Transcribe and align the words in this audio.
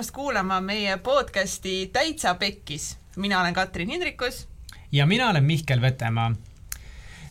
tulemast 0.00 0.16
kuulama 0.16 0.60
meie 0.60 0.96
podcasti 0.96 1.90
Täitsa 1.92 2.34
Pekkis. 2.34 2.98
mina 3.16 3.40
olen 3.40 3.54
Katrin 3.54 3.88
Hindrikus. 3.88 4.48
ja 4.92 5.06
mina 5.06 5.28
olen 5.28 5.44
Mihkel 5.44 5.80
Vetemaa. 5.80 6.32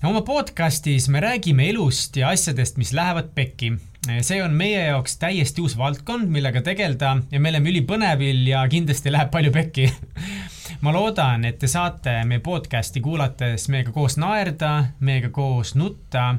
oma 0.03 0.21
podcastis 0.21 1.09
me 1.09 1.19
räägime 1.19 1.69
elust 1.69 2.15
ja 2.15 2.29
asjadest, 2.29 2.77
mis 2.77 2.93
lähevad 2.93 3.29
pekki. 3.35 3.73
see 4.21 4.43
on 4.43 4.53
meie 4.53 4.85
jaoks 4.85 5.17
täiesti 5.17 5.61
uus 5.61 5.77
valdkond, 5.77 6.29
millega 6.29 6.61
tegeleda 6.61 7.17
ja 7.31 7.39
me 7.39 7.49
oleme 7.49 7.69
ülipõnevil 7.69 8.47
ja 8.47 8.67
kindlasti 8.69 9.11
läheb 9.11 9.31
palju 9.31 9.51
pekki 9.51 9.93
ma 10.81 10.93
loodan, 10.93 11.45
et 11.45 11.59
te 11.59 11.67
saate 11.67 12.23
meie 12.23 12.39
podcasti 12.39 13.01
kuulates 13.01 13.69
meiega 13.69 13.91
koos 13.91 14.17
naerda, 14.17 14.85
meiega 14.99 15.29
koos 15.29 15.73
nutta 15.75 16.35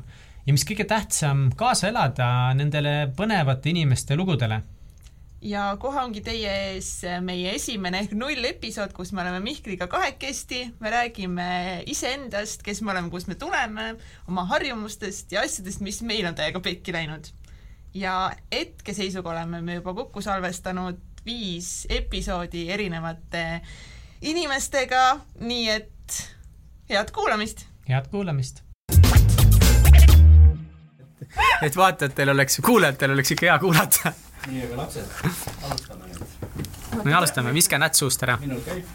ja 0.46 0.52
mis 0.52 0.64
kõige 0.64 0.84
tähtsam, 0.84 1.48
kaasa 1.56 1.88
elada 1.88 2.54
nendele 2.54 3.10
põnevate 3.16 3.74
inimeste 3.74 4.16
lugudele 4.16 4.62
ja 5.42 5.64
kohe 5.80 6.00
ongi 6.02 6.20
teie 6.24 6.50
ees 6.74 6.90
meie 7.24 7.54
esimene 7.56 8.00
ehk 8.04 8.14
null 8.18 8.44
episood, 8.50 8.92
kus 8.96 9.14
me 9.16 9.22
oleme 9.24 9.40
Mihkliga 9.44 9.88
kahekesti, 9.90 10.62
me 10.80 10.92
räägime 10.92 11.50
iseendast, 11.90 12.64
kes 12.66 12.82
me 12.84 12.92
oleme, 12.94 13.10
kust 13.12 13.30
me 13.30 13.36
tuleme, 13.40 13.94
oma 14.28 14.46
harjumustest 14.50 15.32
ja 15.32 15.44
asjadest, 15.46 15.82
mis 15.84 16.02
meil 16.06 16.28
on 16.28 16.36
täiega 16.38 16.60
pekki 16.64 16.94
läinud. 16.96 17.32
ja 17.94 18.30
hetkeseisuga 18.52 19.30
oleme 19.30 19.60
me 19.66 19.74
juba 19.80 19.94
kokku 19.94 20.22
salvestanud 20.22 21.00
viis 21.26 21.86
episoodi 21.90 22.68
erinevate 22.70 23.60
inimestega, 24.22 25.20
nii 25.40 25.68
et 25.70 26.20
head 26.90 27.10
kuulamist! 27.10 27.66
head 27.88 28.10
kuulamist! 28.12 28.62
et 31.62 31.76
vaatajatel 31.76 32.28
oleks, 32.28 32.60
kuulajatel 32.64 33.12
oleks 33.14 33.30
ikka 33.34 33.46
hea 33.46 33.58
kuulata 33.58 34.12
nii, 34.48 34.64
aga 34.64 34.76
lapsed, 34.76 35.06
alustame 35.68 36.08
nüüd. 36.08 37.04
no 37.04 37.16
alustame, 37.18 37.54
viska 37.54 37.78
näts 37.80 38.00
suust 38.02 38.22
ära. 38.24 38.38
minul 38.40 38.62
käib. 38.64 38.86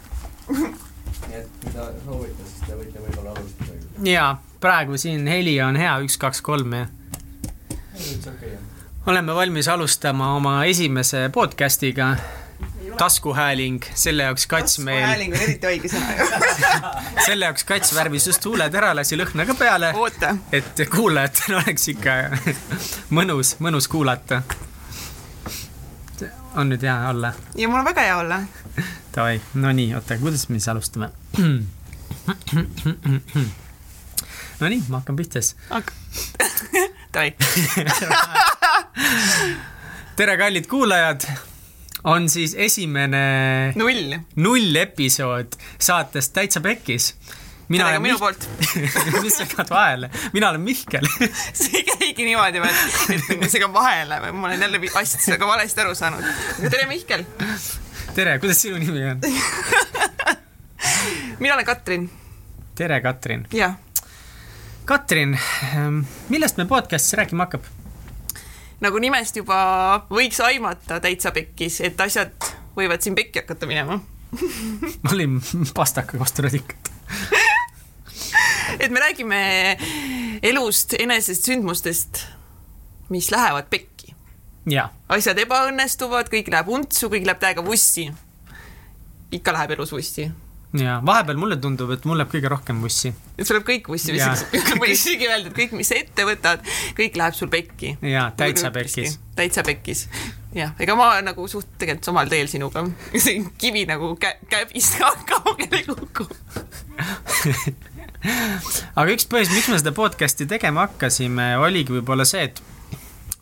nii 0.50 1.38
et 1.40 1.66
ta 1.72 1.90
soovite, 2.04 2.46
siis 2.48 2.64
te 2.66 2.78
võite 2.78 3.02
võib-olla 3.04 3.34
alustada. 3.36 4.08
jaa, 4.10 4.30
praegu 4.60 4.98
siin 5.00 5.28
heli 5.30 5.58
on 5.62 5.78
hea, 5.80 5.98
üks, 6.06 6.18
kaks, 6.22 6.42
kolm 6.46 6.74
ja. 6.80 6.88
üldse 7.94 8.32
okei 8.32 8.56
on. 8.56 8.66
oleme 9.12 9.38
valmis 9.38 9.70
alustama 9.70 10.34
oma 10.40 10.58
esimese 10.64 11.28
podcast'iga. 11.34 12.16
taskuhääling, 12.98 13.84
selle 13.94 14.26
jaoks 14.26 14.46
kats 14.50 14.78
meil. 14.78 15.02
taskuhääling 15.04 15.34
on 15.34 15.42
eriti 15.46 15.72
õige 15.72 15.90
sõna 15.92 16.14
ju 16.16 16.28
selle 17.28 17.50
jaoks 17.50 17.66
kats 17.68 17.94
värvis 17.94 18.26
just 18.32 18.44
huuled 18.50 18.82
ära, 18.82 18.94
lasi 18.98 19.18
lõhna 19.20 19.46
ka 19.46 19.54
peale. 19.54 19.94
oota. 19.94 20.36
et 20.52 20.86
kuulajatel 20.90 21.60
oleks 21.62 21.90
ikka 21.94 22.22
mõnus, 23.14 23.58
mõnus 23.62 23.86
kuulata 23.92 24.42
on 26.56 26.70
nüüd 26.72 26.82
hea 26.82 26.96
olla? 27.10 27.32
ja 27.54 27.68
mul 27.68 27.80
on 27.80 27.84
väga 27.84 28.02
hea 28.06 28.16
olla. 28.18 28.40
Davai, 29.16 29.40
no 29.54 29.72
nii, 29.72 29.94
oota, 29.96 30.18
kuidas 30.20 30.48
me 30.48 30.58
siis 30.58 30.68
alustame? 30.72 31.10
Nonii, 34.60 34.82
ma 34.88 35.00
hakkan 35.00 35.16
pihta 35.16 35.40
siis. 35.40 35.56
Davai. 37.14 37.34
tere, 40.16 40.36
kallid 40.40 40.66
kuulajad. 40.70 41.20
on 42.04 42.28
siis 42.30 42.54
esimene 42.54 43.72
null. 43.76 44.14
null 44.36 44.76
episood 44.76 45.56
saatest 45.78 46.32
Täitsa 46.32 46.60
Pekkis 46.60 47.14
mina 47.68 47.88
ka 47.92 48.00
minu 48.02 48.18
poolt 48.20 48.46
mis 49.24 49.36
segad 49.36 49.70
vahele? 49.70 50.10
mina 50.32 50.50
olen 50.50 50.60
Mihkel 50.60 51.06
see 51.60 51.80
ei 51.80 51.84
käigi 51.88 52.26
niimoodi, 52.28 52.62
et 52.62 53.40
ma 53.40 53.48
segan 53.50 53.72
vahele 53.74 54.20
või 54.22 54.36
ma 54.36 54.50
olen 54.50 54.62
jälle 54.66 54.80
asjadest 54.92 55.32
väga 55.34 55.48
valesti 55.50 55.82
aru 55.82 55.94
saanud. 55.98 56.28
tere, 56.70 56.86
Mihkel! 56.90 57.24
tere, 58.14 58.38
kuidas 58.42 58.62
sinu 58.62 58.78
nimi 58.82 59.02
on 59.10 59.20
mina 61.42 61.54
olen 61.54 61.66
Katrin. 61.66 62.10
tere, 62.78 63.00
Katrin! 63.00 63.46
jah. 63.52 63.74
Katrin, 64.86 65.34
ehm, 65.72 66.04
millest 66.30 66.60
me 66.60 66.68
podcast'is 66.70 67.18
rääkima 67.18 67.48
hakkab? 67.48 67.66
nagu 68.80 69.00
nimest 69.02 69.42
juba 69.42 69.58
võiks 70.10 70.38
aimata 70.44 71.00
täitsa 71.02 71.34
pekkis, 71.34 71.80
et 71.82 72.00
asjad 72.00 72.52
võivad 72.78 73.02
siin 73.02 73.18
pekki 73.18 73.42
hakata 73.42 73.66
minema 73.66 73.98
ma 75.02 75.16
olin 75.16 75.40
pastaka 75.74 76.18
vastu 76.20 76.46
radikat 76.46 76.92
et 78.82 78.90
me 78.90 79.00
räägime 79.00 79.40
elust, 80.42 80.94
enesest, 80.98 81.44
sündmustest, 81.44 82.24
mis 83.12 83.30
lähevad 83.30 83.68
pekki. 83.70 84.14
asjad 85.12 85.38
ebaõnnestuvad, 85.44 86.30
kõik 86.32 86.50
läheb 86.50 86.72
untsu, 86.72 87.10
kõik 87.12 87.28
läheb 87.28 87.42
täiega 87.42 87.64
vussi. 87.64 88.10
ikka 89.30 89.52
läheb 89.52 89.76
elus 89.76 89.92
vussi. 89.92 90.30
ja 90.76 91.00
vahepeal 91.06 91.38
mulle 91.38 91.56
tundub, 91.56 91.90
et 91.94 92.04
mul 92.04 92.18
läheb 92.18 92.32
kõige 92.32 92.50
rohkem 92.50 92.82
vussi. 92.82 93.14
sul 93.42 93.56
läheb 93.56 93.68
kõik 93.68 93.88
vussi, 93.88 94.12
ei 94.16 94.92
isegi 94.92 95.28
öelda, 95.28 95.52
et 95.52 95.56
kõik, 95.56 95.76
mis 95.78 95.88
sa 95.88 96.00
ette 96.00 96.26
võtad, 96.26 96.66
kõik 96.98 97.16
läheb 97.16 97.34
sul 97.38 97.52
pekki. 97.52 97.96
ja 98.02 98.30
täitsa 98.36 98.70
pekkis. 98.74 99.18
täitsa 99.38 99.62
pekkis. 99.62 100.08
jah, 100.54 100.74
ega 100.80 100.98
ma 100.98 101.12
nagu 101.22 101.48
suht 101.48 101.78
tegelikult 101.78 102.10
samal 102.10 102.32
teel 102.32 102.50
sinuga. 102.50 102.86
see 103.24 103.44
kivi 103.58 103.86
nagu 103.86 104.16
kä 104.18 104.36
käbist 104.50 104.98
kaugele 104.98 105.82
ei 105.82 105.84
kuku 105.86 106.26
aga 108.98 109.12
üks 109.12 109.28
põhjus, 109.30 109.52
miks 109.54 109.68
me 109.70 109.80
seda 109.80 109.92
podcast'i 109.96 110.46
tegema 110.50 110.86
hakkasime, 110.86 111.54
oligi 111.62 111.94
võib-olla 111.96 112.26
see, 112.28 112.46
et 112.48 112.62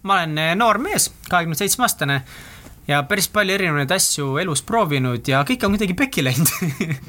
ma 0.05 0.19
olen 0.21 0.39
eh, 0.41 0.53
noor 0.59 0.81
mees, 0.83 1.11
kahekümne 1.31 1.59
seitsme 1.59 1.87
aastane 1.87 2.21
ja 2.89 3.01
päris 3.09 3.31
palju 3.33 3.55
erinevaid 3.57 3.93
asju 3.97 4.35
elus 4.43 4.61
proovinud 4.67 5.25
ja 5.29 5.41
kõik 5.49 5.65
on 5.65 5.77
kuidagi 5.77 5.97
pekki 5.97 6.25
läinud 6.27 6.51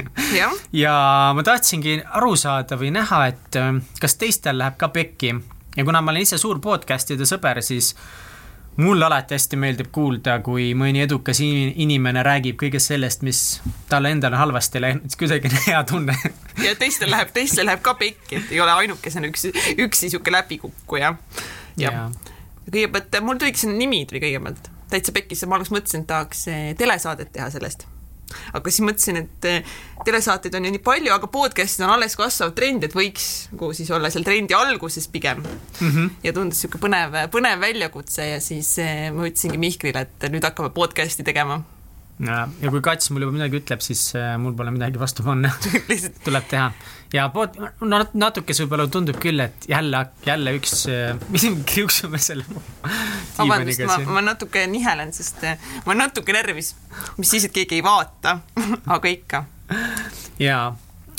ja 0.83 0.93
ma 1.35 1.43
tahtsingi 1.45 1.99
aru 2.15 2.35
saada 2.39 2.79
või 2.79 2.93
näha, 2.95 3.25
et 3.33 3.59
eh, 3.59 3.73
kas 4.01 4.19
teistel 4.21 4.59
läheb 4.61 4.79
ka 4.79 4.91
pekki. 4.95 5.35
Ja 5.75 5.83
kuna 5.83 5.99
ma 5.99 6.13
olen 6.13 6.23
ise 6.23 6.37
suur 6.39 6.61
podcast'ide 6.63 7.27
sõber, 7.27 7.59
siis 7.65 7.91
mulle 8.77 9.05
alati 9.05 9.35
hästi 9.35 9.57
meeldib 9.59 9.89
kuulda, 9.95 10.39
kui 10.43 10.73
mõni 10.77 11.01
edukas 11.05 11.39
inimene 11.41 12.23
räägib 12.25 12.57
kõigest 12.59 12.91
sellest, 12.91 13.23
mis 13.27 13.41
talle 13.91 14.11
endale 14.11 14.39
halvasti 14.39 14.81
läinud, 14.83 15.07
siis 15.07 15.19
kuidagi 15.21 15.51
on 15.51 15.57
hea 15.67 15.81
tunne. 15.87 16.17
ja 16.63 16.75
teistel 16.79 17.11
läheb, 17.11 17.31
teistel 17.35 17.69
läheb 17.69 17.83
ka 17.85 17.95
pekki, 17.99 18.41
et 18.41 18.53
ei 18.55 18.61
ole 18.61 18.75
ainukesena 18.83 19.31
üks, 19.31 19.47
üks 19.75 20.05
niisugune 20.05 20.37
läbikukkuja. 20.39 21.15
ja, 21.77 21.91
ja. 21.91 22.05
kõigepealt 22.69 23.19
mul 23.23 23.41
tuligi 23.41 23.63
see 23.63 23.75
nimi 23.75 24.03
tuli 24.09 24.23
kõigepealt 24.27 24.71
täitsa 24.91 25.15
pekkis, 25.15 25.47
ma 25.47 25.57
alguses 25.57 25.73
mõtlesin, 25.73 26.05
et 26.05 26.11
tahaks 26.11 26.47
eh, 26.51 26.71
telesaadet 26.77 27.31
teha 27.35 27.49
sellest 27.53 27.87
aga 28.53 28.71
siis 28.71 28.85
mõtlesin, 28.85 29.21
et 29.21 29.49
eh, 29.49 29.75
telesaateid 30.05 30.57
on 30.57 30.67
ju 30.67 30.73
nii 30.75 30.83
palju, 30.85 31.13
aga 31.15 31.29
podcast'id 31.31 31.85
on 31.85 31.95
alles 31.95 32.17
kasvav 32.19 32.55
trend, 32.57 32.87
et 32.87 32.95
võiks 32.97 33.29
nagu 33.53 33.71
siis 33.77 33.91
olla 33.95 34.11
seal 34.13 34.25
trendi 34.27 34.57
alguses 34.57 35.07
pigem 35.11 35.43
mm. 35.43 35.91
-hmm. 35.91 36.09
ja 36.23 36.33
tundus 36.33 36.63
niisugune 36.63 36.83
põnev, 36.87 37.19
põnev 37.33 37.61
väljakutse 37.61 38.27
ja 38.33 38.41
siis 38.41 38.77
eh, 38.79 39.11
ma 39.13 39.29
ütlesingi 39.29 39.61
Mihklile, 39.61 40.07
et 40.07 40.29
nüüd 40.31 40.43
hakkame 40.43 40.73
podcast'i 40.75 41.23
tegema 41.23 41.61
ja, 42.23 42.45
ja 42.61 42.71
kui 42.71 42.81
kats 42.83 43.09
mul 43.11 43.25
juba 43.25 43.35
midagi 43.35 43.59
ütleb, 43.59 43.81
siis 43.83 44.01
äh, 44.15 44.35
mul 44.41 44.55
pole 44.57 44.71
midagi 44.75 44.99
vastu 44.99 45.25
panna 45.25 45.51
tuleb 46.25 46.47
teha. 46.51 46.69
ja 47.15 47.27
pood-, 47.33 47.57
no 47.81 47.99
natuke 48.13 48.55
see 48.55 48.65
võib-olla 48.65 48.87
tundub 48.91 49.19
küll, 49.21 49.41
et 49.43 49.67
jälle, 49.71 50.05
jälle 50.27 50.55
üks 50.59 50.85
äh,, 50.91 51.17
mis 51.33 51.47
me 51.49 51.65
kriuksume 51.67 52.21
selle 52.21 52.45
vabandust, 53.37 53.83
ma, 53.89 53.99
ma 54.17 54.23
natuke 54.31 54.63
nihelen, 54.71 55.11
sest 55.15 55.43
äh, 55.47 55.59
ma 55.83 55.93
olen 55.93 56.05
natuke 56.07 56.35
närvis, 56.35 56.73
mis 57.19 57.35
siis, 57.35 57.49
et 57.49 57.55
keegi 57.55 57.81
ei 57.81 57.85
vaata 57.85 58.39
aga 58.95 59.11
ikka. 59.11 59.43
jaa, 60.39 60.69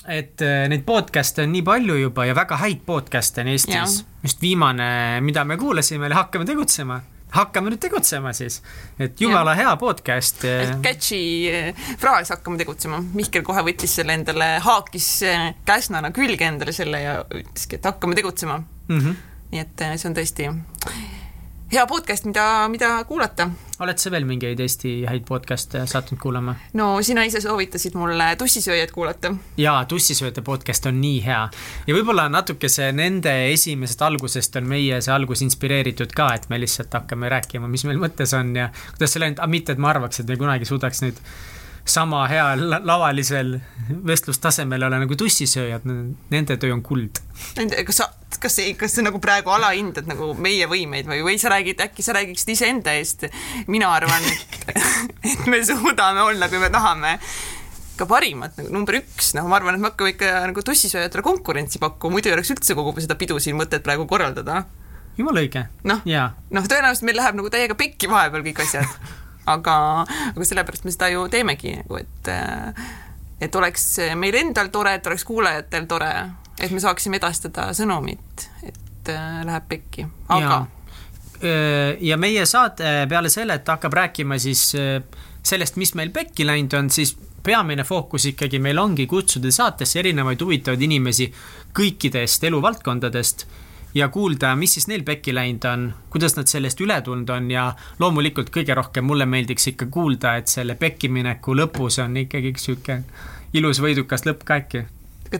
et 0.06 0.44
neid 0.70 0.86
podcast'e 0.86 1.44
on 1.44 1.52
nii 1.52 1.66
palju 1.66 1.98
juba 2.06 2.28
ja 2.28 2.36
väga 2.38 2.62
häid 2.62 2.86
podcast'e 2.88 3.44
on 3.44 3.52
Eestis. 3.52 4.00
just 4.22 4.40
viimane, 4.42 5.20
mida 5.20 5.44
me 5.44 5.60
kuulasime, 5.60 6.08
oli 6.08 6.16
Hakkame 6.16 6.48
tegutsema 6.48 7.02
hakkame 7.34 7.72
nüüd 7.72 7.80
tegutsema 7.82 8.32
siis, 8.36 8.60
et 9.02 9.20
jumala 9.20 9.54
ja. 9.54 9.62
hea 9.62 9.74
podcast. 9.80 10.44
Catchy 10.84 11.50
eh, 11.50 11.84
fraas 11.98 12.30
Hakkame 12.34 12.60
tegutsema, 12.60 13.00
Mihkel 13.14 13.44
kohe 13.46 13.64
võttis 13.66 13.98
selle 13.98 14.16
endale, 14.16 14.56
haakis 14.64 15.10
eh, 15.26 15.50
käsnana 15.66 16.12
külge 16.16 16.48
endale 16.48 16.74
selle 16.76 17.02
ja 17.02 17.18
ütleski, 17.26 17.80
et 17.80 17.90
hakkame 17.90 18.18
tegutsema 18.18 18.60
mm. 18.62 18.98
-hmm. 18.98 19.22
nii 19.52 19.64
et 19.66 19.86
eh, 19.88 19.96
see 19.98 20.10
on 20.10 20.18
tõesti 20.18 20.50
hea 21.72 21.86
podcast, 21.86 22.24
mida, 22.24 22.68
mida 22.68 23.04
kuulata. 23.04 23.48
oled 23.82 23.98
sa 23.98 24.10
veel 24.14 24.24
mingeid 24.24 24.60
Eesti 24.62 24.90
häid 25.04 25.24
podcast'e 25.26 25.82
sattunud 25.90 26.20
kuulama? 26.22 26.54
no 26.78 27.02
sina 27.02 27.24
ise 27.26 27.40
soovitasid 27.42 27.96
mulle 27.98 28.28
Tussisööjad 28.38 28.92
kuulata. 28.94 29.32
jaa, 29.58 29.80
Tussisööjate 29.84 30.44
podcast 30.46 30.86
on 30.86 31.00
nii 31.00 31.18
hea. 31.24 31.40
ja 31.86 31.96
võib-olla 31.96 32.28
natuke 32.30 32.70
see 32.70 32.92
nende 32.94 33.32
esimesest 33.50 34.06
algusest 34.06 34.56
on 34.62 34.70
meie 34.70 35.00
see 35.02 35.14
algus 35.14 35.42
inspireeritud 35.42 36.14
ka, 36.14 36.28
et 36.38 36.46
me 36.48 36.60
lihtsalt 36.62 36.94
hakkame 36.94 37.32
rääkima, 37.34 37.68
mis 37.68 37.84
meil 37.88 37.98
mõttes 37.98 38.36
on 38.38 38.54
ja 38.56 38.70
kuidas 38.92 39.16
see 39.16 39.26
läinud, 39.26 39.42
mitte 39.50 39.74
et 39.74 39.82
ma 39.82 39.90
arvaks, 39.90 40.22
et 40.22 40.30
me 40.30 40.38
kunagi 40.38 40.70
suudaks 40.70 41.02
nüüd 41.02 41.18
sama 41.86 42.24
heal 42.28 42.62
lavalisel 42.84 43.56
vestlustasemel 44.06 44.82
ole 44.88 44.98
nagu 45.04 45.16
tussisööjad, 45.18 45.86
nende 45.86 46.56
töö 46.60 46.74
on 46.74 46.82
kuld. 46.86 47.20
Kas 47.86 48.00
sa, 48.00 48.08
kas 48.42 48.56
see, 48.58 48.72
kas 48.78 48.96
sa 48.98 49.04
nagu 49.06 49.20
praegu 49.22 49.52
alahindad 49.54 50.08
nagu 50.10 50.32
meie 50.42 50.66
võimeid 50.70 51.08
või, 51.10 51.22
või 51.26 51.36
sa 51.40 51.52
räägid, 51.54 51.82
äkki 51.86 52.04
sa 52.04 52.16
räägiksid 52.16 52.54
iseenda 52.56 52.96
eest. 52.98 53.28
mina 53.70 53.92
arvan, 53.94 54.24
et, 54.26 55.46
me 55.46 55.62
suudame 55.64 56.24
olla, 56.26 56.50
kui 56.50 56.62
me 56.62 56.72
tahame 56.74 57.18
ka 57.96 58.08
parimad 58.08 58.56
nagu 58.58 58.72
number 58.74 58.98
üks, 58.98 59.32
noh, 59.38 59.46
ma 59.48 59.60
arvan, 59.60 59.78
et 59.78 59.84
me 59.84 59.90
hakkame 59.90 60.12
ikka 60.16 60.32
nagu 60.50 60.64
tussisööjatele 60.66 61.24
konkurentsi 61.24 61.80
pakkuma, 61.82 62.18
muidu 62.18 62.30
ei 62.30 62.36
oleks 62.36 62.52
üldse 62.56 62.76
kogu 62.76 62.96
seda 63.00 63.16
pidu 63.18 63.38
siin 63.40 63.56
mõtet 63.58 63.84
praegu 63.86 64.08
korraldada. 64.10 64.64
jumala 65.16 65.44
õige. 65.44 65.68
noh, 65.88 66.02
noh, 66.50 66.66
tõenäoliselt 66.66 67.06
meil 67.08 67.22
läheb 67.22 67.38
nagu 67.38 67.52
täiega 67.52 67.78
pekki 67.78 68.10
vahepeal 68.10 68.44
kõik 68.50 68.64
asjad, 68.66 68.98
aga, 69.46 69.76
aga 70.32 70.48
sellepärast 70.48 70.86
me 70.86 70.94
seda 70.94 71.10
ju 71.12 71.26
teemegi 71.32 71.76
nagu, 71.80 72.00
et 72.00 72.32
et 73.40 73.56
oleks 73.58 73.84
meil 74.16 74.34
endal 74.40 74.70
tore, 74.72 74.94
et 74.96 75.06
oleks 75.06 75.24
kuulajatel 75.28 75.84
tore, 75.90 76.12
et 76.60 76.72
me 76.72 76.80
saaksime 76.80 77.20
edastada 77.20 77.68
sõnumit, 77.76 78.48
et 78.64 79.12
äh, 79.12 79.42
läheb 79.44 79.68
pekki, 79.68 80.06
aga. 80.32 80.64
ja 82.00 82.16
meie 82.16 82.46
saade 82.48 83.04
peale 83.10 83.28
selle, 83.28 83.58
et 83.60 83.68
hakkab 83.68 83.92
rääkima 83.92 84.38
siis 84.40 84.70
äh, 84.74 85.02
sellest, 85.44 85.76
mis 85.76 85.92
meil 85.94 86.10
pekki 86.14 86.46
läinud 86.48 86.74
on, 86.78 86.88
siis 86.90 87.12
peamine 87.46 87.84
fookus 87.86 88.26
ikkagi 88.32 88.58
meil 88.62 88.78
ongi 88.82 89.06
kutsuda 89.06 89.52
saatesse 89.54 90.00
erinevaid 90.02 90.40
huvitavaid 90.42 90.82
inimesi 90.82 91.28
kõikidest 91.76 92.48
eluvaldkondadest 92.48 93.46
ja 93.96 94.08
kuulda, 94.12 94.52
mis 94.56 94.74
siis 94.76 94.88
neil 94.90 95.04
pekki 95.04 95.34
läinud 95.34 95.64
on, 95.70 95.86
kuidas 96.12 96.36
nad 96.36 96.50
sellest 96.50 96.80
üle 96.84 96.98
tulnud 97.04 97.30
on 97.32 97.48
ja 97.50 97.70
loomulikult 98.02 98.50
kõige 98.52 98.76
rohkem 98.76 99.06
mulle 99.08 99.26
meeldiks 99.26 99.70
ikka 99.72 99.88
kuulda, 99.92 100.36
et 100.40 100.52
selle 100.52 100.76
pekkimineku 100.80 101.56
lõpus 101.56 102.00
on 102.04 102.18
ikkagi 102.20 102.52
üks 102.52 102.68
sihuke 102.68 103.00
ilus 103.56 103.80
võidukas 103.80 104.26
lõpp 104.28 104.44
ka 104.44 104.60
äkki. 104.60 104.84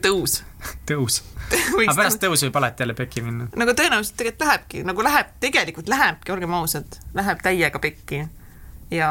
tõus. 0.01 0.41
tõus. 0.89 1.21
aga 1.83 1.95
pärast 1.95 2.23
tõusu 2.23 2.49
võib 2.49 2.61
alati 2.63 2.85
jälle 2.85 2.97
pekki 2.97 3.25
minna. 3.27 3.51
nagu 3.57 3.77
tõenäoliselt 3.77 4.17
tegelikult 4.17 4.47
lähebki, 4.49 4.85
nagu 4.89 5.05
läheb, 5.05 5.35
tegelikult 5.41 5.93
lähebki, 5.93 6.33
olgem 6.33 6.57
ausad, 6.57 7.01
läheb 7.15 7.45
täiega 7.45 7.83
pekki 7.83 8.25
ja 8.91 9.11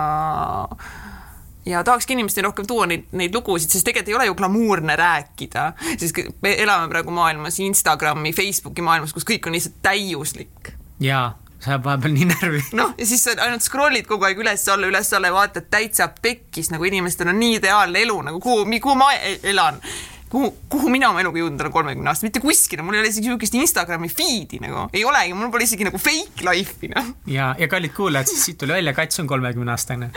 ja 1.66 1.84
tahakski 1.84 2.14
inimestele 2.14 2.46
rohkem 2.46 2.68
tuua 2.68 2.86
neid, 2.90 3.08
neid 3.18 3.34
lugusid, 3.36 3.72
sest 3.72 3.86
tegelikult 3.88 4.12
ei 4.14 4.18
ole 4.20 4.28
ju 4.30 4.36
glamuurne 4.38 4.96
rääkida, 5.00 5.66
sest 5.98 6.22
me 6.46 6.54
elame 6.62 6.90
praegu 6.92 7.14
maailmas 7.16 7.60
Instagrami, 7.60 8.34
Facebooki 8.34 8.86
maailmas, 8.86 9.14
kus 9.16 9.26
kõik 9.28 9.50
on 9.50 9.58
lihtsalt 9.58 9.82
täiuslik. 9.86 10.74
jaa, 11.02 11.28
see 11.60 11.74
ajab 11.74 11.88
vahepeal 11.90 12.16
nii 12.16 12.28
närvi. 12.32 12.64
noh, 12.78 12.94
ja 12.98 13.08
siis 13.10 13.26
sa 13.26 13.38
ainult 13.48 13.66
scroll'id 13.66 14.10
kogu 14.10 14.28
aeg 14.30 14.42
üles-alla, 14.46 14.90
üles-alla 14.92 15.32
ja 15.32 15.38
vaatad 15.38 15.70
täitsa 15.74 16.10
pekkis, 16.22 16.72
nagu 16.74 16.86
inimestel 16.86 17.34
on 17.34 17.42
nii 17.42 17.62
ideaalne 17.62 18.06
elu 18.06 18.20
nagu 18.30 18.44
kuhu, 18.44 18.68
kuhu 18.82 19.00
ma 19.00 19.14
e-, 19.18 19.40
elan 19.54 19.82
kuhu, 20.30 20.52
kuhu 20.70 20.90
mina 20.92 21.10
oma 21.10 21.22
eluga 21.22 21.40
jõudnud 21.40 21.62
olen 21.64 21.74
kolmekümne 21.74 22.12
aastat, 22.12 22.28
mitte 22.28 22.42
kuskile, 22.44 22.84
mul 22.86 22.98
ei 22.98 23.06
ole 23.06 23.12
isegi 23.14 23.30
niisugust 23.30 23.56
Instagrami 23.58 24.10
feed'i 24.12 24.60
nagu, 24.62 24.90
ei 24.94 25.06
olegi, 25.08 25.34
mul 25.38 25.54
pole 25.54 25.66
isegi 25.66 25.88
nagu 25.88 26.02
fake 26.02 26.46
life'i, 26.46 26.92
noh. 26.94 27.14
ja, 27.32 27.54
ja 27.60 27.70
kallid 27.72 27.96
kuulajad, 27.96 28.30
siis 28.34 28.50
siit 28.50 28.60
tuli 28.62 28.76
välja, 28.76 28.94
Kats 28.98 29.24
on 29.24 29.30
kolmekümne 29.32 29.72
aastane. 29.72 30.12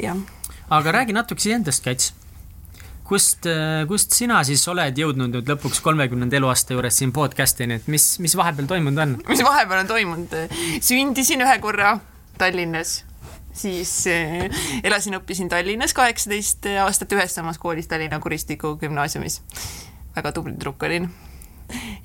jah 0.00 0.16
aga 0.70 0.92
räägi 0.92 1.12
natukese 1.12 1.52
endast, 1.52 1.84
Kats. 1.84 2.12
kust, 3.04 3.44
äh, 3.46 3.84
kust 3.88 4.14
sina 4.16 4.38
siis 4.48 4.62
oled 4.72 4.96
jõudnud 4.96 5.34
nüüd 5.34 5.50
lõpuks 5.50 5.82
kolmekümnenda 5.84 6.38
eluaasta 6.38 6.72
juures 6.72 6.96
siin 6.96 7.12
podcast'ini, 7.12 7.76
et 7.76 7.88
mis, 7.92 8.14
mis 8.24 8.32
vahepeal 8.36 8.68
toimunud 8.70 9.02
on? 9.02 9.16
mis 9.28 9.42
vahepeal 9.44 9.82
on 9.82 9.90
toimunud? 9.90 10.36
sündisin 10.80 11.44
ühe 11.44 11.58
korra 11.60 11.98
Tallinnas, 12.40 13.02
siis 13.52 13.92
äh, 14.08 14.48
elasin, 14.82 15.18
õppisin 15.20 15.52
Tallinnas 15.52 15.92
kaheksateist 15.96 16.70
aastat 16.86 17.12
ühes 17.12 17.36
samas 17.36 17.60
koolis 17.60 17.90
Tallinna 17.90 18.20
Kuristiku 18.24 18.78
gümnaasiumis. 18.80 19.42
väga 20.16 20.32
tubli 20.32 20.56
tüdruk 20.56 20.82
olin 20.88 21.10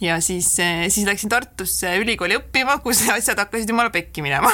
ja 0.02 0.20
siis, 0.20 0.52
äh, 0.60 0.90
siis 0.92 1.08
läksin 1.08 1.32
Tartusse 1.32 1.96
ülikooli 2.04 2.42
õppima, 2.42 2.82
kus 2.84 3.06
asjad 3.08 3.40
hakkasid 3.40 3.72
jumala 3.72 3.96
pekki 3.96 4.26
minema 4.26 4.52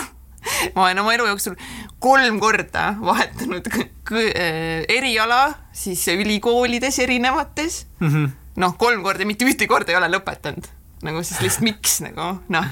ma 0.75 0.87
olen 0.87 0.99
oma 1.03 1.13
elu 1.15 1.27
jooksul 1.31 1.55
kolm 1.99 2.39
korda 2.39 2.87
vahetanud 3.01 3.69
äh, 3.73 4.85
eriala 4.97 5.43
siis 5.71 6.07
ülikoolides 6.07 6.99
erinevates. 6.99 7.85
Mm 7.99 8.09
-hmm.. 8.09 8.33
noh, 8.61 8.77
kolm 8.77 9.03
korda, 9.03 9.25
mitte 9.25 9.45
ühtegi 9.45 9.67
korda 9.67 9.91
ei 9.91 9.97
ole 10.01 10.11
lõpetanud. 10.17 10.67
nagu 11.05 11.23
siis 11.23 11.41
lihtsalt 11.41 11.65
miks 11.67 11.99
nagu 12.01 12.35
noh 12.49 12.65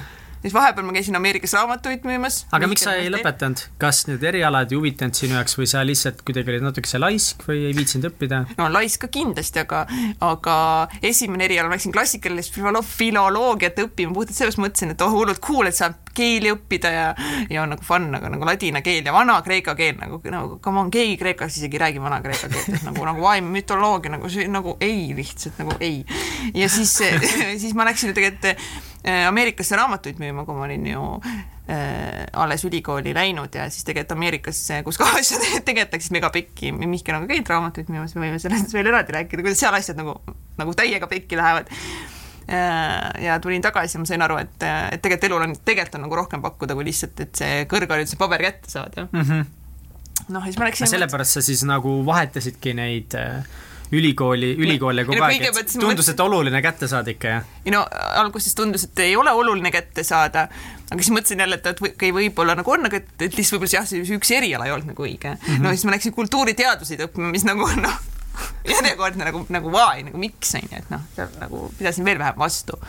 siis 0.43 0.53
vahepeal 0.53 0.85
ma 0.85 0.93
käisin 0.95 1.15
Ameerikas 1.15 1.55
raamatuid 1.55 2.03
müümas. 2.07 2.43
aga 2.51 2.67
miks 2.67 2.83
sa 2.85 2.95
ei 2.99 3.09
lõpetanud, 3.13 3.63
kas 3.81 4.03
need 4.09 4.23
erialad 4.27 4.71
ei 4.71 4.79
huvitanud 4.79 5.15
sinu 5.17 5.37
jaoks 5.37 5.57
või 5.59 5.69
sa 5.71 5.83
lihtsalt 5.87 6.21
kuidagi 6.27 6.51
olid 6.53 6.67
natukese 6.67 6.99
laisk 6.99 7.45
või 7.47 7.69
ei 7.69 7.75
viitsinud 7.77 8.09
õppida? 8.11 8.43
no 8.59 8.69
laisk 8.73 9.05
ka 9.05 9.11
kindlasti, 9.13 9.63
aga, 9.63 9.85
aga 10.27 10.55
esimene 11.01 11.47
eriala, 11.47 11.71
ma 11.71 11.79
läksin 11.79 11.95
klassikalist 11.95 12.59
filoloogiat 12.93 13.83
õppima 13.87 14.15
puhtalt 14.15 14.37
sellepärast 14.37 14.63
mõtlesin, 14.63 14.95
et 14.95 15.05
oh 15.05 15.15
hullult 15.15 15.43
cool, 15.43 15.71
et 15.71 15.79
saab 15.79 15.99
keeli 16.13 16.51
õppida 16.53 16.91
ja, 16.93 17.05
ja 17.49 17.63
on 17.63 17.73
nagu 17.73 17.85
fun, 17.85 18.11
aga 18.13 18.29
nagu 18.35 18.45
ladina 18.45 18.83
keel 18.85 19.07
ja 19.07 19.15
vana-kreeka 19.15 19.73
keel 19.79 19.97
nagu, 19.97 20.19
nagu 20.29 20.59
come 20.63 20.83
on, 20.83 20.91
keegi 20.93 21.17
Kreekas 21.17 21.57
isegi 21.57 21.79
ei 21.79 21.85
räägi 21.87 22.03
vana-kreeka 22.03 22.51
keelt, 22.51 22.83
nagu, 22.85 23.05
nagu 23.07 23.23
vaim, 23.23 23.49
mütoloogia 23.53 24.13
nagu 24.13 24.29
see 24.29 24.45
nagu 24.51 24.75
ei, 24.83 25.07
lihtsalt 25.17 25.57
nagu 25.63 25.77
ei. 25.79 26.03
ja 26.53 26.69
siis 26.69 26.93
siis 27.63 27.73
ma 27.77 27.87
läksin 27.87 28.13
tegelikult 28.13 28.91
Ameerikasse 29.03 29.75
raamatuid 29.75 30.19
müüma, 30.21 30.45
kui 30.47 30.55
ma 30.55 30.63
olin 30.63 30.85
ju 30.87 31.01
äh, 31.19 32.23
alles 32.39 32.63
ülikooli 32.63 33.11
läinud 33.15 33.55
ja 33.55 33.65
siis 33.71 33.83
tegelikult 33.87 34.15
Ameerikas, 34.15 34.61
kus 34.85 34.97
ka 35.01 35.09
asjad 35.19 35.43
tegelikult 35.65 35.97
läksid 35.97 36.15
mega 36.15 36.31
pekki, 36.33 36.71
Mihkel 36.71 37.17
on 37.17 37.25
ka 37.25 37.33
käinud 37.33 37.51
raamatuid 37.51 37.91
müümas, 37.91 38.15
me 38.15 38.27
võime 38.27 38.39
sellest 38.39 38.73
veel 38.75 38.91
eraldi 38.93 39.15
rääkida, 39.17 39.45
kuidas 39.45 39.63
seal 39.63 39.75
asjad 39.75 39.99
nagu, 39.99 40.15
nagu 40.59 40.75
täiega 40.79 41.09
pekki 41.11 41.39
lähevad 41.39 41.71
äh, 41.73 43.25
ja 43.25 43.39
tulin 43.43 43.65
tagasi 43.65 43.97
ja 43.97 44.03
ma 44.03 44.11
sain 44.11 44.23
aru, 44.23 44.39
et, 44.43 44.55
et 44.63 45.03
tegelikult 45.03 45.27
elul 45.31 45.47
on, 45.49 45.57
tegelikult 45.59 45.99
on 45.99 46.07
nagu 46.07 46.21
rohkem 46.21 46.45
pakkuda 46.45 46.79
kui 46.79 46.87
lihtsalt, 46.87 47.19
et 47.27 47.43
see 47.43 47.67
kõrghariduse 47.75 48.21
paber 48.21 48.47
kätte 48.47 48.71
saada 48.71 49.09
mm. 49.09 49.27
-hmm. 49.27 49.51
noh, 50.29 50.47
siis 50.47 50.61
ma 50.61 50.71
läksin. 50.71 50.91
sellepärast 50.95 51.39
sa 51.39 51.45
siis 51.45 51.67
nagu 51.67 51.99
vahetasidki 52.07 52.75
neid 52.79 53.19
äh 53.19 53.69
ülikooli, 53.93 54.53
ülikoole 54.57 55.05
kogu 55.05 55.21
aeg, 55.25 55.45
et 55.59 55.73
tundus, 55.79 56.09
et 56.09 56.21
oluline 56.23 56.61
kätte 56.65 56.87
saada 56.89 57.11
ikka, 57.13 57.33
jah? 57.35 57.49
ei 57.65 57.73
no 57.73 57.83
alguses 58.19 58.55
tundus, 58.57 58.87
et 58.87 59.03
ei 59.05 59.15
ole 59.19 59.31
oluline 59.37 59.71
kätte 59.73 60.05
saada, 60.07 60.47
aga 60.89 60.99
siis 60.99 61.13
mõtlesin 61.13 61.43
jälle, 61.43 61.59
et, 61.59 61.69
et 61.69 61.81
okei 61.81 61.93
okay,, 61.93 62.13
võib-olla 62.15 62.55
nagu 62.59 62.73
on, 62.73 62.87
aga 62.89 62.99
et, 63.01 63.11
et 63.19 63.37
lihtsalt 63.37 63.59
võib-olla 63.59 63.79
jah, 63.79 63.87
see 63.89 64.17
üks 64.17 64.33
eriala 64.35 64.69
ei 64.69 64.75
olnud 64.75 64.93
nagu 64.93 65.05
õige 65.05 65.35
mm. 65.35 65.43
-hmm. 65.45 65.65
no 65.65 65.73
siis 65.75 65.85
ma 65.87 65.95
läksin 65.95 66.15
kultuuriteaduseid 66.15 67.05
õppima, 67.07 67.31
mis 67.33 67.45
nagu 67.47 67.67
noh, 67.81 67.99
järjekordne 68.73 69.29
nagu, 69.29 69.43
nagu 69.53 69.73
vaai, 69.73 70.07
nagu 70.09 70.21
miks, 70.21 70.55
on 70.59 70.65
ju, 70.69 70.79
et 70.79 70.93
noh, 70.93 71.03
nagu 71.41 71.67
pidasin 71.77 72.07
veel 72.07 72.21
vähem 72.21 72.39
vastu. 72.39 72.79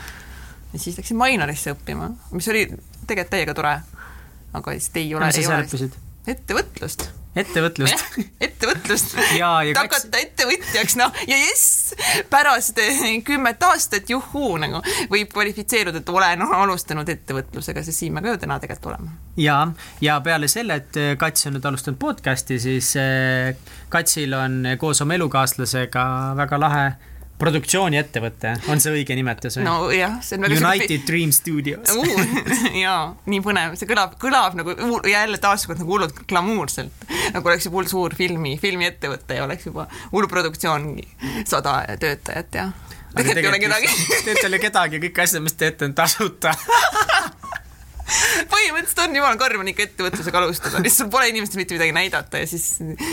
ja 0.72 0.78
siis 0.78 0.96
läksin 1.00 1.20
Mainorisse 1.20 1.76
õppima, 1.76 2.14
mis 2.32 2.48
oli 2.52 2.68
tegelikult 3.04 3.34
täiega 3.36 3.54
tore. 3.54 3.76
aga 4.54 4.72
lihtsalt 4.72 4.96
ei 5.02 5.14
ole. 5.14 5.28
mis 5.28 5.40
sa 5.42 5.50
seal 5.50 5.66
õppisid? 5.66 6.00
ettevõtlust 6.32 7.10
ettevõtlust 7.36 8.18
ettevõtlust 8.46 9.16
hakata 9.78 10.20
ettevõtjaks, 10.22 10.96
noh 11.00 11.22
ja 11.28 11.38
jess, 11.38 11.94
pärast 12.30 12.78
kümmet 13.26 13.62
aastat 13.68 14.10
juhuu 14.10 14.56
nagu 14.62 14.82
võib 15.12 15.32
kvalifitseeruda, 15.32 16.02
et 16.02 16.12
olen 16.14 16.44
alustanud 16.46 17.08
ettevõtlusega, 17.08 17.84
sest 17.86 18.04
siin 18.04 18.14
me 18.14 18.24
ka 18.24 18.34
ju 18.34 18.42
täna 18.44 18.58
tegelikult 18.62 18.92
oleme. 18.92 19.16
ja, 19.40 19.60
ja 20.04 20.20
peale 20.24 20.48
selle, 20.50 20.80
et 20.82 21.00
Kats 21.18 21.48
on 21.48 21.58
nüüd 21.58 21.66
alustanud 21.70 21.98
podcast'i, 22.00 22.60
siis 22.62 22.94
eh, 23.00 23.54
Katsil 23.88 24.34
on 24.38 24.62
koos 24.78 25.02
oma 25.04 25.18
elukaaslasega 25.18 26.06
väga 26.38 26.60
lahe 26.60 26.86
produktsiooniettevõte, 27.38 28.54
on 28.70 28.82
see 28.82 28.92
õige 28.94 29.16
nimetus 29.18 29.58
või? 29.58 29.64
nojah, 29.66 30.18
see 30.22 30.38
on 30.38 30.46
väga 30.46 30.58
United 30.60 30.94
suur... 30.94 31.06
Dream 31.08 31.32
Studios. 31.34 31.90
Uh, 31.90 32.46
jaa, 32.84 33.00
nii 33.30 33.42
põnev, 33.44 33.74
see 33.80 33.90
kõlab, 33.90 34.14
kõlab 34.22 34.58
nagu 34.60 34.76
jälle 35.10 35.40
taaskord 35.42 35.82
nagu 35.82 35.96
hullult 35.96 36.22
glamuurselt, 36.30 37.06
nagu 37.34 37.50
oleks 37.50 37.66
juba 37.68 37.80
hull 37.80 37.90
suur 37.90 38.14
filmi, 38.18 38.54
filmiettevõte 38.62 39.40
ja 39.40 39.48
oleks 39.48 39.66
juba 39.70 39.88
hull 40.12 40.30
produktsioon, 40.30 40.92
sada 41.48 41.80
töötajat 42.00 42.60
ja 42.60 42.68
tegelikult 43.14 43.44
ei 43.44 43.50
ole 43.50 43.60
kedagi. 43.62 43.88
tegelikult 43.88 44.44
ei 44.44 44.48
ole 44.48 44.62
kedagi, 44.62 45.02
kõik 45.06 45.20
asjad, 45.22 45.44
mis 45.44 45.58
teete, 45.58 45.88
on 45.88 45.94
tasuta 45.96 46.54
põhimõtteliselt 48.50 49.02
on 49.04 49.16
jumala 49.18 49.38
karm 49.40 49.62
on 49.64 49.70
ikka 49.72 49.86
ettevõtlusega 49.88 50.40
alustada, 50.40 50.82
lihtsalt 50.82 51.06
sul 51.06 51.12
pole 51.12 51.30
inimestele 51.30 51.62
mitte 51.62 51.78
midagi 51.78 51.94
näidata 51.96 52.42
ja 52.42 52.48
siis, 52.50 52.66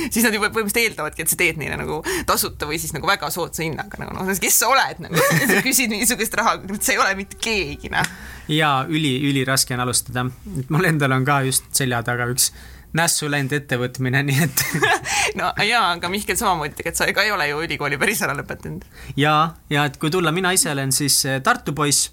siis 0.10 0.26
nad 0.26 0.36
juba 0.36 0.50
põhimõtteliselt 0.50 0.92
eeldavadki, 0.92 1.26
et 1.26 1.32
sa 1.32 1.40
teed 1.40 1.62
neile 1.62 1.78
nagu 1.82 2.02
tasuta 2.28 2.70
või 2.70 2.82
siis 2.82 2.96
nagu 2.96 3.10
väga 3.10 3.32
soodsa 3.34 3.66
hinnaga 3.66 4.02
nagu 4.02 4.16
noh, 4.18 4.30
kes 4.46 4.60
sa 4.64 4.70
oled 4.72 5.02
nagu, 5.06 5.24
sa 5.40 5.64
küsid 5.66 5.94
niisugust 5.94 6.38
raha, 6.40 6.58
sa 6.80 6.94
ei 6.96 7.02
ole 7.02 7.16
mitte 7.20 7.40
keegi 7.42 7.92
noh. 7.94 8.14
ja 8.52 8.74
üli, 8.90 9.16
üliraske 9.30 9.76
on 9.78 9.86
alustada, 9.88 10.28
et 10.60 10.72
mul 10.74 10.92
endal 10.92 11.18
on 11.18 11.28
ka 11.28 11.42
just 11.48 11.68
selja 11.78 12.04
taga 12.08 12.30
üks 12.32 12.52
nässu 12.98 13.30
läinud 13.32 13.54
ettevõtmine, 13.56 14.24
nii 14.28 14.40
et 14.46 14.64
no 15.40 15.52
jaa, 15.64 15.94
aga 15.96 16.12
Mihkel 16.12 16.40
samamoodi 16.40 16.76
tegelikult 16.76 17.00
sa 17.00 17.08
ka 17.16 17.24
ei 17.24 17.32
ole 17.32 17.48
ju 17.52 17.62
ülikooli 17.64 18.00
päris 18.02 18.24
ära 18.26 18.36
lõpetanud. 18.36 18.84
ja, 19.20 19.54
ja 19.72 19.86
et 19.88 20.00
kui 20.02 20.12
tulla, 20.12 20.34
mina 20.36 20.52
ise 20.56 20.72
olen 20.74 20.92
siis 20.96 21.22
Tartu 21.44 21.76
poiss 21.78 22.12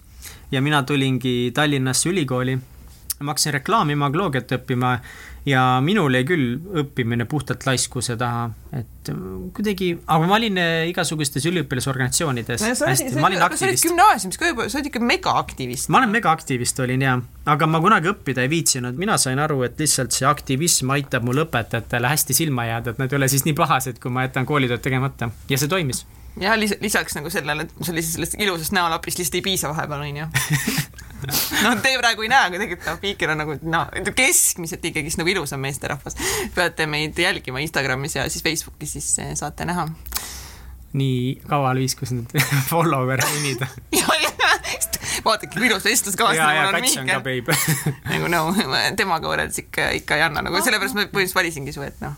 ja 0.54 0.62
mina 0.62 0.82
tulingi 0.86 1.50
Tallinnasse 1.54 2.08
ülikooli 2.12 2.58
ma 3.20 3.34
hakkasin 3.34 3.56
reklaamimagoloogiat 3.58 4.52
õppima 4.58 4.98
ja 5.48 5.62
minul 5.84 6.14
jäi 6.14 6.26
küll 6.28 6.56
õppimine 6.82 7.26
puhtalt 7.28 7.64
laiskuse 7.66 8.16
taha, 8.20 8.48
et 8.76 9.10
kuidagi, 9.56 9.90
aga 10.06 10.28
ma 10.28 10.36
olin 10.36 10.60
äh, 10.60 10.88
igasugustes 10.90 11.46
üliõpilasorganisatsioonides 11.50 12.64
no, 12.64 12.74
sa 12.78 12.90
olid, 12.90 13.80
gümnaasiumis 13.82 14.40
ka 14.40 14.52
juba, 14.52 14.68
sa 14.68 14.80
olid 14.80 14.90
ikka 14.90 15.02
megaaktivist. 15.04 15.90
ma 15.92 16.02
olen 16.02 16.12
megaaktivist 16.14 16.82
olin 16.84 17.06
ja, 17.06 17.16
aga 17.48 17.70
ma 17.70 17.80
kunagi 17.84 18.12
õppida 18.12 18.44
ei 18.44 18.52
viitsinud, 18.52 18.98
mina 19.00 19.18
sain 19.20 19.40
aru, 19.42 19.62
et 19.66 19.80
lihtsalt 19.80 20.14
see 20.16 20.28
aktivism 20.28 20.92
aitab 20.96 21.26
mul 21.28 21.44
õpetajatele 21.46 22.12
hästi 22.12 22.36
silma 22.36 22.68
jääda, 22.68 22.94
et 22.94 23.02
nad 23.02 23.12
ei 23.12 23.20
ole 23.20 23.30
siis 23.32 23.46
nii 23.48 23.56
pahased, 23.58 24.02
kui 24.02 24.12
ma 24.14 24.26
jätan 24.28 24.48
koolitööd 24.48 24.84
tegemata 24.84 25.32
ja 25.48 25.60
see 25.60 25.70
toimis. 25.70 26.04
ja 26.40 26.58
lis 26.58 26.76
lisaks 26.82 27.16
nagu 27.18 27.32
sellele, 27.32 27.66
et 27.66 27.74
sul 27.80 27.96
lihtsalt 27.98 28.20
sellest 28.20 28.38
ilusast 28.42 28.76
näolapist 28.76 29.22
lihtsalt 29.22 29.40
ei 29.40 29.48
piisa 29.52 29.72
vahepeal, 29.72 30.06
onju. 30.10 30.28
no 31.64 31.74
te 31.82 31.94
praegu 31.98 32.24
ei 32.26 32.30
näe, 32.32 32.48
aga 32.48 32.60
tegelikult 32.60 32.90
noh, 32.90 32.98
Piiker 33.02 33.34
on 33.34 33.42
nagu 33.42 33.56
no 33.66 33.84
keskmiselt 34.16 34.84
ikkagist 34.90 35.20
nagu 35.20 35.32
ilusam 35.32 35.62
meesterahvas. 35.64 36.16
peate 36.54 36.86
meid 36.90 37.18
jälgima 37.18 37.62
Instagramis 37.64 38.16
ja 38.18 38.28
siis 38.30 38.44
Facebookis, 38.44 38.96
siis 38.98 39.10
eh, 39.24 39.34
saate 39.38 39.66
näha. 39.68 39.88
nii 40.98 41.40
kaval 41.48 41.82
viis, 41.82 41.96
kus 41.98 42.14
need 42.14 42.38
follower 42.70 43.22
nimi 43.34 43.56
ta. 43.60 43.70
ja, 43.92 44.06
ja 44.22 44.28
vaadake, 45.24 45.52
kui 45.58 45.66
ilus 45.66 45.84
ja, 45.84 45.90
vestluskaaslane 45.90 46.56
ja 46.56 46.68
on 46.68 46.78
kats 46.78 46.96
on 47.00 47.10
ka 47.10 47.20
beib. 47.24 47.50
nagu 48.12 48.30
no 48.32 48.44
temaga 48.96 49.30
võrreldes 49.30 49.62
ikka, 49.64 49.90
ikka 49.98 50.18
ei 50.18 50.26
anna 50.28 50.44
nagu 50.46 50.62
sellepärast 50.62 50.96
ma 50.96 51.04
põhimõtteliselt 51.06 51.40
valisingi 51.40 51.74
su, 51.74 51.84
et 51.86 51.98
noh, 52.04 52.14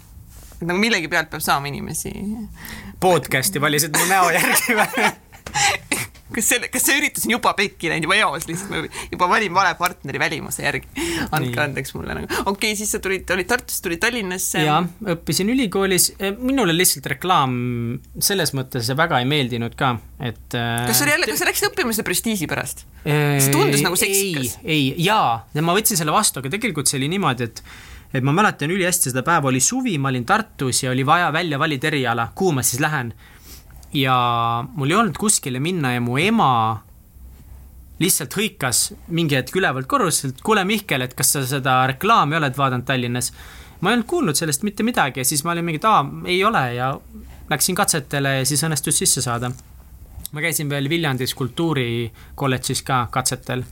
et 0.59 0.67
nagu 0.69 0.81
millegi 0.81 1.11
pealt 1.13 1.33
peab 1.33 1.45
saama 1.45 1.71
inimesi. 1.73 2.13
podcast'i 3.01 3.63
valisid 3.63 3.97
mu 3.97 4.07
näo 4.11 4.31
järgi 4.37 4.79
või? 4.79 5.11
kas 6.35 6.51
selle, 6.55 6.71
kas 6.73 6.87
see 6.87 6.99
üritus 7.01 7.27
on 7.27 7.35
juba 7.37 7.53
pekki 7.59 7.91
läinud 7.93 8.09
juba 8.09 8.19
eos 8.19 8.47
lihtsalt, 8.49 8.71
ma 8.73 9.07
juba 9.13 9.29
valin 9.31 9.55
vale 9.57 9.75
partneri 9.79 10.23
välimuse 10.23 10.65
järgi. 10.65 10.89
andke 11.37 11.63
andeks 11.65 11.95
mulle 11.97 12.17
nagu, 12.21 12.31
okei 12.45 12.53
okay,, 12.53 12.79
siis 12.79 12.95
sa 12.95 13.03
tulid, 13.03 13.29
olid 13.35 13.51
Tartust, 13.51 13.83
tulid 13.85 14.03
Tallinnasse. 14.03 14.65
ja 14.65 14.81
õppisin 15.15 15.53
ülikoolis, 15.55 16.11
minule 16.39 16.75
lihtsalt 16.77 17.11
reklaam 17.15 17.55
selles 18.23 18.55
mõttes 18.57 18.91
väga 18.97 19.23
ei 19.23 19.29
meeldinud 19.31 19.77
ka, 19.79 19.95
et. 20.19 20.43
äh, 20.55 20.87
kas 20.89 21.01
see 21.01 21.09
oli 21.09 21.17
jälle, 21.17 21.31
kas 21.31 21.43
sa 21.43 21.51
läksid 21.51 21.71
õppima 21.71 21.95
seda 21.97 22.09
prestiiži 22.09 22.51
pärast? 22.51 22.87
see 23.05 23.53
tundus 23.55 23.85
nagu 23.85 23.97
seksikas. 23.99 24.59
ei, 24.65 24.75
ei, 24.77 24.91
jaa, 25.07 25.41
ja 25.55 25.65
ma 25.65 25.77
võtsin 25.77 25.99
selle 26.01 26.15
vastu, 26.15 26.43
aga 26.43 26.53
tegelikult 26.53 26.91
see 26.91 27.01
oli 27.01 27.11
niimoodi, 27.15 27.49
et 27.51 27.65
et 28.15 28.25
ma 28.27 28.33
mäletan 28.35 28.71
ülihästi 28.75 29.13
seda 29.13 29.23
päeva, 29.27 29.49
oli 29.49 29.61
suvi, 29.63 29.97
ma 29.99 30.11
olin 30.11 30.25
Tartus 30.27 30.83
ja 30.83 30.91
oli 30.91 31.07
vaja 31.07 31.33
välja 31.33 31.59
valida 31.59 31.91
eriala, 31.91 32.31
kuhu 32.35 32.57
ma 32.59 32.65
siis 32.67 32.83
lähen. 32.83 33.13
Ja 33.93 34.17
mul 34.75 34.91
ei 34.91 34.97
olnud 34.97 35.19
kuskile 35.19 35.61
minna 35.61 35.95
ja 35.95 36.01
mu 36.01 36.19
ema 36.19 36.53
lihtsalt 38.01 38.37
hõikas 38.37 38.93
mingi 39.13 39.37
hetk 39.37 39.57
ülevalt 39.57 39.89
korruselt, 39.91 40.41
kuule 40.45 40.65
Mihkel, 40.65 41.05
et 41.05 41.17
kas 41.19 41.35
sa 41.35 41.43
seda 41.47 41.83
reklaami 41.91 42.39
oled 42.39 42.57
vaadanud 42.57 42.87
Tallinnas. 42.89 43.33
ma 43.81 43.91
ei 43.91 43.99
olnud 43.99 44.09
kuulnud 44.09 44.37
sellest 44.37 44.63
mitte 44.63 44.83
midagi 44.87 45.21
ja 45.21 45.25
siis 45.25 45.45
ma 45.45 45.53
olin 45.53 45.65
mingi, 45.65 45.81
et 45.83 45.89
aa, 45.89 46.05
ei 46.27 46.45
ole 46.45 46.65
ja 46.75 46.95
läksin 47.51 47.77
katsetele 47.77 48.39
ja 48.39 48.47
siis 48.47 48.65
õnnestus 48.65 49.03
sisse 49.03 49.23
saada 49.23 49.51
ma 50.33 50.43
käisin 50.45 50.71
veel 50.71 50.89
Viljandis 50.91 51.35
kultuurikolledžis 51.35 52.83
ka 52.87 53.07
katsetel. 53.11 53.65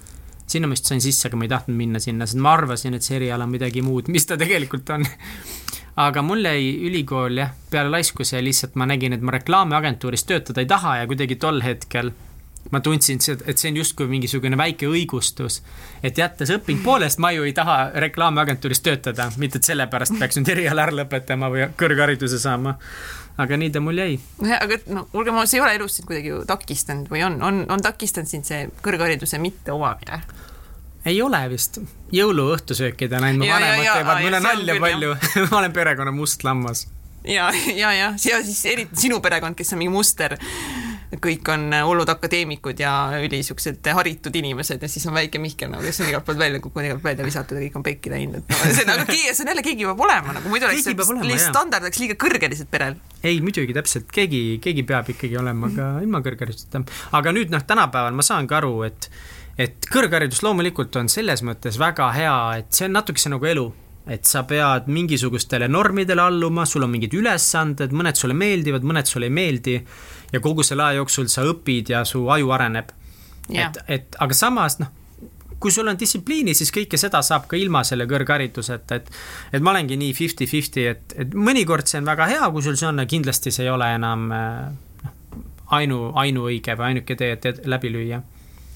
sinna 0.49 0.67
ma 0.67 0.73
vist 0.73 0.89
sain 0.89 1.01
sisse, 1.05 1.29
aga 1.29 1.37
ma 1.37 1.45
ei 1.45 1.51
tahtnud 1.53 1.77
minna 1.77 2.01
sinna, 2.01 2.27
sest 2.27 2.41
ma 2.41 2.55
arvasin, 2.57 2.95
et 2.97 3.05
see 3.05 3.19
eriala 3.19 3.45
on 3.45 3.51
midagi 3.53 3.83
muud, 3.85 4.09
mis 4.09 4.25
ta 4.27 4.37
tegelikult 4.41 4.89
on. 4.95 5.05
Aga 5.99 6.23
mul 6.23 6.47
jäi 6.47 6.71
ülikool 6.87 7.41
jah, 7.41 7.51
peale 7.73 7.91
laiskuse 7.91 8.43
lihtsalt 8.45 8.77
ma 8.79 8.87
nägin, 8.87 9.17
et 9.17 9.25
ma 9.25 9.35
reklaamiagentuuris 9.35 10.25
töötada 10.29 10.63
ei 10.63 10.71
taha 10.71 10.97
ja 11.01 11.07
kuidagi 11.11 11.37
tol 11.43 11.63
hetkel 11.65 12.13
ma 12.71 12.81
tundsin, 12.85 13.21
et 13.47 13.59
see 13.59 13.71
on 13.71 13.79
justkui 13.81 14.09
mingisugune 14.11 14.59
väike 14.59 14.89
õigustus, 14.91 15.63
et 16.05 16.19
jättes 16.19 16.51
õping 16.53 16.83
poolest, 16.85 17.21
ma 17.23 17.31
ju 17.33 17.47
ei 17.49 17.55
taha 17.57 17.79
reklaamiagentuuris 18.05 18.83
töötada, 18.85 19.31
mitte 19.41 19.61
et 19.61 19.69
sellepärast 19.69 20.19
peaks 20.21 20.39
nüüd 20.41 20.53
eriala 20.53 20.85
ära 20.87 20.99
lõpetama 21.01 21.51
või 21.55 21.69
kõrghariduse 21.81 22.41
saama. 22.43 22.77
aga 23.39 23.57
nii 23.57 23.71
ta 23.71 23.81
mul 23.81 23.99
jäi 23.99 24.19
aga 24.61 24.81
no 24.91 25.07
ausad, 25.15 25.47
see 25.47 25.59
ei 25.61 25.63
ole 25.63 25.75
elus 25.79 25.97
sind 25.97 26.09
kuidagi 26.09 26.29
ju 26.33 26.43
takistanud 26.47 27.09
või 27.11 27.23
on, 27.23 27.41
on, 27.43 27.65
on 27.71 27.83
takistanud 27.83 28.29
sind 28.29 28.45
see 28.45 28.69
kõrghariduse 28.83 29.39
mitteomamine? 29.39 30.23
Ei 31.09 31.23
ole 31.25 31.41
vist, 31.53 31.81
jõuluõhtusöökidel 32.15 33.25
ainult 33.31 33.47
mu 33.47 33.51
vanemad 33.53 33.89
teevad 33.89 34.29
on 34.29 34.49
nalja 34.49 34.79
palju, 34.83 35.17
ma 35.51 35.61
olen 35.63 35.75
perekonna 35.75 36.15
must 36.15 36.45
lammas. 36.47 36.87
ja, 37.25 37.51
ja, 37.75 37.93
ja, 37.93 38.13
ja 38.13 38.43
siis 38.45 38.61
eriti 38.69 39.09
sinu 39.09 39.23
perekond, 39.25 39.59
kes 39.59 39.75
on 39.75 39.83
mingi 39.83 39.95
muster, 39.95 40.37
kõik 41.17 41.49
on 41.53 41.73
hullud 41.73 42.11
akadeemikud 42.13 42.81
ja 42.81 42.93
ülisugused 43.25 43.87
haritud 43.97 44.35
inimesed 44.37 44.83
ja 44.85 44.91
siis 44.93 45.07
on 45.09 45.17
väike 45.17 45.41
Mihkel 45.41 45.71
nagu, 45.73 45.85
kes 45.85 46.03
on 46.05 46.11
igalt 46.11 46.27
poolt 46.27 46.41
välja 46.41 46.61
kukkunud, 46.61 46.91
igalt 46.91 47.05
välja 47.05 47.25
visatud 47.27 47.57
ja 47.57 47.65
kõik 47.65 47.79
on 47.81 47.87
pekki 47.87 48.13
läinud, 48.13 48.43
et 48.43 48.53
no, 48.53 48.59
see 48.67 48.85
on, 48.85 48.93
aga 48.93 49.07
keegi, 49.09 49.33
see 49.33 49.47
on 49.47 49.53
jälle 49.55 49.65
keegi 49.65 49.89
peab 49.89 50.05
olema 50.05 50.37
nagu 50.37 50.53
muidu 50.53 50.69
oleks 50.69 50.85
see 50.85 51.41
standard 51.47 51.89
oleks 51.89 52.03
liiga 52.03 52.19
kõrge 52.21 52.53
lihtsalt 52.53 52.71
perel. 52.73 52.99
ei, 53.23 53.41
muidugi 53.45 53.77
täpselt, 53.77 54.13
keegi, 54.13 54.43
keegi 54.65 54.85
peab 54.89 55.09
ikkagi 55.15 55.41
olema 55.41 55.73
ka 55.73 55.89
ilma 56.05 56.21
kõrghariduseta. 56.25 56.85
aga 57.17 57.35
nüüd 57.37 57.57
noh, 57.57 57.65
tänapäeval 57.65 58.17
ma 58.17 58.27
saangi 58.27 58.59
aru, 58.61 58.75
et, 58.89 59.09
et 59.59 59.91
kõrgharidus 59.93 60.43
loomulikult 60.47 60.97
on 61.01 61.11
selles 61.13 61.43
mõttes 61.43 61.79
väga 61.81 62.13
hea, 62.15 62.39
et 62.63 62.73
see 62.73 62.87
on 62.87 62.99
natukese 63.01 63.33
nagu 63.33 63.47
elu 63.47 63.69
et 64.09 64.25
sa 64.25 64.43
pead 64.49 64.87
mingisugustele 64.89 65.69
normidele 65.69 66.23
alluma, 66.25 66.65
sul 66.67 66.87
on 66.87 66.93
mingid 66.95 67.13
ülesanded, 67.19 67.93
mõned 67.93 68.17
sulle 68.17 68.37
meeldivad, 68.37 68.87
mõned 68.89 69.09
sulle 69.09 69.29
ei 69.29 69.35
meeldi 69.35 69.75
ja 70.33 70.41
kogu 70.41 70.65
selle 70.65 70.87
aja 70.87 71.03
jooksul 71.03 71.29
sa 71.29 71.45
õpid 71.45 71.93
ja 71.93 72.05
su 72.09 72.25
aju 72.33 72.55
areneb. 72.57 72.95
Et, 73.53 73.77
et 73.89 74.17
aga 74.21 74.37
samas 74.37 74.79
noh, 74.81 74.89
kui 75.61 75.73
sul 75.75 75.89
on 75.91 75.99
distsipliini, 75.99 76.55
siis 76.57 76.73
kõike 76.73 77.01
seda 77.01 77.21
saab 77.25 77.49
ka 77.51 77.59
ilma 77.61 77.83
selle 77.85 78.07
kõrghariduseta, 78.09 78.99
et 78.99 79.13
et 79.59 79.65
ma 79.65 79.75
olengi 79.75 79.97
nii 80.01 80.15
fifty-fifty, 80.17 80.87
et, 80.89 81.15
et 81.19 81.35
mõnikord 81.35 81.89
see 81.89 82.01
on 82.01 82.09
väga 82.09 82.29
hea, 82.33 82.51
kui 82.55 82.65
sul 82.65 82.77
see 82.81 82.89
on, 82.89 83.05
kindlasti 83.09 83.53
see 83.53 83.67
ei 83.67 83.73
ole 83.73 83.91
enam 83.97 84.29
äh, 84.33 84.65
noh, 85.05 85.15
ainu, 85.81 86.03
ainuõige 86.17 86.77
või 86.79 86.93
ainuke 86.93 87.17
tee, 87.19 87.37
et 87.37 87.65
läbi 87.69 87.93
lüüa. 87.93 88.23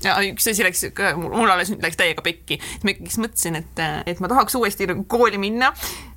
Ja 0.07 0.17
üks 0.27 0.49
asi 0.51 0.65
läks 0.67 0.87
mul 1.19 1.51
alles 1.51 1.73
nüüd 1.73 1.85
läks 1.85 1.99
täiega 2.01 2.25
pekki, 2.25 2.59
et 2.59 2.87
ma 2.87 2.95
ikkagi 2.95 3.21
mõtlesin, 3.23 3.61
et, 3.61 3.85
et 4.11 4.23
ma 4.23 4.31
tahaks 4.33 4.57
uuesti 4.59 4.89
nagu 4.91 5.05
kooli 5.11 5.41
minna, 5.41 5.73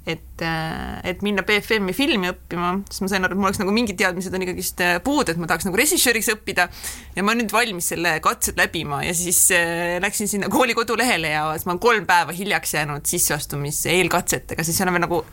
et, 0.06 0.44
et 1.04 1.24
minna 1.26 1.44
BFM-i 1.46 1.94
filmi 1.98 2.30
õppima, 2.30 2.72
siis 2.90 3.04
ma 3.04 3.10
sain 3.12 3.26
aru, 3.26 3.36
et 3.36 3.42
mul 3.42 3.50
oleks 3.50 3.62
nagu 3.62 3.74
mingid 3.76 3.98
teadmised 4.00 4.36
on 4.36 4.46
ikkagist 4.46 4.84
puudu, 5.06 5.34
et 5.34 5.42
ma 5.42 5.50
tahaks 5.50 5.68
nagu 5.68 5.80
režissööriks 5.80 6.30
õppida. 6.36 6.68
Ja 7.16 7.24
ma 7.24 7.34
olen 7.34 7.46
nüüd 7.46 7.56
valmis 7.56 7.90
selle 7.94 8.18
katsed 8.24 8.60
läbima 8.60 9.02
ja 9.06 9.16
siis 9.18 9.40
äh, 9.56 9.96
läksin 10.04 10.30
sinna 10.32 10.50
kooli 10.54 10.78
kodulehele 10.78 11.34
ja 11.34 11.48
siis 11.56 11.66
ma 11.66 11.76
olen 11.76 11.86
kolm 11.88 12.10
päeva 12.10 12.36
hiljaks 12.36 12.78
jäänud 12.78 13.10
sisseastumise 13.10 13.96
eelkatsetega, 13.98 14.66
siis 14.66 14.78
seal 14.78 14.92
on 14.92 14.98
veel 14.98 15.06
nagu 15.08 15.24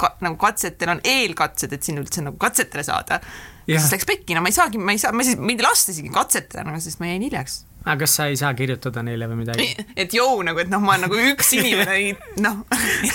ka, 0.00 0.14
nagu 0.24 0.38
katsetel 0.40 0.94
on 0.96 1.02
eelkatsed, 1.04 1.74
et 1.74 1.84
sinna 1.84 2.02
üldse 2.04 2.24
nagu 2.24 2.40
katsetele 2.40 2.84
saada. 2.86 3.20
Siis 3.66 3.92
läks 3.92 4.08
pekki, 4.08 4.34
no 4.34 4.42
ma 4.42 4.50
ei 4.50 4.56
saagi, 4.56 4.80
ma 4.80 4.94
ei 4.94 4.98
saa, 4.98 5.12
ma 5.14 5.26
siis, 5.26 5.38
mind 5.38 5.60
ei 5.62 5.68
lasta 5.68 5.92
isegi 5.94 6.10
katsetada 6.12 6.64
nagu, 6.66 6.80
sest 6.82 6.98
ma 7.02 7.12
jäin 7.12 7.22
hiljaks 7.28 7.60
aga 7.84 7.98
kas 8.04 8.14
sa 8.18 8.26
ei 8.30 8.36
saa 8.38 8.52
kirjutada 8.54 9.02
neile 9.04 9.26
või 9.30 9.42
midagi? 9.42 9.66
et 10.02 10.14
jõu 10.14 10.42
nagu, 10.46 10.60
et 10.62 10.70
noh, 10.70 10.82
ma 10.82 10.94
olen 10.94 11.06
nagu 11.06 11.18
üks 11.32 11.52
inimene, 11.56 12.14
noh, 12.42 12.62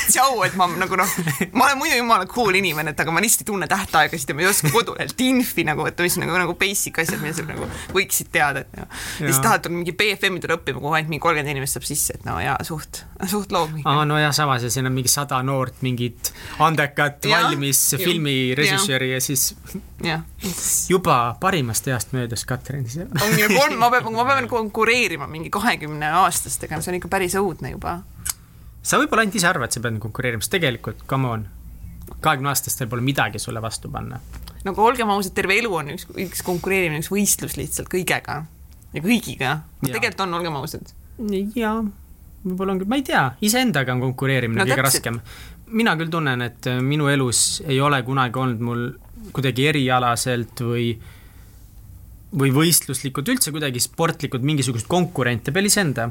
tšau, 0.10 0.42
et 0.48 0.58
ma 0.60 0.68
nagu 0.74 1.00
noh, 1.00 1.14
ma 1.54 1.70
olen 1.70 1.80
muidu 1.82 2.00
jumala 2.00 2.28
cool 2.32 2.58
inimene, 2.60 2.94
et 2.94 3.04
aga 3.04 3.14
ma 3.14 3.24
lihtsalt 3.24 3.46
ei 3.46 3.50
tunne 3.52 3.70
tähtaegasid 3.72 4.34
ja 4.34 4.38
ma 4.38 4.44
ei 4.46 4.50
oska 4.52 4.72
kodulehelt 4.74 5.24
infi 5.26 5.66
nagu 5.68 5.86
võtta, 5.88 6.06
mis 6.06 6.18
nagu, 6.22 6.36
nagu 6.40 6.58
basic 6.60 7.00
asjad, 7.04 7.22
mida 7.24 7.38
sa 7.38 7.48
nagu 7.48 7.70
võiksid 7.96 8.32
teada, 8.34 8.66
et 8.66 8.80
noh. 8.80 8.90
ja 9.22 9.32
siis 9.32 9.42
tahad 9.44 9.70
mingi 9.72 9.96
BFM-i 9.98 10.44
tulla 10.44 10.60
õppima, 10.60 10.82
kuhu 10.84 10.98
ainult 10.98 11.14
mingi 11.14 11.24
kolmkümmend 11.24 11.56
inimest 11.56 11.80
saab 11.80 11.88
sisse, 11.88 12.18
et 12.20 12.28
no 12.28 12.38
jaa, 12.44 12.58
suht, 12.68 13.04
suht 13.30 13.56
loom. 13.56 13.80
aa, 13.86 14.04
no 14.10 14.20
ja 14.20 14.34
samas 14.36 14.68
ja 14.68 14.74
siin 14.74 14.90
on 14.90 14.96
mingi 14.98 15.12
sada 15.12 15.40
noort, 15.46 15.80
mingit 15.86 16.34
andekat, 16.64 17.24
Jah. 17.28 17.48
valmis 17.48 17.84
filmirežissööri 17.98 19.14
ja 19.14 19.24
siis 19.24 19.54
jah, 20.04 20.22
juba 20.90 21.38
parimast 21.42 21.88
east 21.88 22.14
möödas 22.16 22.46
Katrin. 22.46 22.86
ongi 23.24 23.42
nagu 23.44 23.58
kolm, 23.58 23.80
ma 23.82 23.90
pean, 23.94 24.12
ma 24.14 24.26
pean 24.28 24.50
konkureerima 24.58 25.28
mingi 25.32 25.52
kahekümne 25.54 26.10
aastastega, 26.24 26.82
see 26.82 26.94
on 26.94 27.00
ikka 27.00 27.12
päris 27.12 27.38
õudne 27.40 27.74
juba. 27.76 28.00
sa 28.82 29.00
võib-olla 29.02 29.26
ainult 29.26 29.38
ise 29.40 29.48
arvad, 29.50 29.74
sa 29.74 29.84
pead 29.84 30.02
konkureerima, 30.04 30.44
sest 30.44 30.58
tegelikult, 30.58 31.06
come 31.10 31.32
on, 31.32 31.48
kahekümne 32.20 32.52
aastastel 32.54 32.90
pole 32.92 33.06
midagi 33.06 33.40
sulle 33.40 33.62
vastu 33.62 33.92
panna. 33.94 34.20
nagu 34.68 34.84
olgem 34.84 35.10
ausad, 35.14 35.36
terve 35.38 35.58
elu 35.62 35.74
on 35.82 35.94
üks, 35.96 36.08
üks 36.28 36.44
konkureerimine, 36.46 37.04
üks 37.04 37.12
võistlus 37.14 37.58
lihtsalt 37.60 37.92
kõigega 37.92 38.42
ja 38.94 39.04
kõigiga. 39.04 39.58
Tegelikult 39.84 40.26
on, 40.26 40.38
olgem 40.40 40.58
ausad. 40.60 40.94
jaa, 41.56 41.82
võib-olla 42.46 42.76
on 42.76 42.82
küll, 42.82 42.90
ma 42.92 43.00
ei 43.00 43.06
tea, 43.08 43.24
iseendaga 43.42 43.96
on 43.96 44.04
konkureerimine 44.10 44.62
No 44.62 44.66
no, 44.66 44.72
kõige 44.72 44.86
raskem. 44.86 45.20
mina 45.68 45.96
küll 46.00 46.12
tunnen, 46.14 46.42
et 46.46 46.70
äh, 46.70 46.82
minu 46.82 47.10
elus 47.12 47.62
ei 47.68 47.80
ole 47.82 48.02
kunagi 48.08 48.40
olnud 48.40 48.64
mul 48.64 48.84
kuidagi 49.36 49.68
erialaselt 49.72 50.62
või 50.64 50.92
või 52.38 52.54
võistluslikult, 52.54 53.30
üldse 53.34 53.54
kuidagi 53.56 53.82
sportlikult 53.84 54.46
mingisugust 54.46 54.90
konkurente 54.90 55.54
peale 55.56 55.72
iseenda. 55.72 56.10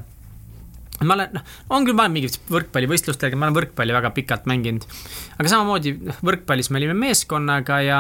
Ma 1.04 1.12
olen, 1.12 1.34
noh, 1.36 1.56
on 1.76 1.84
küll, 1.84 1.96
ma 1.96 2.06
olen 2.06 2.14
mingi 2.14 2.30
võrkpallivõistlustega, 2.48 3.36
ma 3.36 3.48
olen 3.48 3.58
võrkpalli 3.58 3.92
väga 3.92 4.10
pikalt 4.16 4.46
mänginud, 4.48 4.86
aga 5.36 5.50
samamoodi 5.52 5.92
noh, 6.08 6.22
võrkpallis 6.24 6.72
me 6.72 6.80
olime 6.80 6.96
meeskonnaga 6.96 7.82
ja 7.84 7.98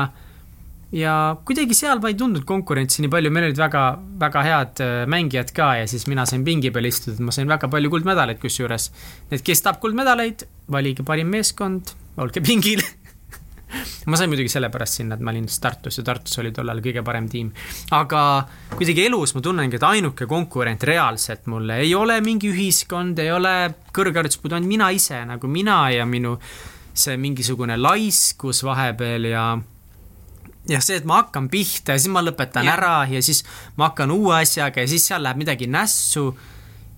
ja 0.94 1.12
kuidagi 1.44 1.74
seal 1.74 2.00
ma 2.00 2.12
ei 2.12 2.16
tundnud 2.18 2.46
konkurentsi 2.46 3.02
nii 3.02 3.10
palju, 3.10 3.32
meil 3.34 3.48
olid 3.48 3.58
väga, 3.58 3.82
väga 4.22 4.42
head 4.46 4.82
äh, 4.84 4.94
mängijad 5.10 5.50
ka 5.56 5.72
ja 5.80 5.88
siis 5.90 6.06
mina 6.08 6.24
sain 6.30 6.44
pingi 6.46 6.70
peal 6.72 6.86
istuda, 6.88 7.18
ma 7.26 7.34
sain 7.34 7.50
väga 7.50 7.68
palju 7.72 7.90
kuldmedaleid 7.92 8.40
kusjuures. 8.40 8.90
et 9.30 9.42
kes 9.44 9.64
tahab 9.64 9.82
kuldmedaleid, 9.82 10.46
valige 10.72 11.04
parim 11.06 11.28
meeskond, 11.34 11.92
olge 12.16 12.40
pingil 12.40 12.84
ma 14.10 14.18
sain 14.18 14.30
muidugi 14.32 14.52
sellepärast 14.52 15.00
sinna, 15.00 15.16
et 15.16 15.24
ma 15.24 15.34
olin 15.34 15.48
Tartus 15.48 16.00
ja 16.00 16.06
Tartus 16.06 16.38
oli 16.42 16.52
tollal 16.56 16.82
kõige 16.84 17.04
parem 17.06 17.28
tiim. 17.30 17.52
aga 17.96 18.22
kuidagi 18.76 19.06
elus 19.06 19.34
ma 19.36 19.44
tunnengi, 19.44 19.78
et 19.78 19.86
ainuke 19.86 20.28
konkurent 20.30 20.82
reaalselt 20.86 21.46
mulle 21.52 21.80
ei 21.84 21.94
ole 21.94 22.20
mingi 22.24 22.50
ühiskond, 22.52 23.18
ei 23.22 23.32
ole 23.32 23.56
kõrghariduspuud, 23.96 24.56
ainult 24.56 24.74
mina 24.74 24.90
ise, 24.94 25.22
nagu 25.28 25.50
mina 25.50 25.84
ja 25.94 26.06
minu 26.08 26.36
see 26.96 27.16
mingisugune 27.20 27.76
laiskus 27.76 28.62
vahepeal 28.64 29.30
ja 29.30 29.46
ja 30.66 30.82
see, 30.82 30.98
et 30.98 31.06
ma 31.06 31.20
hakkan 31.22 31.48
pihta 31.52 31.94
ja 31.94 32.02
siis 32.02 32.12
ma 32.12 32.22
lõpetan 32.24 32.66
ja. 32.66 32.74
ära 32.74 32.96
ja 33.10 33.22
siis 33.22 33.44
ma 33.78 33.90
hakkan 33.90 34.10
uue 34.14 34.34
asjaga 34.40 34.82
ja 34.82 34.90
siis 34.90 35.06
seal 35.06 35.22
läheb 35.22 35.44
midagi 35.44 35.68
nässu 35.70 36.30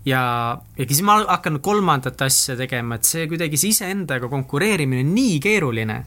ja, 0.08 0.22
ja 0.78 0.86
siis 0.86 1.02
ma 1.06 1.18
hakkan 1.26 1.60
kolmandat 1.64 2.22
asja 2.26 2.56
tegema, 2.58 2.98
et 2.98 3.08
see 3.08 3.26
kuidagi 3.30 3.60
see 3.60 3.74
iseendaga 3.74 4.30
konkureerimine 4.32 5.04
on 5.04 5.12
nii 5.16 5.36
keeruline. 5.44 5.98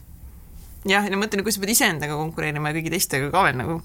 Jah, 0.88 1.06
ja 1.06 1.18
mõtle, 1.18 1.44
kui 1.44 1.54
sa 1.54 1.62
pead 1.62 1.74
iseendaga 1.76 2.18
konkureerima 2.18 2.72
ja 2.72 2.78
kõigi 2.78 2.94
teistega 2.94 3.30
ka 3.32 3.46
veel 3.46 3.58
nagu 3.60 3.80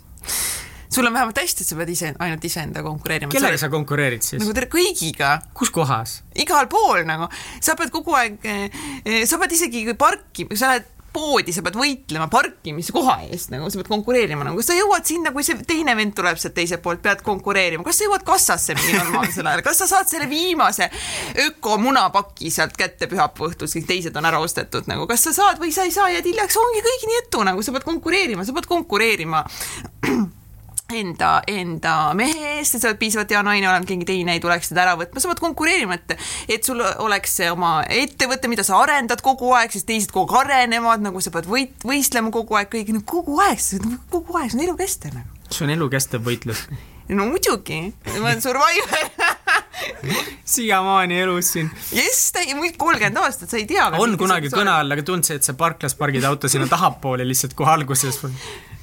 sul 0.89 1.05
on 1.05 1.13
vähemalt 1.13 1.37
hästi, 1.37 1.63
et 1.63 1.69
sa 1.69 1.77
pead 1.77 1.91
ise, 1.93 2.11
ainult 2.23 2.45
iseendaga 2.47 2.87
konkureerima. 2.89 3.31
kellega 3.33 3.59
sa 3.61 3.69
konkureerid 3.69 4.25
siis? 4.25 4.41
nagu 4.41 4.53
tere 4.55 4.69
kõigiga. 4.71 5.37
kus 5.57 5.71
kohas? 5.73 6.21
igal 6.35 6.69
pool 6.71 7.03
nagu, 7.07 7.29
sa 7.61 7.75
pead 7.79 7.93
kogu 7.93 8.15
aeg, 8.17 8.39
eh, 8.43 9.25
sa 9.29 9.39
pead 9.41 9.57
isegi 9.57 9.85
parki, 9.97 10.47
sa 10.55 10.73
lähed 10.73 10.93
poodi, 11.13 11.53
sa 11.55 11.63
pead 11.65 11.77
võitlema 11.79 12.27
parkimiskoha 12.31 13.17
eest, 13.27 13.51
nagu 13.53 13.69
sa 13.71 13.79
pead 13.79 13.89
konkureerima, 13.91 14.45
nagu 14.47 14.63
sa 14.65 14.75
jõuad 14.77 15.07
sinna, 15.07 15.33
kui 15.35 15.45
see 15.45 15.57
teine 15.67 15.95
vend 15.97 16.15
tuleb 16.17 16.39
sealt 16.41 16.55
teiselt 16.57 16.83
poolt, 16.85 17.01
pead 17.03 17.23
konkureerima, 17.25 17.85
kas 17.87 18.01
sa 18.01 18.07
jõuad 18.07 18.25
kassasse 18.27 18.77
mingi 18.77 18.97
normaalsel 18.97 19.49
ajal, 19.49 19.63
kas 19.65 19.81
sa 19.83 19.89
saad 19.89 20.11
selle 20.11 20.29
viimase 20.31 20.89
ökomunapaki 21.47 22.51
sealt 22.53 22.77
kätte 22.79 23.09
pühapäeva 23.11 23.51
õhtul, 23.51 23.71
kõik 23.71 23.89
teised 23.89 24.17
on 24.19 24.29
ära 24.29 24.41
ostetud 24.43 24.89
nagu, 24.91 25.07
kas 25.09 25.27
sa 25.29 25.35
saad 25.35 25.61
või 25.61 25.73
sa 25.75 25.87
ei 25.87 25.95
saa, 25.95 26.11
jääd 26.13 26.27
hiljaks, 26.29 26.59
ongi 26.61 26.83
kõik 26.85 27.07
nii 27.09 27.21
etu, 27.23 27.45
nagu 27.47 27.65
sa 27.65 27.75
pead 27.75 27.87
konkureerima, 27.87 28.45
sa 28.47 28.55
pead 28.57 28.69
konkureerima 28.69 29.45
enda, 30.93 31.41
enda 31.51 31.93
mehe 32.15 32.57
eest, 32.57 32.77
et 32.77 32.83
sa 32.83 32.89
oled 32.91 32.99
piisavalt 33.01 33.31
hea 33.33 33.41
naine 33.43 33.67
olema, 33.67 33.87
keegi 33.87 34.07
teine 34.07 34.37
ei 34.37 34.43
tuleks 34.43 34.71
teda 34.71 34.85
ära 34.85 34.95
võtma, 34.99 35.19
sa 35.19 35.31
pead 35.31 35.41
konkureerima, 35.43 35.97
et 35.97 36.15
et 36.57 36.67
sul 36.67 36.81
oleks 36.81 37.37
see 37.41 37.49
oma 37.51 37.81
ettevõte, 37.91 38.47
mida 38.51 38.63
sa 38.67 38.79
arendad 38.79 39.21
kogu 39.25 39.51
aeg, 39.57 39.73
siis 39.75 39.87
teised 39.87 40.13
kogu 40.15 40.37
aeg 40.37 40.47
arenevad, 40.47 41.03
nagu 41.03 41.21
sa 41.23 41.33
pead 41.33 41.49
võit-, 41.51 41.75
võistlema 41.87 42.31
kogu 42.33 42.59
aeg 42.59 42.71
kõigi, 42.71 42.95
no 42.95 43.03
kogu 43.05 43.39
aeg, 43.43 43.59
kogu 44.13 44.39
aeg, 44.39 44.53
see 44.53 44.61
on 44.61 44.67
elukestev 44.69 45.17
nagu. 45.17 45.41
see 45.49 45.65
on 45.67 45.73
elukestev 45.75 46.23
võitlus. 46.23 46.63
no 47.11 47.27
muidugi, 47.33 47.81
ma 48.13 48.23
olen 48.23 48.41
survivor 48.43 49.11
siiamaani 50.55 51.19
elus 51.25 51.51
siin. 51.57 51.67
jess, 51.91 52.31
kolmkümmend 52.77 53.19
aastat, 53.25 53.51
sa 53.51 53.59
ei 53.59 53.67
tea. 53.67 53.89
on 53.99 54.15
kunagi 54.19 54.53
kõne 54.55 54.71
all, 54.71 54.95
aga 54.95 55.03
tundsid, 55.03 55.41
et 55.41 55.51
sa 55.51 55.57
parklas 55.59 55.99
pargid 55.99 56.23
auto 56.31 56.47
sinna 56.47 56.71
tahapoole 56.71 57.27
lihtsalt 57.27 57.59
kohe 57.59 57.75
alguses 57.75 58.23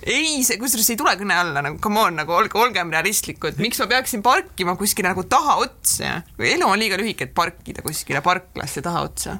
ei, 0.04 0.42
see 0.44 0.58
kusjuures 0.60 0.90
ei 0.92 0.98
tule 1.00 1.14
kõne 1.20 1.36
alla 1.40 1.62
nagu 1.64 1.78
come 1.82 2.02
on, 2.02 2.18
nagu 2.20 2.34
olge, 2.36 2.58
olgem 2.60 2.92
realistlikud, 2.92 3.60
miks 3.62 3.80
ma 3.82 3.88
peaksin 3.90 4.24
parkima 4.24 4.76
kuskile 4.80 5.10
nagu 5.12 5.24
tahaotsa, 5.28 6.16
elu 6.38 6.68
on 6.68 6.80
liiga 6.80 6.98
lühike, 7.00 7.28
et 7.28 7.36
parkida 7.36 7.84
kuskile 7.84 8.20
parklasse 8.24 8.84
tahaotsa 8.84 9.38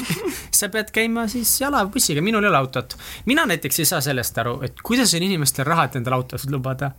sa 0.58 0.68
pead 0.72 0.92
käima 0.94 1.26
siis 1.32 1.54
jala 1.62 1.84
või 1.86 1.96
bussiga, 1.96 2.24
minul 2.24 2.44
ei 2.44 2.52
ole 2.52 2.60
autot. 2.60 2.98
mina 3.30 3.46
näiteks 3.48 3.82
ei 3.82 3.88
saa 3.88 4.02
sellest 4.04 4.38
aru, 4.44 4.58
et 4.66 4.84
kuidas 4.84 5.14
on 5.16 5.24
inimestel 5.24 5.68
raha, 5.68 5.88
et 5.88 5.98
endale 6.02 6.20
autosid 6.20 6.52
lubada 6.52 6.92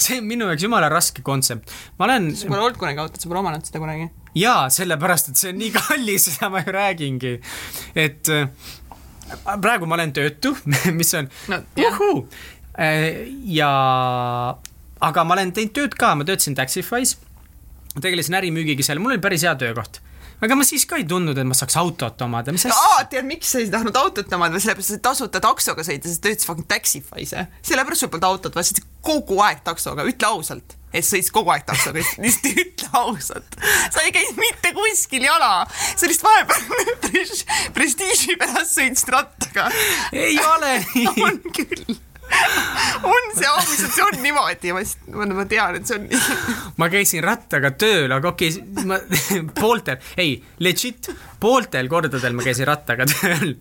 see 0.00 0.18
on 0.18 0.28
minu 0.28 0.48
jaoks 0.50 0.66
jumala 0.66 0.90
raske 0.92 1.22
kontsept. 1.22 1.70
ma 1.98 2.08
olen. 2.08 2.34
sul 2.36 2.50
pole 2.52 2.62
olnud 2.66 2.78
kunagi 2.80 3.02
autot, 3.02 3.20
sa 3.20 3.30
pole 3.30 3.42
omanud 3.42 3.66
seda 3.66 3.82
kunagi? 3.82 4.08
jaa, 4.38 4.68
sellepärast, 4.74 5.30
et 5.30 5.40
see 5.40 5.52
on 5.54 5.60
nii 5.62 5.72
kallis, 5.74 6.26
seda 6.34 6.50
ma 6.52 6.62
ju 6.64 6.74
räägingi. 6.74 7.34
et 7.94 8.32
praegu 9.62 9.88
ma 9.88 9.98
olen 9.98 10.14
töötu, 10.16 10.54
mis 10.98 11.14
on 11.18 11.30
no, 11.52 11.60
uhuu. 11.80 12.24
Äh, 12.74 13.28
ja, 13.54 13.70
aga 15.08 15.24
ma 15.26 15.36
olen 15.36 15.52
teinud 15.54 15.74
tööd 15.76 15.94
ka, 15.98 16.14
ma 16.18 16.26
töötasin 16.26 16.56
Taxify's, 16.58 17.16
tegelesin 18.00 18.34
ärimüügiga 18.40 18.86
seal, 18.86 19.02
mul 19.02 19.14
oli 19.14 19.22
päris 19.22 19.46
hea 19.46 19.54
töökoht. 19.60 20.00
Aga 20.42 20.56
ma 20.58 20.64
siis 20.66 20.82
ka 20.90 20.98
ei 20.98 21.06
tundnud, 21.08 21.38
et 21.38 21.46
ma 21.46 21.54
saaks 21.56 21.76
autot 21.80 22.20
omada, 22.26 22.52
mis 22.52 22.66
asja 22.66 22.74
no,. 22.74 23.04
tead, 23.08 23.24
miks 23.28 23.52
sa 23.54 23.62
ei 23.62 23.68
tahtnud 23.72 23.96
autot 23.96 24.32
omada, 24.34 24.58
sellepärast, 24.60 24.96
et 24.98 25.04
tasuta 25.04 25.40
taksoga 25.40 25.86
sõita, 25.86 26.10
sest 26.10 26.24
töötasid 26.24 26.48
fucking 26.50 26.68
Taxify's, 26.68 27.36
sellepärast 27.64 28.04
sul 28.04 28.10
polnud 28.12 28.26
autot, 28.32 28.56
vaid 28.58 28.68
sõitsid 28.68 28.88
kogu 29.06 29.38
aeg 29.46 29.62
taksoga, 29.64 30.04
ütle 30.10 30.32
ausalt 30.34 30.74
et 30.94 31.02
sa 31.02 31.16
sõitsid 31.16 31.34
kogu 31.34 31.50
aeg 31.54 31.66
taksoga, 31.66 32.02
lihtsalt 32.22 32.62
ütle 32.64 32.90
ausalt. 33.00 33.58
sa 33.90 34.04
ei 34.06 34.14
käinud 34.14 34.40
mitte 34.40 34.72
kuskil 34.76 35.26
jala, 35.26 35.66
sa 35.68 36.08
lihtsalt 36.10 36.30
vahepeal 36.30 37.44
prestiiži 37.76 38.38
pärast 38.40 38.78
sõitsid 38.78 39.14
rattaga. 39.14 39.70
ei 40.12 40.38
ole 40.54 40.78
nii 40.94 41.28
on 41.28 41.40
küll 41.50 41.96
on 43.14 43.30
see 43.36 43.48
ausalt, 43.48 43.92
see 43.92 44.04
on 44.04 44.18
niimoodi, 44.22 44.72
ma, 44.74 44.82
ma, 45.18 45.26
ma 45.40 45.44
tean, 45.48 45.78
et 45.78 45.88
see 45.88 45.98
on 45.98 46.06
nii. 46.08 46.38
ma 46.80 46.88
käisin 46.92 47.24
rattaga 47.24 47.72
tööl, 47.78 48.12
aga 48.14 48.32
okei 48.32 48.50
okay,, 48.54 48.86
ma 48.88 48.98
pooltel, 49.60 50.00
ei, 50.20 50.36
legit, 50.64 51.10
pooltel 51.40 51.90
kordadel 51.92 52.36
ma 52.36 52.46
käisin 52.46 52.68
rattaga 52.68 53.06
tööl. 53.10 53.54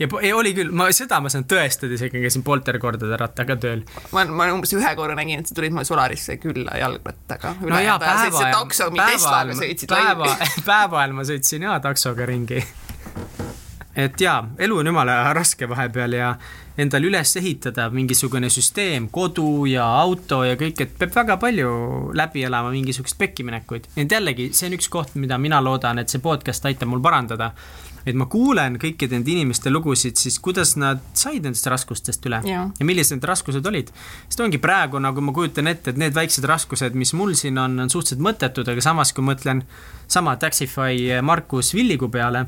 ja 0.00 0.10
ei, 0.20 0.32
oli 0.36 0.54
küll, 0.56 0.72
ma, 0.76 0.90
seda 0.94 1.20
ma 1.24 1.32
saan 1.32 1.46
tõestada 1.50 1.96
isegi, 1.96 2.22
käisin 2.22 2.44
pooltel 2.46 2.78
kordadel 2.82 3.18
rattaga 3.20 3.56
tööl. 3.60 3.84
ma, 4.16 4.26
ma 4.28 4.50
umbes 4.54 4.74
ühe 4.76 4.94
korra 4.98 5.16
nägin, 5.18 5.42
et 5.42 5.50
sa 5.50 5.58
tulid 5.58 5.74
mulle 5.74 5.88
Solarisse 5.88 6.38
külla 6.42 6.78
jalgrattaga. 6.80 7.56
no 7.64 7.82
jaa, 7.82 7.98
päeva 8.02 8.46
ajal, 8.46 8.56
päeva 8.96 9.42
ajal, 9.42 9.86
päeva, 9.88 10.32
päeva 10.66 11.04
ajal 11.04 11.20
ma 11.20 11.28
sõitsin 11.28 11.68
jaa 11.68 11.78
taksoga 11.84 12.28
ringi 12.28 12.62
et 13.96 14.20
jaa, 14.20 14.40
elu 14.58 14.78
on 14.80 14.86
jumala 14.86 15.16
raske 15.36 15.68
vahepeal 15.68 16.16
ja 16.16 16.32
endale 16.80 17.08
üles 17.10 17.36
ehitada 17.36 17.88
mingisugune 17.92 18.48
süsteem, 18.50 19.10
kodu 19.12 19.66
ja 19.68 19.84
auto 20.00 20.42
ja 20.46 20.56
kõik, 20.60 20.80
et 20.84 20.92
peab 20.98 21.12
väga 21.18 21.36
palju 21.40 21.72
läbi 22.16 22.46
elama 22.48 22.72
mingisuguseid 22.72 23.18
pekkiminekuid. 23.20 23.90
ent 23.96 24.12
jällegi, 24.12 24.50
see 24.56 24.70
on 24.70 24.76
üks 24.78 24.88
koht, 24.92 25.16
mida 25.20 25.38
mina 25.38 25.60
loodan, 25.60 26.00
et 26.00 26.08
see 26.08 26.22
podcast 26.24 26.64
aitab 26.66 26.88
mul 26.88 27.02
parandada. 27.04 27.52
et 28.06 28.16
ma 28.18 28.26
kuulen 28.26 28.80
kõikide 28.82 29.14
nende 29.14 29.30
inimeste 29.30 29.70
lugusid, 29.70 30.16
siis 30.18 30.40
kuidas 30.42 30.72
nad 30.76 30.98
said 31.14 31.44
nendest 31.44 31.68
raskustest 31.70 32.24
üle 32.26 32.40
ja, 32.48 32.64
ja 32.78 32.86
millised 32.86 33.14
need 33.14 33.28
raskused 33.28 33.66
olid. 33.66 33.92
sest 34.28 34.40
ongi 34.40 34.58
praegu, 34.58 34.98
nagu 34.98 35.20
ma 35.20 35.32
kujutan 35.32 35.68
ette, 35.68 35.90
et 35.90 36.00
need 36.00 36.16
väiksed 36.16 36.48
raskused, 36.48 36.96
mis 36.96 37.12
mul 37.12 37.36
siin 37.38 37.58
on, 37.58 37.78
on 37.84 37.92
suhteliselt 37.92 38.24
mõttetud, 38.24 38.72
aga 38.72 38.80
samas, 38.80 39.12
kui 39.12 39.24
mõtlen 39.24 39.62
sama 40.08 40.36
Taxify 40.36 41.20
Markus 41.22 41.74
Villigu 41.74 42.08
peale 42.08 42.46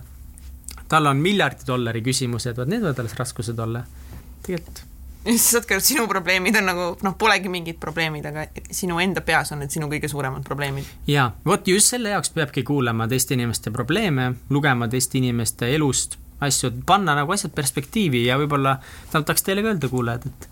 tal 0.89 1.07
on 1.11 1.21
miljardi 1.23 1.67
dollari 1.67 2.03
küsimused, 2.05 2.57
vot 2.59 2.71
need 2.71 2.83
võivad 2.85 3.05
alles 3.05 3.17
raskused 3.19 3.59
olla 3.59 3.85
tegelikult 4.45 4.85
aru, 5.25 5.79
et 5.79 5.85
sinu 5.85 6.05
probleemid 6.09 6.57
on 6.61 6.67
nagu 6.69 6.89
noh, 7.03 7.15
polegi 7.19 7.49
mingid 7.49 7.79
probleemid, 7.81 8.27
aga 8.29 8.45
sinu 8.71 8.99
enda 9.01 9.23
peas 9.25 9.53
on 9.55 9.63
need 9.65 9.73
sinu 9.73 9.89
kõige 9.89 10.11
suuremad 10.13 10.45
probleemid. 10.45 10.85
ja 11.09 11.31
vot 11.47 11.69
just 11.69 11.95
selle 11.95 12.13
jaoks 12.13 12.35
peabki 12.35 12.63
kuulama 12.63 13.09
teiste 13.09 13.35
inimeste 13.35 13.73
probleeme, 13.73 14.35
lugema 14.51 14.89
teiste 14.89 15.19
inimeste 15.19 15.73
elust 15.75 16.19
asju, 16.45 16.73
panna 16.87 17.15
nagu 17.17 17.33
asjad 17.33 17.55
perspektiivi 17.57 18.27
ja 18.27 18.37
võib-olla 18.39 18.77
tahaks 19.13 19.47
teile 19.47 19.65
ka 19.65 19.73
öelda, 19.73 19.89
kuulajad, 19.89 20.27
et 20.29 20.49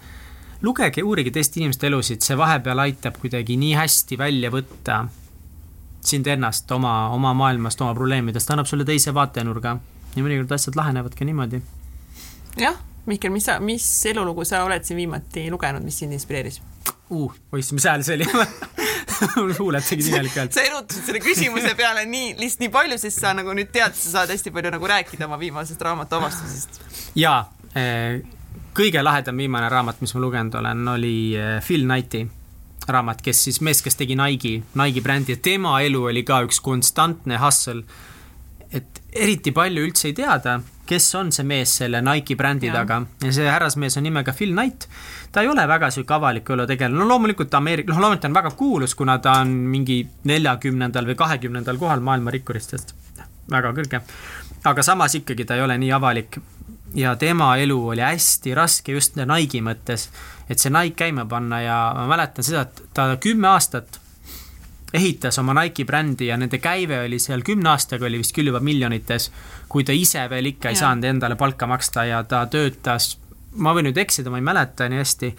lugege, 0.62 1.02
uurige 1.02 1.34
teiste 1.34 1.60
inimeste 1.60 1.90
elusid, 1.90 2.22
see 2.24 2.38
vahepeal 2.38 2.86
aitab 2.86 3.18
kuidagi 3.20 3.58
nii 3.60 3.74
hästi 3.76 4.18
välja 4.18 4.52
võtta 4.54 5.02
sind 6.02 6.26
ennast 6.26 6.70
oma, 6.74 7.10
oma 7.14 7.34
maailmast, 7.36 7.80
oma 7.84 7.94
probleemidest, 7.94 8.50
annab 8.50 8.66
sulle 8.70 8.86
teise 8.88 9.12
vaatenurga 9.14 9.76
ja 10.16 10.24
mõnikord 10.24 10.56
asjad 10.56 10.78
lahenevad 10.78 11.14
ka 11.18 11.28
niimoodi. 11.28 11.62
jah 12.60 12.80
Mihkel, 13.06 13.32
mis 13.34 13.48
sa, 13.48 13.56
mis 13.58 13.84
elulugu 14.06 14.44
sa 14.46 14.60
oled 14.62 14.84
siin 14.86 15.00
viimati 15.00 15.48
lugenud, 15.50 15.82
mis 15.82 15.96
sind 15.98 16.14
inspireeris 16.14 16.60
uh,? 17.10 17.32
oiss, 17.52 17.72
mis 17.74 17.86
hääl 17.88 18.04
see 18.06 18.14
oli 18.20 18.28
huuled 19.58 19.82
tegid 19.86 20.12
imelik 20.12 20.36
häält. 20.38 20.54
sa 20.54 20.62
erutasid 20.66 21.08
selle 21.08 21.22
küsimuse 21.24 21.74
peale 21.78 22.04
nii, 22.06 22.36
lihtsalt 22.38 22.62
nii 22.66 22.74
palju, 22.74 23.00
sest 23.02 23.24
sa 23.24 23.32
nagu 23.34 23.54
nüüd 23.58 23.72
tead, 23.74 23.96
sa 23.98 24.18
saad 24.18 24.30
hästi 24.34 24.54
palju 24.54 24.74
nagu 24.76 24.92
rääkida 24.94 25.26
oma 25.26 25.40
viimasest 25.40 25.82
raamatu 25.82 26.20
avastusest. 26.20 26.78
jaa 27.18 27.40
eh,, 27.74 28.22
kõige 28.76 29.02
lahedam 29.02 29.42
viimane 29.42 29.68
raamat, 29.72 30.00
mis 30.00 30.14
ma 30.14 30.22
lugenud 30.22 30.54
olen, 30.62 30.86
oli 30.94 31.16
eh, 31.34 31.58
Phil 31.66 31.84
Knighti 31.88 32.22
raamat, 32.88 33.22
kes 33.22 33.44
siis, 33.48 33.60
mees, 33.62 33.82
kes 33.82 33.98
tegi 33.98 34.16
Nike'i, 34.18 34.62
Nike'i 34.78 35.02
brändi 35.02 35.36
ja 35.36 35.42
tema 35.42 35.76
elu 35.82 36.06
oli 36.10 36.22
ka 36.26 36.42
üks 36.46 36.62
konstantne 36.62 37.38
hustle. 37.42 37.82
et 38.72 39.01
eriti 39.12 39.52
palju 39.52 39.84
üldse 39.86 40.08
ei 40.08 40.14
teada 40.16 40.60
kes 40.92 41.14
on 41.14 41.30
see 41.34 41.46
mees 41.46 41.72
selle 41.80 42.00
Nike'i 42.04 42.36
brändi 42.38 42.68
ja. 42.68 42.74
taga 42.80 43.00
ja 43.22 43.32
see 43.34 43.48
härrasmees 43.48 43.96
on 43.98 44.06
nimega 44.06 44.34
Phil 44.36 44.52
Knight. 44.52 44.88
ta 45.32 45.44
ei 45.44 45.48
ole 45.48 45.64
väga 45.68 45.90
sihuke 45.94 46.14
avaliku 46.14 46.56
elu 46.56 46.66
tegelane, 46.68 46.98
no 46.98 47.08
loomulikult 47.08 47.54
Ameerika, 47.54 47.92
noh 47.92 48.00
loomulikult 48.02 48.24
ta 48.26 48.30
on 48.30 48.38
väga 48.40 48.50
kuulus, 48.58 48.94
kuna 48.98 49.18
ta 49.22 49.38
on 49.42 49.54
mingi 49.72 50.02
neljakümnendal 50.28 51.08
või 51.08 51.18
kahekümnendal 51.18 51.78
kohal 51.80 52.02
maailma 52.04 52.34
rikkuristest, 52.34 52.94
väga 53.50 53.72
kõrge. 53.78 54.02
aga 54.64 54.82
samas 54.82 55.14
ikkagi 55.18 55.46
ta 55.46 55.56
ei 55.56 55.64
ole 55.64 55.78
nii 55.78 55.92
avalik 55.92 56.40
ja 56.94 57.14
tema 57.16 57.54
elu 57.56 57.78
oli 57.94 58.04
hästi 58.04 58.54
raske 58.54 58.92
just 58.92 59.16
Nike'i 59.16 59.62
mõttes, 59.64 60.10
et 60.48 60.58
see 60.58 60.72
Nike 60.72 60.98
käima 61.04 61.24
panna 61.30 61.62
ja 61.62 61.80
ma 61.96 62.08
mäletan 62.10 62.44
seda, 62.44 62.66
et 62.66 62.82
ta 62.94 63.12
kümme 63.16 63.48
aastat 63.54 64.01
ehitas 64.94 65.38
oma 65.40 65.54
Nike'i 65.56 65.86
brändi 65.88 66.28
ja 66.28 66.36
nende 66.36 66.58
käive 66.62 67.00
oli 67.06 67.18
seal 67.22 67.42
kümne 67.46 67.72
aastaga 67.72 68.06
oli 68.06 68.20
vist 68.20 68.34
küll 68.36 68.50
juba 68.50 68.60
miljonites, 68.60 69.30
kui 69.68 69.84
ta 69.84 69.94
ise 69.96 70.26
veel 70.30 70.52
ikka 70.52 70.68
ei 70.70 70.76
Jaa. 70.76 70.80
saanud 70.86 71.08
endale 71.08 71.36
palka 71.40 71.66
maksta 71.66 72.04
ja 72.04 72.22
ta 72.28 72.44
töötas, 72.52 73.16
ma 73.56 73.74
võin 73.76 73.88
nüüd 73.88 73.98
eksida, 74.00 74.30
ma 74.32 74.40
ei 74.40 74.46
mäleta 74.46 74.88
nii 74.88 75.00
hästi, 75.00 75.32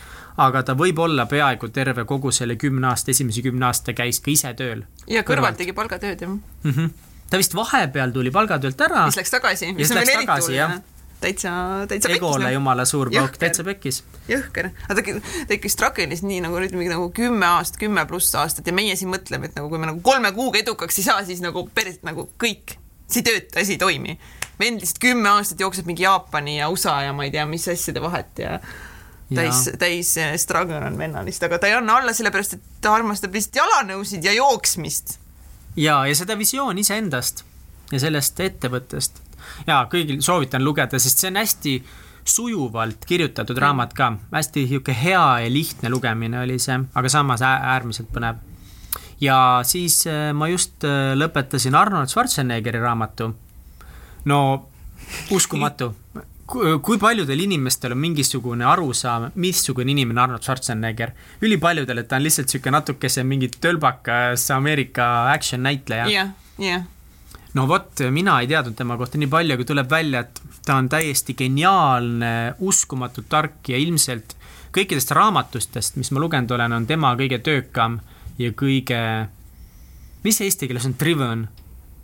aga 0.43 0.63
ta 0.63 0.77
võib-olla 0.77 1.25
peaaegu 1.29 1.69
terve 1.73 2.05
kogu 2.09 2.31
selle 2.31 2.57
kümne 2.61 2.89
aasta, 2.89 3.11
esimese 3.13 3.45
kümne 3.45 3.69
aasta 3.69 3.93
käis 3.97 4.21
ka 4.23 4.31
ise 4.33 4.53
tööl 4.57 4.85
ja 5.07 5.25
Kõrvalt. 5.27 5.57
tegi 5.57 5.73
palgatööd 5.73 6.21
jah. 6.21 6.29
mm. 6.29 6.71
-hmm. 6.71 6.89
ta 7.29 7.37
vist 7.37 7.55
vahepeal 7.55 8.11
tuli 8.11 8.31
palgatöölt 8.31 8.81
ära 8.81 9.05
mis 9.05 9.17
läks 9.21 9.31
tagasi, 9.31 9.65
Ja 9.65 9.73
siis 9.75 9.91
on 9.91 9.97
läks 9.97 10.17
tagasi, 10.25 10.55
jah. 10.55 10.71
oluline. 10.71 10.92
Täitsa, 11.23 11.53
täitsa 11.89 12.11
Egole 12.13 12.43
pekkis. 12.43 12.55
jumala 12.57 12.85
suur 12.89 13.11
pauk, 13.13 13.39
täitsa 13.41 13.65
pekkis. 13.67 14.01
jõhker, 14.29 14.69
aga 14.89 14.95
ta, 14.99 15.15
ikka 15.55 15.71
struggle'is 15.71 16.23
nii 16.25 16.43
nagu 16.45 16.59
ütleme 16.59 16.87
nagu 16.91 17.09
kümme 17.15 17.49
aastat, 17.57 17.79
kümme 17.81 18.05
pluss 18.09 18.35
aastat 18.39 18.67
ja 18.67 18.75
meie 18.75 18.95
siin 18.99 19.11
mõtleme, 19.13 19.49
et 19.49 19.59
nagu 19.59 19.71
kui 19.71 19.81
me 19.81 19.89
nagu 19.89 20.01
kolme 20.05 20.33
kuuga 20.35 20.61
edukaks 20.63 20.99
ei 21.01 21.07
saa, 21.07 21.19
siis 21.27 21.43
nagu 21.43 21.65
päris 21.75 22.01
nagu 22.07 22.27
kõik, 22.41 22.77
see 23.07 23.23
ei 23.23 23.29
tööta, 23.29 23.61
asi 23.63 23.77
ei 23.77 23.81
toimi. 23.81 24.17
vend 24.59 24.83
lihtsalt 24.83 25.01
kümme 25.01 25.31
aastat 25.33 25.63
jookseb 25.63 25.87
mingi 25.89 26.05
Jaapani 26.05 26.59
ja 26.59 26.69
USA 26.71 27.01
ja 27.07 27.13
ma 27.13 27.25
ei 27.27 27.31
tea, 27.33 27.45
mis 27.49 27.67
asjade 27.71 28.03
vahet 28.03 28.43
ja 28.43 28.59
täis, 29.33 29.63
täis 29.79 30.11
eh, 30.21 30.35
struggle 30.37 30.83
on 30.83 30.97
vennal 30.97 31.25
lihtsalt, 31.25 31.49
aga 31.49 31.63
ta 31.63 31.71
ei 31.71 31.77
anna 31.79 31.97
alla 32.01 32.13
sellepärast, 32.13 32.59
et 32.59 32.83
ta 32.83 32.93
armastab 32.97 33.33
lihtsalt 33.33 33.63
jalanõusid 33.63 34.25
ja 34.25 34.35
jooksmist. 34.37 35.17
ja, 35.75 36.03
ja 36.07 36.15
seda 36.15 36.37
visiooni 36.37 36.85
iseendast 36.85 37.45
ja 37.91 38.01
sellest 38.01 38.39
ettevõttest. 38.43 39.22
Ja 39.67 39.83
kõigil 39.91 40.21
soovitan 40.21 40.63
lugeda, 40.63 40.99
sest 40.99 41.17
see 41.23 41.27
on 41.31 41.35
hästi 41.41 41.75
sujuvalt 42.25 43.05
kirjutatud 43.05 43.57
raamat 43.59 43.93
ka, 43.93 44.11
hästi 44.31 44.63
niisugune 44.63 44.95
hea 45.03 45.23
ja 45.43 45.49
lihtne 45.51 45.89
lugemine 45.91 46.39
oli 46.43 46.59
see, 46.59 46.77
aga 46.95 47.09
samas 47.09 47.41
ää- 47.43 47.63
äärmiselt 47.75 48.11
põnev. 48.15 48.35
ja 49.21 49.59
siis 49.63 50.05
äh, 50.07 50.31
ma 50.33 50.47
just 50.47 50.83
äh, 50.87 51.13
lõpetasin 51.19 51.75
Arnold 51.75 52.07
Schwarzeneggeri 52.11 52.79
raamatu. 52.79 53.33
no 54.25 54.69
uskumatu 55.31 55.93
Ku- 56.45 56.79
kui 56.83 56.97
paljudel 56.99 57.39
inimestel 57.39 57.91
on 57.95 57.97
mingisugune 58.03 58.65
arusaam, 58.67 59.29
missugune 59.35 59.91
inimene 59.91 60.21
Arnold 60.21 60.43
Schwarzenegger. 60.43 61.11
ülipaljudel, 61.41 61.97
et 61.97 62.07
ta 62.07 62.15
on 62.19 62.23
lihtsalt 62.23 62.47
niisugune 62.47 62.71
natukese 62.77 63.23
mingi 63.23 63.47
tölbakas 63.47 64.49
Ameerika 64.51 65.31
action 65.31 65.63
näitleja 65.63 66.07
jah, 66.11 66.29
jah. 66.59 66.83
No 67.53 67.67
vot, 67.69 68.05
mina 68.11 68.39
ei 68.41 68.49
teadnud 68.49 68.75
tema 68.77 68.97
kohta 68.97 69.19
nii 69.21 69.29
palju, 69.31 69.57
aga 69.57 69.67
tuleb 69.69 69.89
välja, 69.91 70.23
et 70.25 70.41
ta 70.65 70.77
on 70.81 70.89
täiesti 70.89 71.35
geniaalne, 71.37 72.33
uskumatult 72.65 73.29
tark 73.29 73.69
ja 73.69 73.77
ilmselt 73.77 74.35
kõikidest 74.73 75.13
raamatustest, 75.13 75.99
mis 76.01 76.09
ma 76.11 76.23
lugenud 76.23 76.51
olen, 76.55 76.79
on 76.79 76.87
tema 76.89 77.13
kõige 77.19 77.39
töökam 77.45 77.99
ja 78.41 78.53
kõige, 78.57 79.01
mis 80.23 80.39
see 80.39 80.49
eesti 80.49 80.69
keeles 80.69 80.89
on, 80.89 80.97
driven? 80.99 81.47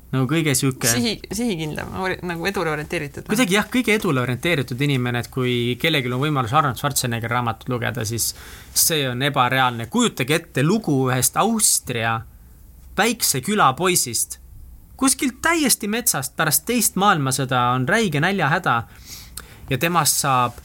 nagu 0.10 0.26
kõige 0.26 0.56
sihuke, 0.58 0.90
sihi, 0.90 1.12
sihikindlam, 1.38 1.92
nagu 2.26 2.48
edule 2.50 2.72
orienteeritud. 2.74 3.28
kuidagi 3.30 3.54
jah, 3.54 3.68
kõige 3.70 3.94
edule 3.94 4.24
orienteeritud 4.24 4.82
inimene, 4.82 5.22
et 5.22 5.30
kui 5.30 5.76
kellelgi 5.82 6.10
on 6.10 6.24
võimalus 6.24 6.54
Arnold 6.58 6.82
Schwarzeneggeri 6.82 7.30
raamatut 7.30 7.70
lugeda, 7.70 8.06
siis 8.10 8.32
see 8.74 9.04
on 9.10 9.22
ebareaalne. 9.22 9.86
kujutage 9.94 10.40
ette 10.40 10.66
lugu 10.66 10.96
ühest 11.12 11.38
Austria 11.38 12.16
väikse 12.98 13.44
küla 13.46 13.70
poisist, 13.78 14.40
kuskilt 15.00 15.38
täiesti 15.42 15.88
metsast 15.88 16.36
pärast 16.36 16.66
teist 16.68 16.98
maailmasõda 17.00 17.70
on 17.76 17.88
räige 17.88 18.20
näljahäda 18.20 18.82
ja 19.70 19.78
temast 19.78 20.20
saab 20.26 20.58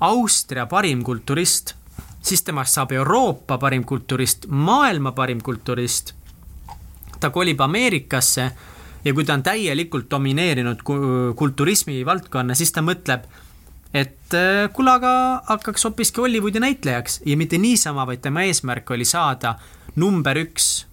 Austria 0.00 0.64
parim 0.70 1.02
kulturist, 1.04 1.74
siis 2.22 2.42
temast 2.46 2.78
saab 2.78 2.94
Euroopa 2.96 3.58
parim 3.58 3.84
kulturist, 3.84 4.46
maailma 4.48 5.12
parim 5.12 5.42
kulturist. 5.44 6.14
ta 7.20 7.30
kolib 7.30 7.60
Ameerikasse 7.60 8.50
ja 9.04 9.14
kui 9.14 9.24
ta 9.24 9.34
on 9.34 9.42
täielikult 9.42 10.10
domineerinud 10.10 10.82
ku- 10.82 11.34
kulturismi 11.36 12.04
valdkonna, 12.06 12.54
siis 12.54 12.72
ta 12.72 12.80
mõtleb, 12.80 13.26
et 13.92 14.34
äh, 14.34 14.70
kuule, 14.72 14.90
aga 14.90 15.42
hakkaks 15.48 15.84
hoopiski 15.84 16.20
Hollywoodi 16.20 16.60
näitlejaks 16.60 17.20
ja 17.26 17.36
mitte 17.36 17.58
niisama, 17.58 18.06
vaid 18.06 18.22
tema 18.22 18.46
eesmärk 18.46 18.90
oli 18.90 19.04
saada 19.04 19.58
number 19.96 20.38
üks 20.38 20.86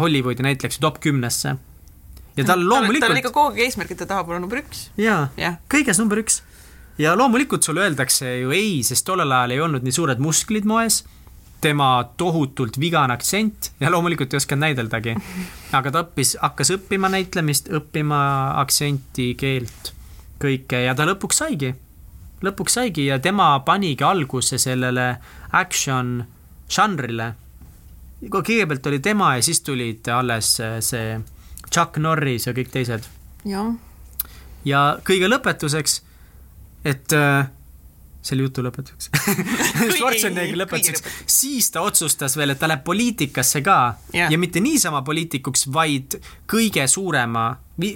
Hollywoodi 0.00 0.44
näitlejaks 0.44 0.78
top 0.80 1.00
kümnesse. 1.00 1.56
ja 2.36 2.44
tal 2.44 2.46
tal 2.46 2.58
oli 2.58 2.68
loomulikult 2.68 3.20
ikka 3.20 3.30
kogu 3.30 3.54
aeg 3.54 3.66
eesmärk, 3.66 3.94
et 3.94 3.98
ta 3.98 4.06
tahab 4.06 4.28
olla 4.28 4.42
number 4.42 4.60
üks. 4.60 4.88
jaa 5.00 5.28
jah, 5.40 5.58
kõiges 5.72 6.00
number 6.02 6.20
üks. 6.20 6.42
ja 6.98 7.14
loomulikult 7.16 7.62
sulle 7.62 7.86
öeldakse 7.86 8.38
ju 8.42 8.52
ei, 8.52 8.82
sest 8.82 9.06
tollel 9.06 9.32
ajal 9.32 9.56
ei 9.56 9.60
olnud 9.64 9.86
nii 9.86 9.96
suured 9.96 10.20
musklid 10.20 10.68
moes, 10.68 11.02
tema 11.64 12.04
tohutult 12.20 12.76
vigane 12.80 13.14
aktsent 13.16 13.70
ja 13.80 13.90
loomulikult 13.92 14.34
ei 14.34 14.40
osanud 14.40 14.66
näideldagi. 14.66 15.16
aga 15.72 15.90
ta 15.90 16.02
õppis, 16.04 16.34
hakkas 16.42 16.74
õppima 16.76 17.08
näitlemist, 17.12 17.70
õppima 17.72 18.20
aktsenti, 18.60 19.32
keelt, 19.40 19.94
kõike 20.42 20.84
ja 20.84 20.94
ta 20.94 21.06
lõpuks 21.08 21.40
saigi. 21.40 21.72
lõpuks 22.44 22.76
saigi 22.76 23.06
ja 23.08 23.18
tema 23.18 23.54
panigi 23.64 24.04
alguse 24.04 24.58
sellele 24.58 25.14
action 25.52 26.24
žanrile. 26.68 27.34
Kõigepealt 28.30 28.86
oli 28.90 29.00
tema 29.04 29.34
ja 29.36 29.42
siis 29.42 29.60
tulid 29.64 30.08
alles 30.12 30.56
see 30.80 31.18
Chuck 31.70 31.98
Norris 31.98 32.46
ja 32.46 32.54
kõik 32.56 32.70
teised. 32.72 33.06
Ja 34.64 34.80
kõige 35.04 35.28
lõpetuseks, 35.28 35.98
et 36.88 37.12
äh, 37.16 37.48
selle 38.24 38.46
jutu 38.46 38.64
lõpetuseks. 38.64 39.10
Schwarzeneggeri 39.96 40.56
lõpetuseks, 40.56 41.04
siis 41.28 41.68
ta 41.74 41.82
otsustas 41.84 42.36
veel, 42.38 42.54
et 42.54 42.60
ta 42.60 42.68
läheb 42.70 42.84
poliitikasse 42.86 43.60
ka. 43.64 43.78
Jah. 44.16 44.32
ja 44.32 44.40
mitte 44.40 44.62
niisama 44.64 45.02
poliitikuks, 45.04 45.66
vaid 45.74 46.18
kõige 46.50 46.86
suurema, 46.88 47.50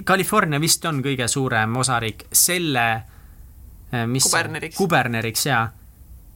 California 0.05 0.61
vist 0.61 0.85
on 0.85 1.01
kõige 1.05 1.27
suurem 1.31 1.77
osariik, 1.81 2.27
selle 2.31 2.87
äh, 2.93 4.05
mis 4.07 4.27
Kuberneriks. 4.27 4.77
kuberneriks 4.77 5.45
ja, 5.49 5.63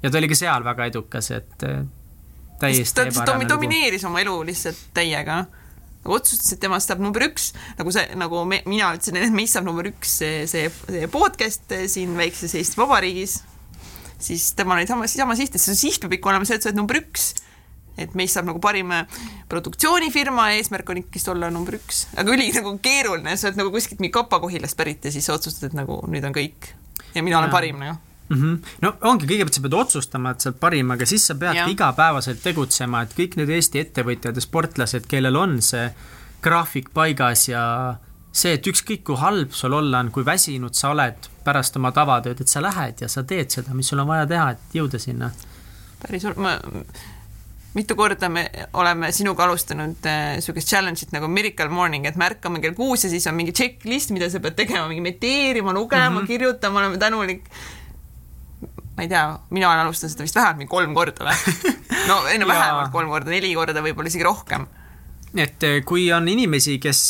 ja 0.02 0.12
ta 0.12 0.22
oli 0.22 0.32
ka 0.32 0.40
seal 0.40 0.66
väga 0.66 0.90
edukas, 0.90 1.30
et 1.36 1.68
äh, 1.70 1.84
täiesti 2.62 2.96
ta 2.96 3.08
ebareaalne 3.10 3.46
lugu. 3.46 3.54
domineeris 3.56 4.06
oma 4.10 4.22
elu 4.24 4.40
lihtsalt 4.50 4.88
täiega 4.94 5.44
nagu 6.04 6.18
otsustas, 6.18 6.52
et 6.52 6.60
temast 6.60 6.92
saab 6.92 7.00
number 7.04 7.24
üks, 7.30 7.52
nagu 7.80 7.94
see, 7.96 8.04
nagu 8.20 8.44
me, 8.48 8.60
mina 8.68 8.92
ütlesin, 8.96 9.22
et 9.22 9.32
meist 9.36 9.56
saab 9.56 9.68
number 9.70 9.88
üks 9.88 10.18
see, 10.20 10.44
see, 10.52 10.68
see 10.90 11.08
podcast 11.12 11.76
siin 11.92 12.18
väikses 12.20 12.56
Eesti 12.60 12.80
Vabariigis, 12.82 13.38
siis 14.24 14.50
temal 14.58 14.82
oli 14.82 14.90
sama, 14.90 15.08
sama 15.08 15.38
siht, 15.40 15.56
et 15.56 15.64
see 15.64 15.78
siht 15.80 16.04
peab 16.04 16.18
ikka 16.18 16.34
olema 16.34 16.48
see, 16.48 16.60
et 16.60 16.66
sa 16.66 16.72
oled 16.72 16.82
number 16.82 17.00
üks. 17.00 17.34
et 17.94 18.16
meist 18.18 18.34
saab 18.34 18.48
nagu 18.50 18.58
parim 18.58 18.90
produktsioonifirma 19.52 20.48
ja 20.50 20.56
eesmärk 20.58 20.88
on 20.90 21.04
ikkagist 21.04 21.30
olla 21.30 21.52
number 21.54 21.78
üks, 21.78 22.08
aga 22.18 22.34
üli 22.34 22.50
nagu 22.56 22.74
keeruline, 22.82 23.38
sa 23.38 23.52
oled 23.52 23.60
nagu 23.62 23.72
kuskilt 23.72 24.02
mingi 24.02 24.16
Kapa-Kohilast 24.18 24.80
pärit 24.80 25.06
ja 25.06 25.12
siis 25.14 25.30
otsustad, 25.30 25.70
et 25.70 25.78
nagu 25.78 26.02
nüüd 26.10 26.26
on 26.26 26.34
kõik 26.36 26.74
ja 27.14 27.24
mina 27.24 27.38
olen 27.38 27.52
Jaa. 27.52 27.54
parim 27.54 27.80
nagu. 27.80 28.13
Mm. 28.30 28.38
-hmm. 28.38 28.74
no 28.82 28.94
ongi, 29.02 29.28
kõigepealt 29.30 29.60
sa 29.60 29.62
pead 29.62 29.78
otsustama, 29.80 30.32
et 30.32 30.42
sa 30.42 30.50
oled 30.50 30.60
parim, 30.60 30.92
aga 30.92 31.06
siis 31.06 31.28
sa 31.28 31.36
pead 31.36 31.62
igapäevaselt 31.70 32.44
tegutsema, 32.44 33.04
et 33.04 33.14
kõik 33.18 33.38
need 33.38 33.50
Eesti 33.50 33.80
ettevõtjad 33.80 34.36
ja 34.36 34.42
sportlased, 34.42 35.08
kellel 35.08 35.36
on 35.36 35.62
see 35.62 35.90
graafik 36.44 36.90
paigas 36.94 37.48
ja 37.48 37.64
see, 38.32 38.54
et 38.58 38.68
ükskõik 38.68 39.04
kui 39.08 39.20
halb 39.22 39.54
sul 39.56 39.74
olla 39.74 40.02
on, 40.04 40.12
kui 40.12 40.26
väsinud 40.26 40.76
sa 40.76 40.92
oled 40.96 41.30
pärast 41.44 41.76
oma 41.78 41.92
tavatööd, 41.92 42.42
et 42.42 42.52
sa 42.52 42.62
lähed 42.64 43.02
ja 43.02 43.10
sa 43.12 43.24
teed 43.24 43.52
seda, 43.54 43.74
mis 43.78 43.88
sul 43.88 44.02
on 44.04 44.10
vaja 44.10 44.28
teha, 44.30 44.52
et 44.56 44.80
jõuda 44.80 45.00
sinna. 45.00 45.32
päris 46.04 46.24
hull, 46.26 46.40
ma, 46.42 46.58
mitu 47.74 47.96
korda 47.96 48.30
me 48.30 48.48
oleme 48.80 49.12
sinuga 49.16 49.46
alustanud 49.48 50.08
niisugust 50.08 50.68
äh, 50.68 50.72
challenge'it 50.76 51.14
nagu 51.16 51.30
Miracle 51.32 51.70
Morning, 51.70 52.06
et 52.06 52.18
me 52.20 52.28
ärkame 52.30 52.62
kell 52.64 52.76
kuus 52.78 53.06
ja 53.06 53.12
siis 53.14 53.28
on 53.30 53.38
mingi 53.38 53.54
checklist, 53.56 54.14
mida 54.16 54.30
sa 54.30 54.42
pead 54.44 54.58
tegema, 54.58 54.88
mingi 54.90 55.06
mediteerima, 55.06 55.74
lugema 55.74 56.10
mm, 56.10 56.18
-hmm. 56.18 56.28
kirjutama, 56.28 56.80
olema 56.80 56.98
tänulik. 56.98 57.50
Ma 58.94 59.04
ei 59.06 59.10
tea, 59.10 59.26
mina 59.56 59.70
olen 59.72 59.88
alustanud 59.88 60.14
seda 60.14 60.26
vist 60.28 60.38
vähemalt 60.38 60.62
mingi 60.62 60.72
kolm 60.72 60.96
korda 60.98 61.28
või? 61.28 61.74
no 62.10 62.22
Jaa. 62.30 62.48
vähemalt 62.48 62.92
kolm 62.94 63.12
korda, 63.14 63.34
neli 63.34 63.54
korda, 63.58 63.84
võib-olla 63.86 64.12
isegi 64.12 64.26
rohkem. 64.28 64.68
et 65.36 65.68
eh, 65.68 65.80
kui 65.86 66.10
on 66.14 66.28
inimesi, 66.30 66.78
kes, 66.84 67.02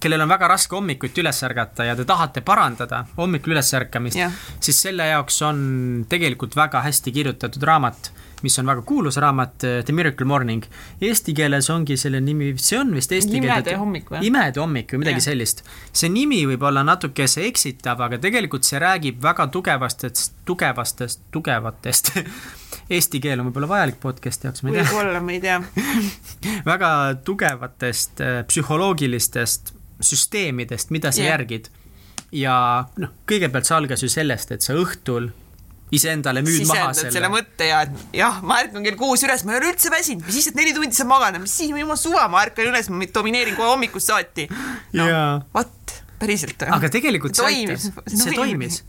kellel 0.00 0.24
on 0.26 0.32
väga 0.32 0.50
raske 0.52 0.76
hommikuti 0.76 1.24
üles 1.24 1.42
ärgata 1.48 1.88
ja 1.88 1.96
te 1.96 2.04
tahate 2.08 2.44
parandada 2.46 3.04
hommikul 3.16 3.56
ülesärkamist 3.56 4.20
siis 4.60 4.82
selle 4.88 5.08
jaoks 5.10 5.40
on 5.48 5.62
tegelikult 6.08 6.56
väga 6.56 6.84
hästi 6.86 7.12
kirjutatud 7.16 7.64
raamat, 7.66 8.12
mis 8.42 8.58
on 8.60 8.70
väga 8.70 8.84
kuulus 8.86 9.18
raamat, 9.20 9.64
eh, 9.64 9.80
The 9.84 9.94
Miracle 9.96 10.26
Morning. 10.26 10.64
Eesti 11.00 11.34
keeles 11.36 11.70
ongi 11.70 11.96
selle 12.00 12.20
nimi, 12.24 12.52
see 12.58 12.78
on 12.80 12.94
vist 12.94 13.12
eesti 13.12 13.40
Imede 13.40 13.76
hommik 13.80 14.10
või? 14.10 14.22
imede 14.28 14.60
hommik 14.62 14.94
või 14.94 15.04
midagi 15.04 15.20
Jah. 15.20 15.28
sellist. 15.30 15.64
see 15.92 16.12
nimi 16.12 16.42
võib 16.48 16.62
olla 16.68 16.84
natukese 16.86 17.44
eksitav, 17.48 18.00
aga 18.06 18.18
tegelikult 18.22 18.64
see 18.68 18.80
räägib 18.82 19.20
väga 19.22 19.46
tugevastest, 19.52 20.34
tugevastest, 20.48 21.26
tugevatest 21.32 22.14
Eesti 22.90 23.20
keel 23.22 23.38
on 23.40 23.46
võib-olla 23.50 23.68
vajalik 23.70 24.00
podcast'i 24.02 24.48
jaoks, 24.48 24.64
ma 24.64 24.72
ei 24.72 24.78
tea 24.80 24.86
võib-olla, 24.88 25.20
ma 25.22 25.34
ei 25.34 25.42
tea. 25.42 25.58
väga 26.72 26.88
tugevatest 27.26 28.22
äh, 28.24 28.40
psühholoogilistest 28.50 29.74
süsteemidest, 30.00 30.90
mida 30.90 31.12
sa 31.12 31.22
yeah. 31.22 31.36
järgid. 31.36 31.68
ja 32.32 32.54
noh, 33.02 33.12
kõigepealt 33.30 33.68
see 33.68 33.76
algas 33.76 34.02
ju 34.04 34.10
sellest, 34.10 34.52
et 34.54 34.66
sa 34.66 34.74
õhtul 34.78 35.30
iseendale 35.94 36.42
müüd 36.46 36.66
maha 36.68 36.90
sisendad 36.90 37.00
selle, 37.00 37.14
selle 37.16 37.30
mõtte 37.32 37.66
ja 37.70 37.80
et 37.86 38.18
jah, 38.20 38.40
ma 38.46 38.60
ärkan 38.62 38.86
kell 38.86 38.98
kuus 39.00 39.24
üles, 39.26 39.42
ma 39.46 39.56
ei 39.56 39.62
ole 39.62 39.72
üldse 39.72 39.92
väsinud, 39.92 40.26
mis 40.26 40.38
siis, 40.38 40.50
et 40.52 40.58
neli 40.58 40.74
tundi 40.76 40.96
saab 40.96 41.10
magada, 41.10 41.40
mis 41.42 41.54
siis, 41.56 41.72
jumal 41.74 41.98
suva, 42.00 42.26
ma 42.32 42.44
ärkan 42.46 42.70
üles, 42.70 42.90
ma 42.92 43.08
domineerin 43.14 43.58
kohe 43.58 43.72
hommikust 43.72 44.12
saati. 44.12 44.46
Jaa. 44.96 45.40
vot, 45.54 45.96
päriselt. 46.20 46.64
aga 46.68 46.90
tegelikult 46.92 47.38
see 47.38 47.46
toimis 47.46 47.90
see 48.12 48.34
toimis, 48.36 48.80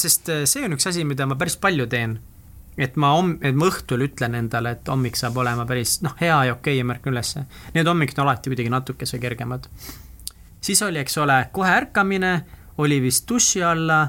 sest 0.00 0.30
äh, 0.32 0.44
see 0.48 0.64
on 0.66 0.76
üks 0.76 0.88
asi, 0.90 1.04
mida 1.08 1.28
ma 1.28 1.38
päris 1.40 1.58
palju 1.60 1.86
teen. 1.92 2.18
et 2.80 2.96
ma 2.96 3.12
homm-, 3.16 3.36
et 3.44 3.56
ma 3.58 3.68
õhtul 3.68 4.06
ütlen 4.06 4.34
endale, 4.38 4.76
et 4.78 4.88
hommik 4.88 5.18
saab 5.20 5.36
olema 5.42 5.66
päris 5.68 5.98
noh, 6.04 6.14
hea 6.20 6.38
ja 6.48 6.56
okei 6.56 6.78
ja 6.78 6.86
ma 6.88 6.96
ärkan 6.96 7.12
ülesse. 7.12 7.44
Need 7.74 7.90
hommikud 7.90 8.18
on 8.22 8.24
alati 8.26 8.52
kuidagi 8.52 8.72
natukese 8.72 9.20
kergemad. 9.20 9.68
siis 10.60 10.82
oli, 10.82 11.02
eks 11.02 11.18
ole, 11.20 11.38
kohe 11.52 11.70
ärkamine, 11.82 12.32
oli 12.80 13.00
vist 13.04 13.28
duši 13.28 13.62
alla, 13.62 14.06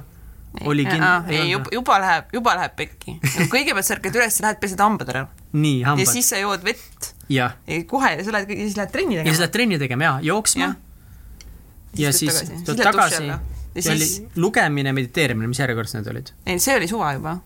oli 0.61 0.85
kin-. 0.85 1.05
ei, 1.33 1.49
juba, 1.51 1.99
läheb, 1.99 2.25
juba 2.33 2.55
läheb 2.55 2.75
pekki. 2.77 3.17
kõigepealt 3.53 3.87
sa 3.87 3.97
ärkad 3.97 4.19
üles, 4.19 4.39
lähed 4.45 4.59
pesed 4.61 4.79
hambad 4.83 5.09
ära 5.13 5.25
nii, 5.53 5.79
ja 5.81 5.91
hambad. 5.91 6.11
siis 6.11 6.29
sa 6.29 6.41
jood 6.41 6.63
vett 6.65 7.13
ja 7.29 7.51
kohe 7.89 8.13
ja 8.17 8.23
sa 8.25 8.35
lähed, 8.35 8.51
siis 8.53 8.77
lähed 8.77 8.91
trenni 8.93 9.15
ja 9.19 9.23
siis 9.23 9.31
tegema. 9.31 9.41
lähed 9.45 9.55
trenni 9.57 9.79
tegema 9.81 10.03
ja 10.09 10.19
jooksma 10.33 10.75
ja 11.97 12.11
Siis 12.13 12.43
tuled 12.65 12.81
tagasi. 12.83 13.23
Ja 13.27 13.39
ja 13.75 13.91
oli 13.91 14.05
siis- 14.05 14.23
lugemine, 14.35 14.93
mediteerimine, 14.93 15.47
mis 15.47 15.59
järjekorras 15.59 15.93
need 15.93 16.07
olid? 16.07 16.29
ei, 16.45 16.59
see 16.59 16.75
oli 16.77 16.87
suva 16.87 17.13
juba 17.13 17.37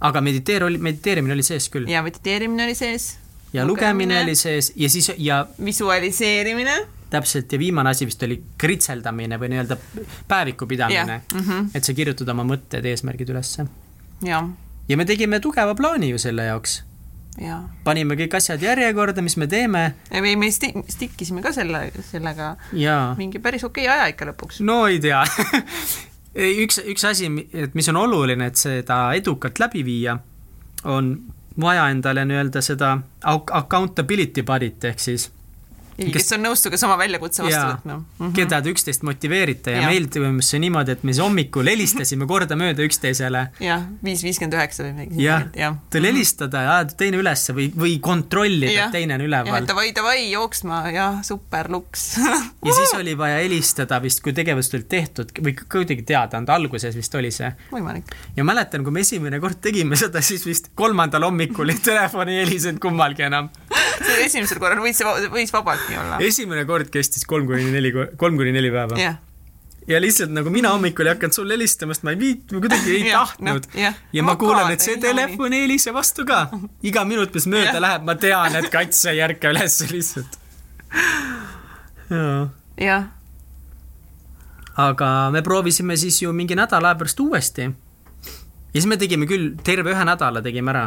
aga 0.00 0.20
mediteer 0.20 0.64
oli, 0.64 0.78
mediteerimine 0.78 1.34
oli 1.36 1.44
sees 1.44 1.68
küll. 1.72 1.88
ja 1.88 2.02
mediteerimine 2.02 2.64
oli 2.64 2.74
sees. 2.74 3.18
ja 3.52 3.64
lugemine 3.66 4.22
oli 4.22 4.34
sees 4.34 4.72
ja 4.76 4.88
siis 4.88 5.12
ja 5.18 5.46
visualiseerimine. 5.64 6.78
Täpselt 7.10 7.52
ja 7.52 7.58
viimane 7.58 7.90
asi 7.90 8.06
vist 8.08 8.22
oli 8.22 8.38
kritseldamine 8.58 9.38
või 9.40 9.52
nii-öelda 9.52 9.76
päeviku 10.28 10.66
pidamine 10.70 11.20
Jah, 11.20 11.34
mhm. 11.34 11.72
et 11.74 11.86
sa 11.86 11.94
kirjutad 11.96 12.28
oma 12.32 12.46
mõtted, 12.46 12.86
eesmärgid 12.86 13.32
ülesse. 13.34 13.66
ja 14.88 14.96
me 14.96 15.04
tegime 15.04 15.40
tugeva 15.40 15.74
plaani 15.74 16.10
ju 16.10 16.18
selle 16.18 16.44
jaoks. 16.50 16.82
ja. 17.40 17.62
panime 17.84 18.16
kõik 18.18 18.36
asjad 18.36 18.62
järjekorda, 18.62 19.22
mis 19.22 19.36
me 19.36 19.46
teeme 19.46 19.94
või 20.10 20.36
me 20.36 20.50
sti- 20.50 20.84
stikkisime 20.88 21.42
ka 21.42 21.52
selle, 21.52 21.90
sellega 22.10 22.56
ja 22.72 23.14
mingi 23.18 23.38
päris 23.38 23.64
okei 23.64 23.88
aja 23.88 24.08
ikka 24.12 24.30
lõpuks. 24.32 24.62
no 24.66 24.86
ei 24.86 25.00
tea 25.00 25.24
üks, 26.62 26.80
üks 26.86 27.04
asi, 27.06 27.30
et 27.52 27.74
mis 27.74 27.88
on 27.90 28.00
oluline, 28.02 28.50
et 28.50 28.56
seda 28.56 29.10
edukalt 29.18 29.58
läbi 29.62 29.84
viia, 29.86 30.18
on 30.84 31.14
vaja 31.60 31.88
endale 31.90 32.24
nii-öelda 32.24 32.62
seda 32.62 32.94
accountability 33.26 34.42
body't 34.46 34.84
ehk 34.90 35.02
siis 35.02 35.30
kes 36.14 36.32
on 36.36 36.44
nõus 36.46 36.64
sinuga 36.64 36.80
sama 36.80 36.98
väljakutse 37.00 37.44
vastu 37.46 37.62
võtma 37.62 37.96
mm. 37.96 38.04
-hmm. 38.18 38.34
keda 38.36 38.60
te 38.62 38.74
üksteist 38.74 39.06
motiveerite 39.06 39.74
ja, 39.76 39.84
Jah. 39.84 39.92
meil 39.92 40.08
toimus 40.12 40.52
see 40.52 40.62
niimoodi, 40.62 40.96
et 40.96 41.04
me 41.04 41.14
siis 41.14 41.22
hommikul 41.24 41.70
helistasime 41.70 42.28
kordamööda 42.30 42.84
üksteisele 42.86 43.46
jah, 43.64 43.86
viis 44.04 44.24
viiskümmend 44.26 44.58
üheksa 44.58 44.86
või 44.86 44.94
midagi 44.98 45.24
jah, 45.24 45.46
jah. 45.56 45.78
tal 45.90 46.08
helistada 46.08 46.64
ja 46.66 46.78
teine 46.90 47.20
ülesse 47.20 47.54
või, 47.56 47.70
või 47.76 47.98
kontrollida, 48.02 48.86
et 48.86 48.96
teine 48.98 49.18
on 49.18 49.26
üleval 49.28 49.68
davai, 49.70 49.90
davai, 49.94 50.30
jooksma, 50.30 50.80
jah, 50.94 51.20
super 51.26 51.70
luks. 51.72 52.06
ja 52.66 52.74
siis 52.74 52.94
oli 52.98 53.14
vaja 53.18 53.40
helistada 53.42 54.00
vist, 54.02 54.22
kui 54.24 54.34
tegevused 54.36 54.76
olid 54.78 54.88
tehtud 54.90 55.32
või 55.38 55.54
kuidagi 55.60 56.04
teada 56.06 56.40
anda, 56.40 56.56
alguses 56.58 56.96
vist 56.96 57.14
oli 57.18 57.32
see. 57.34 57.50
võimalik. 57.72 58.14
ja 58.36 58.46
mäletan, 58.46 58.84
kui 58.86 58.94
me 58.94 59.04
esimene 59.06 59.40
kord 59.42 59.60
tegime 59.62 59.98
seda, 60.00 60.22
siis 60.24 60.44
vist 60.46 60.72
kolmandal 60.78 61.26
hommikul 61.28 61.72
ei 61.72 61.82
telefoni 61.82 62.40
helisenud 62.40 62.80
kummalgi 62.82 63.26
enam. 63.28 63.50
esimesel 64.26 64.60
korral 64.62 64.82
võis 64.82 65.00
võis 65.30 65.54
vabalt 65.54 65.89
nii 65.90 65.98
olla. 66.04 66.20
esimene 66.26 66.64
kord 66.68 66.88
kestis 66.94 67.26
kolm 67.28 67.46
kuni 67.50 67.68
neli, 67.74 67.92
kolm 68.16 68.38
kuni 68.40 68.52
neli 68.56 68.70
päeva. 68.74 68.98
jah, 69.00 69.18
ja 69.90 69.98
lihtsalt 70.02 70.30
nagu 70.30 70.50
mina 70.54 70.70
hommikul 70.74 71.08
ei 71.08 71.14
hakanud 71.16 71.34
sulle 71.34 71.56
helistama, 71.56 71.94
sest 71.96 72.04
ma 72.06 72.12
ei 72.14 72.18
viit-, 72.20 72.52
ma 72.54 72.60
kuidagi 72.62 72.92
ei 72.96 73.06
Jah, 73.08 73.24
tahtnud 73.32 73.66
noh, 73.66 73.78
jah. 73.80 73.96
ja 74.12 74.22
ma 74.22 74.32
Magada 74.34 74.42
kuulen, 74.44 74.74
et 74.76 74.84
see 74.84 74.98
telefon 75.02 75.56
ei 75.56 75.64
helise 75.66 75.94
vastu 75.96 76.26
ka. 76.28 76.42
iga 76.86 77.04
minut, 77.08 77.32
mis 77.34 77.46
mööda 77.50 77.72
Jah. 77.74 77.80
läheb, 77.86 78.04
ma 78.06 78.14
tean, 78.20 78.56
et 78.60 78.68
kats 78.72 79.04
ei 79.10 79.22
ärka 79.24 79.50
üles 79.54 79.80
lihtsalt. 79.90 80.38
jah, 82.80 83.08
aga 84.80 85.08
me 85.34 85.42
proovisime 85.46 85.96
siis 86.00 86.22
ju 86.22 86.32
mingi 86.36 86.56
nädala 86.58 86.92
aja 86.92 86.98
pärast 87.00 87.20
uuesti. 87.20 87.62
ja 87.66 88.76
siis 88.78 88.86
me 88.86 88.96
tegime 89.00 89.26
küll, 89.30 89.52
terve 89.64 89.92
ühe 89.94 90.04
nädala 90.06 90.42
tegime 90.42 90.70
ära, 90.74 90.86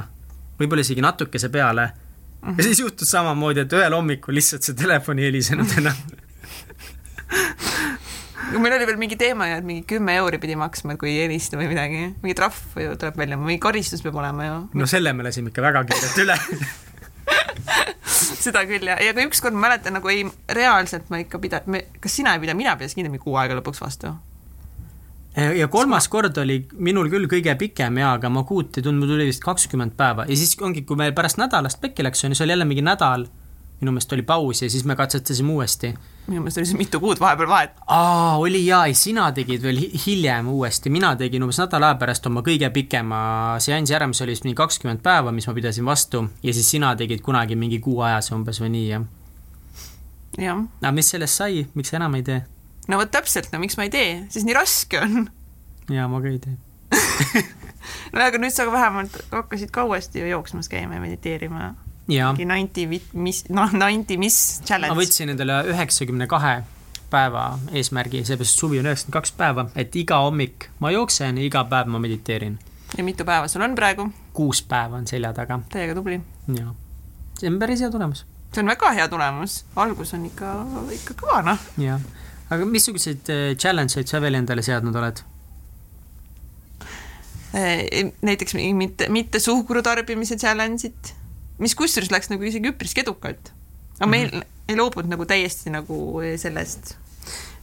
võib-olla 0.59 0.85
isegi 0.85 1.01
natukese 1.03 1.49
peale. 1.49 1.91
Ja 2.43 2.63
siis 2.63 2.79
juhtus 2.83 3.11
samamoodi, 3.13 3.63
et 3.63 3.73
ühel 3.77 3.95
hommikul 3.95 4.35
lihtsalt 4.37 4.67
see 4.67 4.77
telefon 4.77 5.19
ei 5.21 5.29
helisenud 5.29 5.73
enam. 5.79 5.97
meil 8.63 8.75
oli 8.77 8.87
veel 8.89 8.99
mingi 9.01 9.17
teema 9.19 9.47
ju, 9.49 9.59
et 9.61 9.67
mingi 9.67 9.85
kümme 9.89 10.15
euri 10.21 10.39
pidi 10.41 10.57
maksma, 10.59 10.97
kui 10.99 11.13
ei 11.13 11.23
helista 11.25 11.59
või 11.59 11.69
midagi. 11.71 12.01
mingi 12.23 12.35
trahv 12.37 12.79
ju 12.79 12.97
tuleb 12.99 13.19
välja, 13.23 13.39
mingi 13.39 13.61
karistus 13.63 14.03
peab 14.05 14.19
olema 14.21 14.49
ju. 14.49 14.57
no 14.81 14.89
selle 14.89 15.13
me 15.13 15.27
lasime 15.27 15.53
ikka 15.53 15.65
väga 15.65 15.85
kiirelt 15.89 16.21
üle. 16.25 16.37
seda 18.43 18.65
küll 18.67 18.91
ja, 18.91 18.99
ja 18.99 19.15
ka 19.15 19.23
ükskord 19.23 19.55
ma 19.55 19.69
mäletan 19.69 19.95
nagu 19.97 20.11
ei, 20.11 20.27
reaalselt 20.51 21.09
ma 21.13 21.21
ikka 21.23 21.39
pida-, 21.43 21.63
kas 22.03 22.19
sina 22.19 22.35
ei 22.35 22.43
pidanud, 22.43 22.59
mina 22.59 22.75
pidasin 22.79 23.01
kindlasti 23.01 23.23
kuu 23.23 23.39
aega 23.39 23.57
lõpuks 23.59 23.81
vastu. 23.83 24.11
Ja 25.35 25.67
kolmas 25.67 26.07
kord 26.13 26.37
oli 26.37 26.59
minul 26.77 27.09
küll 27.09 27.25
kõige 27.31 27.55
pikem 27.57 27.97
jaa, 27.97 28.15
aga 28.19 28.29
ma 28.29 28.43
kuut 28.45 28.77
ei 28.77 28.83
tundnud, 28.85 29.07
mul 29.07 29.15
tuli 29.15 29.29
vist 29.31 29.41
kakskümmend 29.43 29.95
päeva 29.97 30.27
ja 30.29 30.35
siis 30.37 30.53
ongi, 30.61 30.83
kui 30.85 30.99
meil 30.99 31.13
pärast 31.17 31.39
nädalast 31.41 31.81
pekki 31.81 32.05
läks, 32.05 32.21
on 32.23 32.33
ju, 32.33 32.37
see 32.37 32.45
oli 32.45 32.53
jälle 32.53 32.67
mingi 32.69 32.83
nädal, 32.85 33.25
minu 33.81 33.91
meelest 33.95 34.13
oli 34.13 34.21
paus 34.21 34.61
ja 34.61 34.69
siis 34.69 34.85
me 34.85 34.95
katsetasime 34.95 35.51
uuesti. 35.51 35.89
minu 36.27 36.43
meelest 36.43 36.61
oli 36.61 36.69
see 36.69 36.77
mitu 36.77 36.99
kuud 37.01 37.19
vahepeal 37.19 37.49
vahet. 37.49 37.73
aa, 37.87 38.37
oli 38.37 38.61
jaa, 38.65 38.85
sina 38.93 39.31
tegid 39.31 39.65
veel 39.65 39.81
hi- 39.81 39.91
hiljem 40.05 40.53
uuesti, 40.53 40.93
mina 40.93 41.15
tegin 41.15 41.43
umbes 41.43 41.59
nädala 41.63 41.91
aja 41.91 41.99
pärast 42.05 42.29
oma 42.29 42.45
kõige 42.45 42.69
pikema 42.69 43.23
seansi 43.59 43.97
ära, 43.97 44.07
mis 44.07 44.21
oli 44.21 44.37
vist 44.37 44.45
mingi 44.45 44.61
kakskümmend 44.61 45.01
päeva, 45.01 45.33
mis 45.33 45.49
ma 45.49 45.57
pidasin 45.57 45.85
vastu 45.89 46.27
ja 46.43 46.53
siis 46.53 46.69
sina 46.77 46.93
tegid 46.95 47.25
kunagi 47.25 47.57
mingi 47.57 47.81
kuu 47.81 48.01
ajase 48.05 48.35
umbes 48.37 48.61
või 48.61 48.69
nii 48.77 48.87
jah. 48.87 49.09
jah, 50.37 50.65
aga 50.81 50.91
mis 50.93 51.09
sellest 51.09 51.41
sai, 51.41 51.65
miks 51.73 51.89
sa 51.89 51.97
enam 51.97 52.21
ei 52.21 52.29
tee? 52.29 52.43
No 52.87 52.99
vot 52.99 53.11
täpselt, 53.11 53.51
no 53.53 53.61
miks 53.63 53.77
ma 53.79 53.87
ei 53.87 53.93
tee, 53.93 54.11
siis 54.33 54.45
nii 54.47 54.55
raske 54.57 55.01
on. 55.01 55.27
jaa, 55.91 56.07
ma 56.11 56.21
ka 56.23 56.31
ei 56.31 56.39
tee. 56.43 56.57
no 58.13 58.21
aga 58.23 58.41
nüüd 58.41 58.53
sa 58.53 58.67
vähemalt 58.71 59.15
hakkasid 59.31 59.71
ka 59.73 59.87
uuesti 59.89 60.23
ju 60.23 60.29
jooksmas 60.29 60.69
käima 60.71 60.99
ja 60.99 61.03
mediteerima. 61.03 61.73
mingi 62.07 62.45
ninety 62.45 62.87
mis, 63.13 63.43
noh, 63.49 63.71
ninety 63.71 64.17
mis 64.17 64.37
ma 64.59 64.67
challenge. 64.67 64.99
võtsin 64.99 65.33
endale 65.33 65.61
üheksakümne 65.71 66.27
kahe 66.27 66.61
päeva 67.13 67.59
eesmärgi, 67.71 68.23
seepärast 68.25 68.59
suvi 68.59 68.79
on 68.81 68.89
üheksakümmend 68.89 69.19
kaks 69.19 69.33
päeva, 69.37 69.67
et 69.77 69.95
iga 69.95 70.19
hommik 70.25 70.69
ma 70.81 70.91
jooksen 70.91 71.37
ja 71.37 71.45
iga 71.45 71.63
päev 71.69 71.91
ma 71.93 72.01
mediteerin. 72.03 72.59
ja 72.97 73.03
mitu 73.03 73.25
päeva 73.25 73.47
sul 73.47 73.61
on 73.61 73.75
praegu? 73.75 74.09
kuus 74.33 74.63
päeva 74.63 74.97
on 74.97 75.07
selja 75.07 75.33
taga, 75.33 75.59
täiega 75.71 75.95
tubli. 75.95 76.19
jaa. 76.57 76.75
see 77.39 77.49
on 77.49 77.59
päris 77.59 77.85
hea 77.85 77.91
tulemus, 77.91 78.25
see 78.51 78.65
on 78.65 78.73
väga 78.73 78.91
hea 78.97 79.07
tulemus, 79.07 79.63
algus 79.75 80.13
on 80.17 80.25
ikka, 80.25 80.57
ikka 80.99 81.17
kõva, 81.23 81.41
noh. 81.51 81.71
jah. 81.77 82.01
Aga 82.53 82.67
missuguseid 82.69 83.29
äh, 83.33 83.43
challenge 83.59 83.99
eid 83.99 84.11
sa 84.11 84.21
veel 84.23 84.39
endale 84.39 84.63
seadnud 84.65 84.95
oled? 84.99 85.23
Eh, 87.53 88.09
näiteks 88.25 88.55
mitte, 88.73 89.09
mitte 89.13 89.39
suhkru 89.43 89.83
tarbimise 89.85 90.39
challenge'it, 90.41 91.13
mis 91.61 91.75
kusjuures 91.77 92.09
läks 92.13 92.31
nagu 92.31 92.47
isegi 92.49 92.71
üpriski 92.73 93.03
edukalt. 93.03 93.53
aga 93.99 94.09
meil 94.09 94.29
mm 94.31 94.39
-hmm. 94.39 94.69
ei 94.69 94.77
loobunud 94.77 95.09
nagu 95.09 95.25
täiesti 95.25 95.69
nagu 95.69 96.21
sellest 96.37 96.95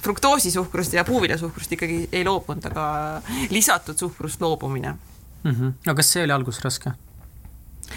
fruktoosisuhkrust 0.00 0.92
ja 0.92 1.05
puuviljasuhkrust 1.05 1.72
ikkagi 1.72 2.09
ei 2.12 2.24
loobunud, 2.24 2.64
aga 2.70 3.22
lisatud 3.50 3.98
suhkrust 3.98 4.40
loobumine. 4.40 4.94
Mm 5.42 5.50
-hmm. 5.50 5.72
no 5.87 5.94
kas 5.94 6.12
see 6.12 6.22
oli 6.24 6.33
alguses 6.33 6.64
raske? 6.64 6.92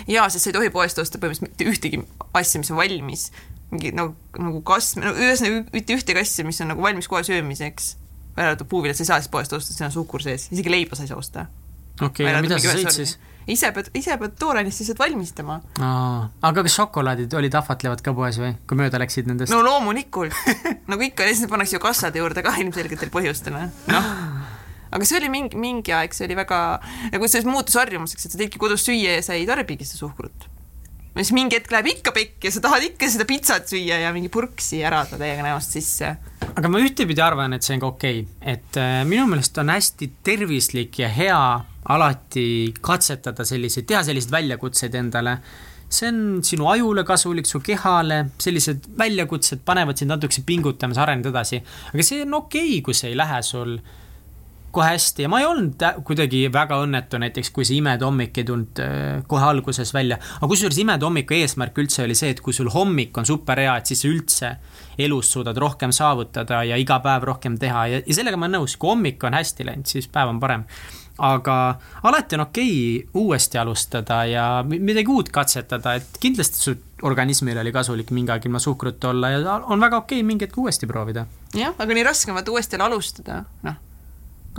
jaa, 0.08 0.29
sest 0.29 0.43
sa 0.43 0.49
ei 0.49 0.53
tohi 0.53 0.69
poest 0.73 0.99
osta 0.99 1.19
põhimõtteliselt 1.21 1.49
mitte 1.49 1.69
ühtegi 1.69 1.99
asja, 2.34 2.60
mis 2.60 2.71
on 2.71 2.77
valmis. 2.77 3.32
Mingi 3.73 3.91
nagu, 3.95 4.15
nagu 4.38 4.62
kasv, 4.67 5.01
no 5.03 5.12
ühesõnaga 5.17 5.65
mitte 5.73 5.97
ühtegi 5.97 6.23
asja, 6.23 6.45
mis 6.47 6.62
on 6.63 6.73
nagu 6.73 6.86
valmis 6.86 7.09
kohe 7.12 7.23
söömiseks. 7.27 7.95
välja 8.38 8.53
arvatud 8.53 8.69
puuviljad, 8.69 8.97
sa 8.97 9.05
ei 9.05 9.12
saa 9.12 9.21
siis 9.21 9.33
poest 9.33 9.53
osta, 9.53 9.75
seal 9.75 9.89
on 9.89 9.95
suhkur 9.97 10.23
sees, 10.23 10.47
isegi 10.53 10.71
leiba 10.71 10.97
sa 10.97 11.05
ei 11.05 11.12
saa 11.12 11.19
osta. 11.19 11.45
okei 12.01 12.29
ja 12.29 12.41
mida 12.41 12.59
sa 12.59 12.77
sõid 12.77 12.93
siis?? 12.95 13.17
ise 13.49 13.71
pead, 13.75 13.89
ise 13.97 14.15
pead 14.19 14.36
tooraineist 14.39 14.81
lihtsalt 14.83 15.01
valmistama. 15.01 15.59
aga 15.79 16.63
kas 16.63 16.77
šokolaadid 16.77 17.33
olid 17.39 17.57
ahvatlevad 17.59 18.03
ka 18.05 18.13
poes 18.15 18.39
või, 18.41 18.53
kui 18.67 18.79
mööda 18.79 19.01
läksid 19.01 19.29
nendest 19.29 19.53
no 19.53 19.62
loomulikult, 19.65 20.38
nagu 20.91 21.07
ikka, 21.09 21.27
lihtsalt 21.27 21.51
pannakse 21.51 21.77
ju 21.77 21.83
kassade 21.83 22.23
juurde 22.23 22.45
ka 22.45 22.55
ilmselgetel 22.63 23.12
põhjustel, 23.13 23.57
noh. 23.57 24.09
aga 24.93 25.09
see 25.09 25.19
oli 25.19 25.31
mingi, 25.33 25.59
mingi 25.59 25.95
aeg, 25.95 26.15
see 26.15 26.27
oli 26.29 26.39
väga, 26.39 26.63
nagu 27.13 27.31
see 27.31 27.45
muutus 27.49 27.77
harjumuseks, 27.81 28.27
et 28.27 28.36
sa 28.36 28.41
teedki 28.41 28.62
kodus 28.62 28.86
süüa 28.88 29.19
ja 29.19 29.25
sa 29.25 29.38
ei 29.38 29.47
tarbigi 29.49 29.88
seda 29.89 30.05
suhkrut. 30.05 30.47
Siis 31.21 31.34
mingi 31.36 31.60
hetk 31.60 31.73
läheb 31.73 31.91
ikka 31.91 32.13
pekki 32.15 32.49
ja 32.49 32.54
sa 32.56 32.63
tahad 32.63 32.86
ikka 32.88 33.10
seda 33.13 33.28
pitsat 33.30 33.69
süüa 33.69 33.99
ja 34.02 34.13
mingi 34.15 34.32
purksi 34.34 34.82
ärada 34.86 35.19
täiega 35.19 35.45
näost 35.45 35.76
sisse. 35.76 36.15
aga 36.54 36.71
ma 36.71 36.82
ühtepidi 36.82 37.21
arvan, 37.21 37.54
et 37.54 37.65
see 37.65 37.76
on 37.78 37.84
ka 37.84 37.91
okei 37.91 38.23
okay., 38.23 38.56
et 38.56 38.80
äh, 38.82 39.04
minu 39.10 39.28
meelest 39.30 39.58
on 39.62 39.69
hästi 39.73 40.10
tervislik 40.26 40.99
ja 41.04 41.12
hea 41.13 41.43
alati 41.93 42.47
katsetada 42.82 43.45
selliseid, 43.45 43.86
teha 43.89 44.04
selliseid 44.08 44.34
väljakutseid 44.34 44.95
endale. 44.95 45.38
see 45.93 46.10
on 46.10 46.21
sinu 46.41 46.65
ajule 46.71 47.04
kasulik, 47.06 47.45
su 47.45 47.60
kehale, 47.62 48.23
sellised 48.41 48.88
väljakutsed 48.97 49.62
panevad 49.65 49.99
sind 49.99 50.10
natukese 50.10 50.41
pingutama, 50.45 50.95
sa 50.97 51.04
arened 51.06 51.30
edasi. 51.30 51.62
aga 51.93 52.04
see 52.04 52.23
on 52.26 52.39
okei 52.41 52.69
okay,, 52.69 52.82
kui 52.82 52.97
see 52.97 53.12
ei 53.13 53.19
lähe 53.19 53.43
sul 53.45 53.78
kohe 54.73 54.89
hästi 54.95 55.25
ja 55.25 55.29
ma 55.29 55.39
ei 55.41 55.47
olnud 55.47 55.83
kuidagi 56.07 56.47
väga 56.53 56.79
õnnetu 56.83 57.19
näiteks, 57.21 57.51
kui 57.53 57.65
see 57.67 57.77
imede 57.77 58.07
hommik 58.07 58.38
ei 58.41 58.47
tulnud 58.47 58.81
äh, 58.81 59.21
kohe 59.29 59.45
alguses 59.45 59.93
välja. 59.93 60.17
aga 60.39 60.49
kusjuures 60.49 60.79
imede 60.81 61.05
hommiku 61.05 61.38
eesmärk 61.38 61.77
üldse 61.83 62.03
oli 62.07 62.17
see, 62.17 62.33
et 62.33 62.41
kui 62.43 62.55
sul 62.57 62.71
hommik 62.73 63.17
on 63.21 63.29
super 63.29 63.62
hea, 63.62 63.75
et 63.77 63.91
siis 63.91 64.03
sa 64.03 64.09
üldse 64.09 64.51
elus 64.97 65.31
suudad 65.33 65.57
rohkem 65.62 65.93
saavutada 65.93 66.63
ja 66.67 66.77
iga 66.79 66.99
päev 67.03 67.29
rohkem 67.29 67.57
teha 67.62 67.86
ja, 67.91 68.01
ja 68.01 68.17
sellega 68.17 68.39
ma 68.39 68.49
olen 68.49 68.62
nõus, 68.62 68.75
kui 68.79 68.93
hommik 68.93 69.23
on 69.23 69.38
hästi 69.38 69.69
läinud, 69.69 69.89
siis 69.89 70.09
päev 70.12 70.33
on 70.33 70.41
parem. 70.41 70.65
aga 71.23 71.55
alati 72.09 72.36
on 72.39 72.41
okei 72.47 72.73
okay 72.97 73.21
uuesti 73.21 73.57
alustada 73.62 74.23
ja 74.25 74.47
mi- 74.65 74.79
midagi 74.79 75.13
uut 75.13 75.29
katsetada, 75.29 75.93
et 76.01 76.17
kindlasti 76.19 76.57
su 76.57 76.75
organismile 77.03 77.62
oli 77.62 77.71
kasulik 77.71 78.09
mingi 78.12 78.31
aeg 78.33 78.45
ilma 78.49 78.59
suhkruta 78.59 79.09
olla 79.09 79.29
ja 79.29 79.62
on 79.62 79.79
väga 79.79 80.01
okei 80.01 80.21
okay 80.21 80.27
mingi 80.27 80.47
hetk 80.47 80.57
uuesti 80.57 80.89
proovida. 80.89 81.25
jah, 81.53 81.75
aga 81.77 81.93
nii 81.93 82.03
raske 82.03 82.31
on 82.31 82.41
vaata 82.41 82.51
uuesti 82.51 82.75
jälle 82.75 82.89
alustada, 82.89 83.43
noh. 83.63 83.81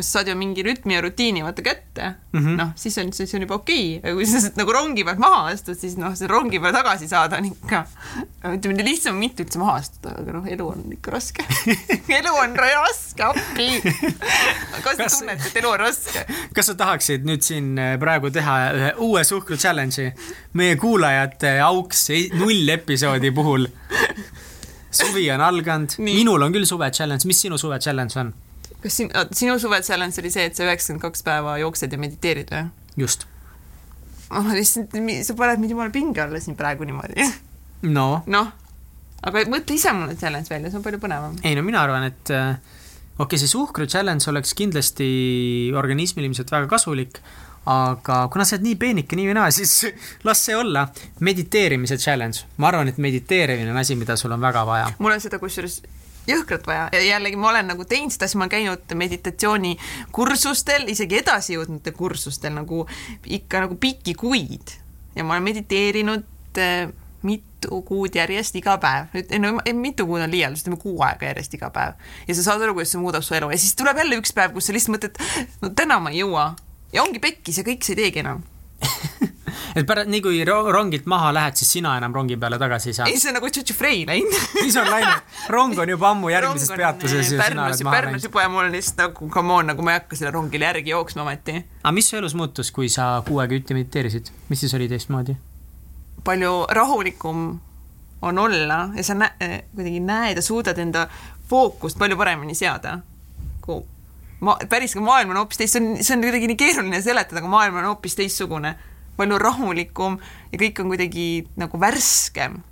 Sa 0.03 0.19
saad 0.19 0.29
ju 0.29 0.35
mingi 0.39 0.63
rütmi 0.67 0.97
ja 0.97 1.01
rutiini 1.05 1.43
vaata 1.45 1.63
kätte 1.63 2.15
mm. 2.33 2.41
-hmm., 2.41 2.57
noh, 2.59 2.71
siis 2.77 2.99
on, 2.99 3.13
siis 3.13 3.35
on 3.35 3.45
juba 3.45 3.55
okei 3.55 3.99
okay., 3.99 4.11
aga 4.11 4.15
kui 4.19 4.27
sa 4.27 4.41
sealt 4.41 4.57
nagu 4.59 4.73
rongi 4.73 5.05
pealt 5.05 5.19
maha 5.23 5.47
astud, 5.53 5.79
siis 5.79 5.97
noh, 6.01 6.15
see 6.19 6.29
rongi 6.31 6.61
peale 6.61 6.77
tagasi 6.77 7.09
saada 7.09 7.39
on 7.39 7.49
ikka, 7.51 7.85
ütleme 8.55 8.87
lihtsam 8.87 9.19
mitte 9.21 9.47
üldse 9.47 9.61
maha 9.63 9.77
astuda, 9.83 10.15
aga 10.23 10.37
noh, 10.39 10.49
elu 10.57 10.69
on 10.69 10.85
ikka 10.97 11.15
raske. 11.15 11.47
elu 12.19 12.35
on 12.43 12.57
raske, 12.59 13.23
appi. 13.23 13.69
kas 14.85 14.97
sa 14.99 15.11
tunned, 15.19 15.47
et 15.51 15.61
elu 15.63 15.71
on 15.71 15.81
raske? 15.81 16.25
kas 16.55 16.71
sa 16.71 16.79
tahaksid 16.79 17.29
nüüd 17.29 17.47
siin 17.47 17.75
äh, 17.79 17.95
praegu 18.01 18.31
teha 18.35 18.57
ühe 18.79 18.93
uue 19.09 19.25
suhkru 19.25 19.59
challenge'i 19.61 20.11
meie 20.55 20.77
kuulajate 20.81 21.59
auks 21.65 22.09
null 22.35 22.69
episoodi 22.79 23.31
puhul? 23.35 23.69
suvi 24.95 25.31
on 25.35 25.43
alganud, 25.43 25.97
minul 25.99 26.43
on 26.43 26.55
küll 26.55 26.67
suve 26.69 26.91
challenge, 26.91 27.27
mis 27.27 27.41
sinu 27.45 27.59
suve 27.59 27.79
challenge 27.83 28.19
on? 28.21 28.35
Kas 28.85 28.99
sin-, 29.01 29.13
sinu 29.33 29.57
suve 29.63 29.81
challenge 29.85 30.21
oli 30.21 30.33
see, 30.33 30.49
et 30.51 30.59
sa 30.59 30.67
üheksakümmend 30.67 31.05
kaks 31.05 31.25
päeva 31.27 31.57
jooksed 31.63 31.95
ja 31.95 32.01
mediteerid 32.01 32.53
või? 32.53 32.67
just. 33.01 33.27
oh 34.31 34.51
lihtsalt, 34.53 34.95
sa 35.27 35.37
paned 35.39 35.63
mind 35.63 35.75
jumala 35.75 35.95
pinge 35.95 36.23
alla 36.25 36.43
siin 36.43 36.59
praegu 36.59 36.87
niimoodi. 36.89 37.29
no, 37.89 38.09
noh, 38.31 38.53
aga 39.25 39.47
mõtle 39.51 39.79
ise 39.79 39.95
mulle 39.97 40.19
challenge 40.21 40.53
välja, 40.53 40.71
see 40.71 40.81
on 40.81 40.87
palju 40.87 41.01
põnevam. 41.03 41.39
ei 41.43 41.57
no 41.57 41.65
mina 41.67 41.83
arvan, 41.85 42.11
et 42.13 42.35
äh, 42.35 42.53
okei 43.17 43.25
okay,, 43.25 43.41
see 43.41 43.51
suhkru 43.51 43.89
challenge 43.89 44.29
oleks 44.33 44.55
kindlasti 44.59 45.09
organismile 45.77 46.29
ilmselt 46.29 46.53
väga 46.53 46.69
kasulik, 46.77 47.21
aga 47.71 48.27
kuna 48.29 48.45
sa 48.45 48.59
oled 48.59 48.69
nii 48.69 48.79
peenike 48.81 49.17
nii 49.17 49.31
või 49.31 49.39
naa, 49.41 49.51
siis 49.55 49.79
las 50.29 50.45
see 50.45 50.57
olla. 50.61 50.87
mediteerimise 51.25 51.97
challenge, 51.97 52.45
ma 52.61 52.69
arvan, 52.73 52.93
et 52.93 53.01
mediteerimine 53.01 53.73
on 53.73 53.81
asi, 53.81 53.97
mida 53.97 54.21
sul 54.21 54.37
on 54.37 54.45
väga 54.45 54.69
vaja. 54.69 54.91
mul 54.99 55.17
on 55.17 55.25
seda 55.25 55.41
kusjuures 55.41 55.81
jõhkralt 56.29 56.67
vaja. 56.67 56.89
Ja 56.93 57.03
jällegi 57.05 57.37
ma 57.41 57.51
olen 57.51 57.71
nagu 57.73 57.85
teinud 57.89 58.15
seda, 58.15 58.29
siis 58.29 58.39
ma 58.39 58.47
olen 58.47 58.55
käinud 58.57 58.97
meditatsioonikursustel, 59.01 60.89
isegi 60.93 61.21
edasijõudnute 61.21 61.95
kursustel 61.97 62.55
nagu 62.57 62.85
ikka 63.25 63.65
nagu 63.67 63.79
pikki 63.81 64.17
kuid. 64.19 64.77
Ja 65.15 65.25
ma 65.25 65.37
olen 65.37 65.49
mediteerinud 65.51 66.61
äh, 66.61 66.89
mitu 67.25 67.81
kuud 67.89 68.17
järjest 68.17 68.57
iga 68.61 68.77
päev, 68.81 69.15
ei 69.17 69.39
no 69.41 69.55
mitu 69.81 70.07
kuud 70.09 70.25
on 70.27 70.33
liialdus, 70.33 70.65
ütleme 70.65 70.81
kuu 70.81 70.99
aega 71.07 71.31
järjest 71.31 71.57
iga 71.57 71.71
päev. 71.73 71.97
Ja 72.29 72.37
sa 72.37 72.51
saad 72.51 72.65
aru, 72.65 72.77
kuidas 72.77 72.93
see 72.93 73.01
muudab 73.01 73.25
su 73.25 73.37
elu. 73.37 73.51
Ja 73.55 73.61
siis 73.61 73.77
tuleb 73.79 74.01
jälle 74.03 74.21
üks 74.21 74.35
päev, 74.37 74.53
kus 74.57 74.69
sa 74.69 74.77
lihtsalt 74.77 74.97
mõtled, 74.97 75.23
no 75.63 75.73
täna 75.77 76.01
ma 76.05 76.13
ei 76.13 76.21
jõua. 76.21 76.51
Ja 76.93 77.03
ongi 77.03 77.23
pekkis 77.23 77.59
ja 77.59 77.67
kõik 77.67 77.87
sa 77.87 77.95
ei 77.95 78.03
teegi 78.03 78.23
enam. 78.25 78.45
et 79.77 79.87
pärast, 79.87 80.11
nii 80.13 80.23
kui 80.25 80.41
ro- 80.49 80.73
rongilt 80.73 81.07
maha 81.11 81.33
lähed, 81.35 81.59
siis 81.61 81.73
sina 81.79 81.97
enam 82.01 82.15
rongi 82.15 82.37
peale 82.41 82.59
tagasi 82.61 82.91
ei 82.93 82.99
saa 82.99 83.09
ei, 83.11 83.19
see 83.21 83.33
on 83.33 83.39
nagu 83.39 83.51
tšutšufrei 83.51 84.05
läinud 84.09 84.37
siis 84.61 84.77
on 84.81 84.91
läinud, 84.91 85.35
rong 85.55 85.79
on 85.79 85.95
juba 85.95 86.11
ammu 86.11 86.33
järgmises 86.33 86.71
on, 86.75 86.81
peatuses 86.83 87.21
ja 87.21 87.29
sina 87.29 87.43
Pärnus 87.45 87.67
oled 87.67 87.89
maha 87.89 87.97
Pärnus 87.97 88.13
läinud. 88.13 88.29
juba 88.31 88.45
ja 88.47 88.53
mul 88.53 88.65
on 88.65 88.73
lihtsalt 88.77 89.03
nagu 89.05 89.31
come 89.39 89.53
on, 89.59 89.71
nagu 89.73 89.87
ma 89.87 89.95
ei 89.95 90.01
hakka 90.01 90.21
selle 90.21 90.35
rongile 90.35 90.71
järgi 90.71 90.95
jooksma 90.95 91.23
ometi. 91.27 91.59
aga 91.83 91.95
mis 91.95 92.11
su 92.11 92.17
elus 92.21 92.35
muutus, 92.39 92.73
kui 92.75 92.89
sa 92.89 93.23
kuu 93.27 93.39
aega 93.45 93.59
jutti 93.59 93.77
mediteerisid, 93.79 94.33
mis 94.49 94.65
siis 94.65 94.75
oli 94.75 94.89
teistmoodi? 94.89 95.37
palju 96.25 96.53
rahulikum 96.71 97.47
on 98.25 98.39
olla 98.39 98.89
ja 98.97 99.05
sa 99.05 99.15
nä-, 99.15 99.35
kuidagi 99.75 100.01
näed 100.01 100.37
ja 100.37 100.43
suudad 100.43 100.79
enda 100.79 101.09
fookust 101.49 101.99
palju 101.99 102.17
paremini 102.17 102.55
seada. 102.55 102.99
kui 103.61 103.83
ma, 104.45 104.57
päris 104.69 104.97
maailm 104.97 105.31
on 105.35 105.43
hoopis 105.43 105.61
teist, 105.61 105.77
see 105.77 105.83
on, 105.83 106.03
see 106.03 106.17
on 106.17 106.25
kuidagi 106.25 106.49
nii 106.51 106.59
keeruline 106.61 107.01
seletada, 107.05 107.41
aga 107.43 107.51
maailm 107.51 107.81
on 107.81 107.91
hoopis 107.93 108.17
teistsugune, 108.19 108.75
palju 109.17 109.41
rahulikum 109.41 110.21
ja 110.53 110.61
kõik 110.61 110.81
on 110.83 110.93
kuidagi 110.93 111.27
nagu 111.61 111.81
värskem 111.81 112.63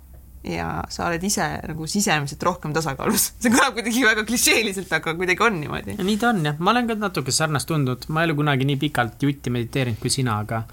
ja 0.43 0.67
sa 0.91 1.07
oled 1.07 1.23
ise 1.23 1.45
nagu 1.69 1.87
sisemiselt 1.87 2.43
rohkem 2.43 2.73
tasakaalus. 2.75 3.29
see 3.41 3.51
kõlab 3.53 3.77
kuidagi 3.77 4.03
väga 4.05 4.25
klišeeliselt, 4.27 4.91
aga 4.95 5.15
kuidagi 5.17 5.45
on 5.45 5.59
niimoodi. 5.61 5.97
nii 6.03 6.17
ta 6.21 6.31
on 6.33 6.43
jah, 6.49 6.59
ma 6.59 6.73
olen 6.75 6.89
ka 6.89 6.97
natuke 6.99 7.35
sarnast 7.35 7.69
tundnud, 7.71 8.07
ma 8.09 8.23
ei 8.23 8.29
ole 8.29 8.37
kunagi 8.39 8.67
nii 8.67 8.79
pikalt 8.81 9.23
jutti 9.23 9.53
mediteerinud 9.53 10.01
kui 10.03 10.11
sina, 10.13 10.39
aga 10.43 10.65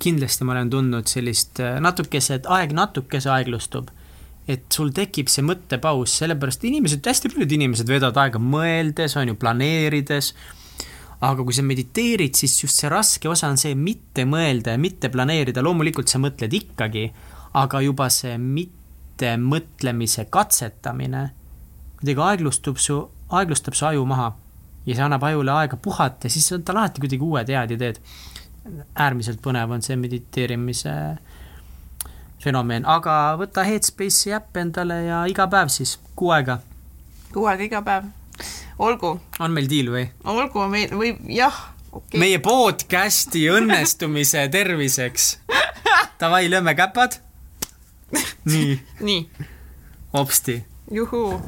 kindlasti 0.00 0.46
ma 0.48 0.56
olen 0.56 0.70
tundnud 0.72 1.10
sellist 1.10 1.60
äh, 1.60 1.76
natukese, 1.84 2.40
et 2.40 2.48
aeg 2.48 2.72
natukese 2.76 3.32
aeglustub. 3.34 3.90
et 4.50 4.64
sul 4.72 4.88
tekib 4.90 5.28
see 5.30 5.44
mõttepaus, 5.46 6.10
sellepärast 6.18 6.64
inimesed, 6.66 7.04
hästi 7.06 7.28
paljud 7.30 7.52
inimesed 7.54 7.86
veedavad 7.86 8.16
aega 8.18 8.40
mõeldes, 8.42 9.14
on 9.20 9.30
ju, 9.30 9.36
planeerides 9.38 10.32
aga 11.20 11.44
kui 11.44 11.54
sa 11.56 11.64
mediteerid, 11.66 12.34
siis 12.38 12.56
just 12.62 12.80
see 12.80 12.90
raske 12.92 13.28
osa 13.28 13.50
on 13.52 13.58
see 13.60 13.74
mitte 13.76 14.24
mõelda 14.28 14.76
ja 14.76 14.80
mitte 14.80 15.10
planeerida, 15.12 15.62
loomulikult 15.62 16.08
sa 16.08 16.20
mõtled 16.22 16.54
ikkagi, 16.56 17.10
aga 17.60 17.82
juba 17.84 18.08
see 18.12 18.38
mitte 18.40 19.34
mõtlemise 19.36 20.24
katsetamine 20.32 21.28
kuidagi 22.00 22.22
aeglustub 22.24 22.78
su, 22.80 23.02
aeglustab 23.36 23.76
su 23.76 23.86
aju 23.90 24.06
maha 24.08 24.30
ja 24.86 24.96
see 24.96 25.04
annab 25.04 25.24
ajule 25.28 25.52
aega 25.52 25.76
puhata 25.76 26.30
siis 26.32 26.48
on 26.56 26.64
tal 26.64 26.80
alati 26.80 27.02
kuidagi 27.02 27.26
uued 27.26 27.52
head 27.52 27.74
ideed. 27.76 28.00
äärmiselt 28.94 29.40
põnev 29.44 29.72
on 29.72 29.82
see 29.82 29.96
mediteerimise 29.96 30.92
fenomen, 32.40 32.86
aga 32.88 33.36
võta 33.40 33.64
Headspace'i 33.64 34.34
äpp 34.36 34.56
endale 34.60 35.02
ja 35.06 35.24
iga 35.28 35.46
päev 35.50 35.68
siis, 35.72 35.98
kuu 36.16 36.32
aega. 36.36 36.60
kuu 37.32 37.46
aega 37.48 37.66
iga 37.68 37.82
päev. 37.84 38.08
olgu, 38.78 39.14
on 39.40 39.54
meil 39.54 39.68
diil 39.70 39.90
või? 39.92 40.06
olgu 40.24 40.66
meil 40.70 40.94
või 40.96 41.14
jah, 41.34 41.56
okay.. 41.92 42.20
meie 42.20 42.40
podcast'i 42.42 43.46
õnnestumise 43.52 44.46
terviseks. 44.52 45.32
Davai, 46.20 46.48
lööme 46.52 46.74
käpad. 46.76 47.16
nii, 48.44 48.74
nii, 49.00 49.20
hopsti. 50.12 50.58
juhuu. 50.90 51.38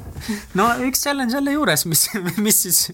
no 0.55 0.68
üks 0.87 1.02
challenge 1.05 1.35
jälle 1.37 1.57
juures, 1.57 1.87
mis, 1.87 2.09
mis 2.37 2.62
siis, 2.66 2.85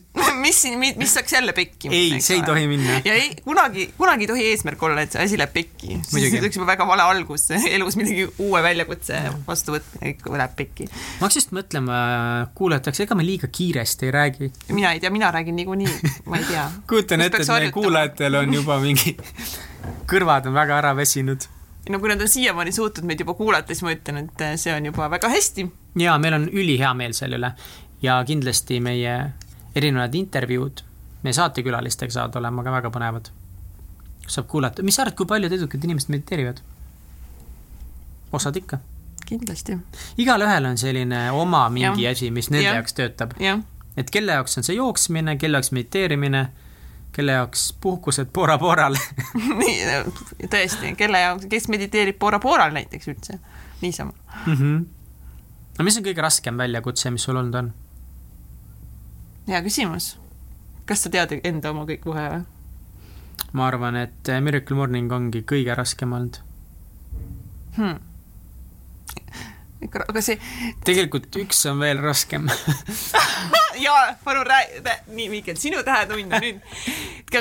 mis 0.41 0.61
siin, 0.63 0.79
mis 0.79 1.15
saaks 1.15 1.33
jälle 1.33 1.53
pekki 1.57 1.91
ei, 1.93 2.21
see 2.25 2.39
ei 2.39 2.43
tohi 2.47 2.67
minna. 2.71 2.99
ja 3.05 3.15
ei, 3.15 3.31
kunagi, 3.45 3.89
kunagi 3.99 4.27
ei 4.27 4.31
tohi 4.31 4.47
eesmärk 4.51 4.83
olla, 4.83 5.05
et 5.05 5.15
see 5.15 5.25
asi 5.25 5.39
läheb 5.41 5.53
pekki. 5.55 5.99
siis 6.09 6.37
oleks 6.41 6.59
juba 6.59 6.69
väga 6.73 6.87
vale 6.89 7.05
algus, 7.07 7.49
elus 7.77 7.99
millegi 8.01 8.27
uue 8.45 8.63
väljakutse 8.65 9.21
vastuvõtmine 9.47 10.15
ikka 10.15 10.35
läheb 10.37 10.57
pekki. 10.59 10.89
ma 10.91 11.27
hakkasin 11.27 11.43
just 11.43 11.55
mõtlema 11.57 11.99
kuulajateks, 12.59 13.05
ega 13.07 13.19
me 13.19 13.27
liiga 13.27 13.51
kiiresti 13.53 14.09
ei 14.09 14.15
räägi. 14.15 14.53
mina 14.75 14.93
ei 14.93 15.03
tea, 15.03 15.13
mina 15.15 15.31
räägin 15.35 15.59
niikuinii, 15.61 16.15
ma 16.27 16.41
ei 16.41 16.49
tea. 16.51 16.69
kujutan 16.91 17.27
ette, 17.27 17.43
et 17.43 17.53
meie 17.55 17.73
kuulajatel 17.75 18.41
on 18.43 18.55
juba 18.61 18.79
mingi, 18.83 19.17
kõrvad 20.11 20.51
on 20.51 20.57
väga 20.59 20.79
ära 20.83 20.95
väsinud. 20.99 21.49
no 21.89 22.01
kui 22.03 22.13
nad 22.13 22.23
on 22.23 22.31
siiamaani 22.31 22.73
suutnud 22.75 23.09
meid 23.09 23.27
juba 23.27 23.35
kuulata, 23.39 23.75
siis 23.75 23.85
ma 23.87 23.95
ütlen, 23.97 24.25
et 24.27 24.49
see 24.61 24.75
on 24.75 24.91
juba 24.93 25.11
väga 25.11 25.31
hästi. 25.35 25.69
ja 26.03 26.19
meil 26.19 26.41
on 26.41 26.49
ülihea 26.53 26.95
meel 26.95 27.17
selle 27.17 27.41
üle 27.41 27.55
ja 28.03 28.19
kindlasti 28.27 28.81
meie 28.81 29.19
erinevad 29.79 30.15
intervjuud 30.15 30.85
meie 31.23 31.35
saatekülalistega 31.35 32.15
saavad 32.15 32.37
olema 32.41 32.65
ka 32.65 32.73
väga 32.73 32.91
põnevad. 32.95 33.31
saab 34.29 34.47
kuulata, 34.47 34.83
mis 34.85 34.99
sa 34.99 35.03
arvad, 35.07 35.17
kui 35.17 35.27
paljud 35.27 35.53
edukad 35.53 35.85
inimesed 35.85 36.13
mediteerivad? 36.13 36.61
osad 38.33 38.57
ikka. 38.57 38.79
kindlasti, 39.27 39.79
igalühel 40.19 40.65
on 40.71 40.79
selline 40.79 41.31
oma 41.31 41.69
mingi 41.69 42.05
Jah. 42.05 42.13
asi, 42.13 42.31
mis 42.31 42.51
nende 42.51 42.65
Jah. 42.65 42.79
jaoks 42.79 42.95
töötab. 42.95 43.35
jah. 43.41 43.61
et 43.97 44.11
kelle 44.11 44.33
jaoks 44.33 44.59
on 44.59 44.67
see 44.69 44.77
jooksmine, 44.77 45.37
kelle 45.37 45.59
jaoks 45.59 45.73
mediteerimine, 45.73 46.47
kelle 47.13 47.33
jaoks 47.33 47.73
puhkused 47.81 48.31
Bora 48.33 48.59
Boral 48.59 48.97
nii, 49.63 50.47
tõesti, 50.47 50.95
kelle 50.97 51.25
jaoks, 51.25 51.49
kes 51.51 51.69
mediteerib 51.69 52.19
Bora 52.19 52.39
Boral 52.39 52.73
näiteks 52.77 53.09
üldse, 53.09 53.41
niisama. 53.81 54.13
mm. 54.47 54.55
-hmm. 54.55 54.87
no 55.79 55.85
mis 55.85 55.99
on 55.99 56.05
kõige 56.05 56.23
raskem 56.23 56.57
väljakutse, 56.57 57.11
mis 57.11 57.23
sul 57.23 57.37
olnud 57.37 57.55
on? 57.55 57.73
Hea 59.49 59.63
küsimus. 59.65 60.17
kas 60.87 61.05
sa 61.05 61.13
tead 61.13 61.39
enda 61.45 61.73
oma 61.73 61.87
kõik 61.89 62.05
kohe 62.05 62.27
või? 62.33 62.45
ma 63.53 63.67
arvan, 63.69 63.97
et 63.97 64.31
Miracle 64.45 64.77
Morning 64.77 65.13
ongi 65.13 65.43
kõige 65.49 65.77
raskem 65.79 66.13
olnud. 66.13 66.41
hmm.. 67.79 67.97
aga 70.09 70.25
see, 70.25 70.39
tegelikult 70.85 71.41
üks 71.45 71.65
on 71.71 71.81
veel 71.85 72.03
raskem 72.05 72.51
jaa, 73.83 74.15
palun 74.25 74.47
räägi, 74.47 74.83
nii 75.07 75.29
Mihkel, 75.33 75.57
sinu 75.61 75.83
tähetund 75.87 76.33
on 76.33 76.43
nüüd. 76.43 76.61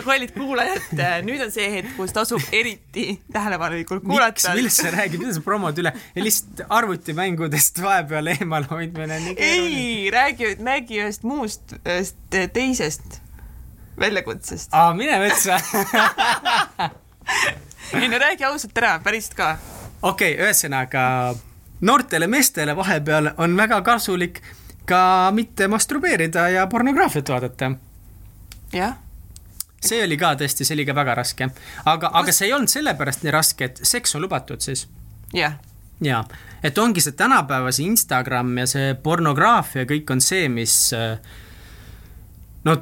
kallid 0.03 0.33
kuulajad, 0.35 0.89
nüüd 1.27 1.43
on 1.45 1.51
see 1.51 1.67
hetk, 1.71 1.93
kus 1.97 2.13
tasub 2.15 2.43
eriti 2.51 3.19
tähelepanelikult 3.33 4.03
kuulata. 4.03 4.55
millest 4.55 4.83
sa 4.83 4.91
räägid, 4.93 5.21
mida 5.21 5.35
sa 5.37 5.43
promod 5.45 5.77
üle 5.79 5.93
ja 6.15 6.23
lihtsalt 6.23 6.65
arvutimängudest 6.69 7.81
vahepeal 7.83 8.33
eemal 8.35 8.67
hoidmine 8.71 9.19
on 9.19 9.29
nii 9.29 9.37
keeruline. 9.39 9.79
ei, 9.79 10.11
räägi, 10.11 10.53
räägi 10.59 11.01
ühest 11.01 11.23
muust, 11.27 11.77
ühest 11.83 12.39
teisest 12.53 13.21
väljakutsest. 13.99 14.73
aa, 14.73 14.93
mine 14.93 15.19
metsa. 15.19 15.59
ei 18.01 18.07
no 18.07 18.19
räägi 18.19 18.43
ausalt 18.43 18.77
ära, 18.77 18.99
päriselt 19.03 19.37
ka. 19.37 19.57
okei 20.01 20.33
okay,, 20.33 20.45
ühesõnaga 20.45 21.03
noortele 21.81 22.27
meestele 22.27 22.75
vahepeal 22.75 23.31
on 23.37 23.57
väga 23.57 23.81
kasulik 23.85 24.41
ka 24.87 25.31
mitte 25.35 25.67
masturbeerida 25.71 26.47
ja 26.53 26.67
pornograafiat 26.71 27.29
vaadata. 27.29 27.71
Jah, 28.73 28.97
see 29.83 30.01
oli 30.03 30.17
ka 30.19 30.33
tõesti, 30.39 30.65
see 30.67 30.75
oli 30.77 30.85
ka 30.87 30.95
väga 30.97 31.15
raske. 31.19 31.49
aga, 31.85 32.11
aga 32.21 32.35
see 32.35 32.49
ei 32.49 32.53
olnud 32.57 32.71
sellepärast 32.71 33.25
nii 33.25 33.33
raske, 33.35 33.71
et 33.71 33.81
seks 33.87 34.15
on 34.15 34.25
lubatud 34.25 34.63
siis. 34.63 34.87
jah, 35.35 35.57
jaa, 36.03 36.23
et 36.63 36.77
ongi 36.77 37.03
see 37.03 37.17
tänapäeva 37.17 37.71
see 37.71 37.87
Instagram 37.87 38.55
ja 38.63 38.67
see 38.69 38.95
pornograafia, 39.03 39.87
kõik 39.89 40.15
on 40.15 40.23
see, 40.23 40.47
mis 40.51 40.77
äh, 40.97 41.19
no 42.65 42.77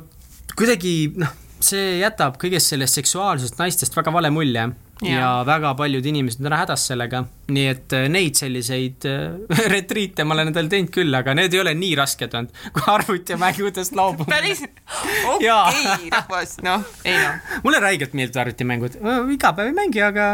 kuidagi 0.56 0.95
noh, 1.22 1.34
see 1.60 1.99
jätab 1.99 2.39
kõigest 2.41 2.74
sellest 2.74 3.01
seksuaalsest 3.01 3.60
naistest 3.60 3.95
väga 3.97 4.14
vale 4.14 4.32
mulje 4.34 4.70
ja, 5.04 5.20
ja 5.20 5.30
väga 5.48 5.74
paljud 5.76 6.06
inimesed 6.06 6.46
on 6.46 6.56
hädas 6.56 6.88
sellega, 6.89 7.24
nii 7.52 7.68
et 7.72 7.96
äh, 7.98 8.08
neid 8.12 8.39
selliseid 8.39 9.08
äh, 9.10 9.70
retriite 9.76 10.26
ma 10.28 10.38
olen 10.38 10.52
endale 10.52 10.72
teinud 10.72 10.93
küll, 10.96 11.14
aga 11.18 11.36
need 11.38 11.56
ei 11.56 11.64
ole 11.64 11.76
nii 11.78 11.93
rasked 12.00 12.36
olnud, 12.39 12.62
kui 12.76 12.86
arvutimängudest 12.96 13.96
loobumine. 13.98 14.32
päris, 14.36 14.66
okei, 15.34 16.12
rahvas, 16.14 16.60
noh, 16.66 16.86
ei 17.06 17.18
noh. 17.20 17.58
mulle 17.66 17.82
räigelt 17.84 18.16
meeldivad 18.18 18.46
arvutimängud, 18.46 19.02
iga 19.36 19.56
päev 19.58 19.74
ei 19.74 19.80
mängi, 19.84 20.06
aga 20.06 20.30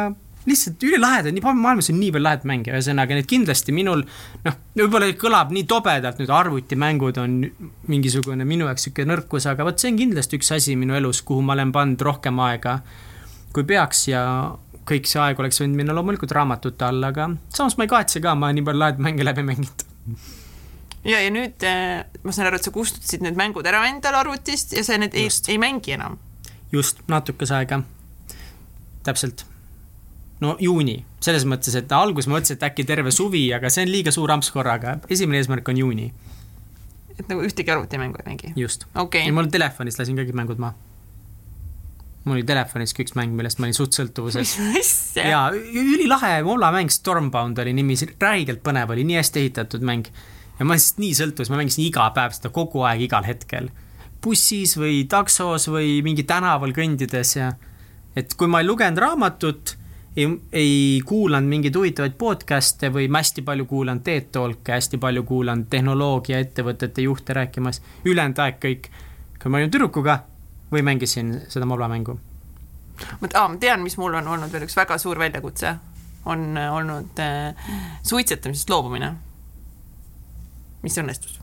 lihtsalt 0.46 0.84
ülilahedad, 0.84 1.34
nii 1.36 1.44
maailmas 1.44 1.92
on 1.92 2.00
nii 2.02 2.10
palju 2.14 2.26
lahedaid 2.26 2.48
mänge, 2.50 2.72
ühesõnaga 2.74 3.18
need 3.18 3.28
kindlasti 3.30 3.74
minul 3.76 4.02
noh, 4.46 4.58
võib-olla 4.80 5.12
kõlab 5.22 5.54
nii 5.54 5.68
tobedalt, 5.70 6.18
nüüd 6.22 6.34
arvutimängud 6.34 7.20
on 7.22 7.38
mingisugune 7.92 8.48
minu 8.48 8.66
jaoks 8.70 8.88
niisugune 8.88 9.14
nõrkus, 9.14 9.46
aga 9.52 9.68
vot 9.68 9.82
see 9.82 9.92
on 9.94 10.00
kindlasti 10.02 10.40
üks 10.40 10.50
asi 10.58 10.76
minu 10.80 10.98
elus, 10.98 11.22
kuhu 11.28 11.46
ma 11.46 11.54
olen 11.58 11.74
pannud 11.76 12.06
rohkem 12.08 12.42
aega, 12.48 12.80
kui 13.54 13.66
peaks 13.68 14.08
ja 14.12 14.24
kõik 14.88 15.08
see 15.10 15.22
aeg 15.22 15.40
oleks 15.40 15.62
võinud 15.62 15.78
minna 15.78 15.96
loomulikult 15.96 16.34
raamatute 16.36 16.88
alla, 16.88 17.12
aga 17.14 17.30
samas 17.54 17.78
ma 17.78 17.86
ei 17.86 17.92
kahetse 17.92 18.22
ka, 18.24 18.34
ma 18.36 18.50
olen 18.50 18.60
nii 18.60 18.68
palju 18.68 18.82
lahedaid 18.82 19.06
mänge 19.06 19.28
läbi 19.28 19.46
mänginud. 19.48 19.86
ja, 21.06 21.22
ja 21.22 21.30
nüüd 21.34 21.66
äh, 21.68 22.02
ma 22.24 22.36
saan 22.36 22.50
aru, 22.50 22.60
et 22.60 22.68
sa 22.68 22.74
kustutasid 22.76 23.24
need 23.26 23.40
mängud 23.40 23.68
ära 23.68 23.84
endal 23.90 24.18
arvutist 24.24 24.76
ja 24.78 24.84
sa 24.88 24.98
need 25.02 25.16
ei, 25.18 25.30
Just. 25.30 25.50
ei 25.50 25.62
mängi 25.62 25.96
enam. 25.98 26.18
just, 26.72 27.04
natukese 27.12 27.56
aega. 27.60 27.82
täpselt. 29.06 29.46
no 30.42 30.56
juuni, 30.60 31.02
selles 31.22 31.46
mõttes, 31.46 31.78
et 31.78 31.92
alguses 31.96 32.30
ma 32.30 32.40
mõtlesin, 32.40 32.60
et 32.60 32.70
äkki 32.72 32.88
terve 32.90 33.14
suvi, 33.16 33.48
aga 33.54 33.70
see 33.70 33.86
on 33.86 33.94
liiga 33.94 34.14
suur 34.14 34.34
amps 34.34 34.52
korraga, 34.52 34.98
esimene 35.10 35.42
eesmärk 35.42 35.70
on 35.70 35.84
juuni, 35.84 36.12
et 37.18 37.28
nagu 37.28 37.44
ühtegi 37.46 37.70
arvutimängu 37.74 38.24
ei 38.24 38.32
mängi. 38.32 38.54
just. 38.58 38.90
okei 38.96 39.28
ja, 39.28 39.36
mul 39.36 39.52
telefonis 39.54 40.02
lasin 40.02 40.18
kõik 40.18 40.34
mängud 40.38 40.62
maha. 40.62 40.91
Mul 42.24 42.38
oli 42.38 42.46
telefonis 42.46 42.94
ka 42.94 43.04
üks 43.04 43.16
mäng, 43.18 43.34
millest 43.38 43.60
ma 43.60 43.68
olin 43.68 43.78
suht 43.78 43.98
sõltuvuses. 43.98 44.54
jaa, 45.18 45.48
ülilahe 45.54 46.36
moolamäng 46.46 46.94
Stormbound 46.94 47.62
oli 47.64 47.74
nimi, 47.78 47.98
räigelt 48.22 48.62
põnev 48.66 48.94
oli, 48.94 49.06
nii 49.08 49.18
hästi 49.18 49.42
ehitatud 49.46 49.86
mäng. 49.88 50.10
ja 50.60 50.68
ma 50.68 50.78
lihtsalt 50.78 51.02
nii 51.02 51.18
sõltuvuses, 51.18 51.54
ma 51.54 51.62
mängisin 51.62 51.88
iga 51.88 52.06
päev 52.16 52.38
seda 52.38 52.54
kogu 52.54 52.86
aeg, 52.86 53.08
igal 53.08 53.26
hetkel. 53.26 53.72
bussis 54.22 54.78
või 54.78 55.04
taksos 55.10 55.66
või 55.74 56.00
mingi 56.06 56.28
tänaval 56.30 56.76
kõndides 56.78 57.36
ja 57.40 57.54
et 58.16 58.36
kui 58.38 58.50
ma 58.52 58.62
ei 58.62 58.68
lugenud 58.68 59.02
raamatut, 59.02 59.76
ei, 60.14 60.28
ei 60.54 61.02
kuulanud 61.08 61.50
mingeid 61.50 61.76
huvitavaid 61.76 62.20
podcast'e 62.22 62.92
või 62.94 63.08
ma 63.10 63.24
hästi 63.24 63.42
palju 63.48 63.66
kuulan 63.66 64.04
TED 64.06 64.30
Talk'e, 64.36 64.76
hästi 64.76 65.02
palju 65.02 65.24
kuulan 65.26 65.66
tehnoloogiaettevõtete 65.72 67.08
juhte 67.08 67.34
rääkimas, 67.34 67.82
ülejäänud 68.06 68.44
aeg 68.46 68.62
kõik, 68.62 68.92
kui 69.42 69.50
ma 69.50 69.58
olin 69.58 69.74
tüdrukuga 69.74 70.20
või 70.72 70.82
mängisin 70.82 71.42
seda 71.50 71.66
molamängu. 71.66 72.20
ma 73.22 73.28
tean, 73.60 73.82
mis 73.82 73.98
mul 73.98 74.14
on 74.14 74.28
olnud 74.28 74.52
veel 74.52 74.68
üks 74.68 74.78
väga 74.78 74.98
suur 75.02 75.20
väljakutse, 75.20 75.76
on 76.26 76.58
äh, 76.58 76.74
olnud 76.74 77.20
äh, 77.20 77.56
suitsetamisest 78.04 78.70
loobumine, 78.70 79.14
mis 80.82 80.98
õnnestus. 80.98 81.40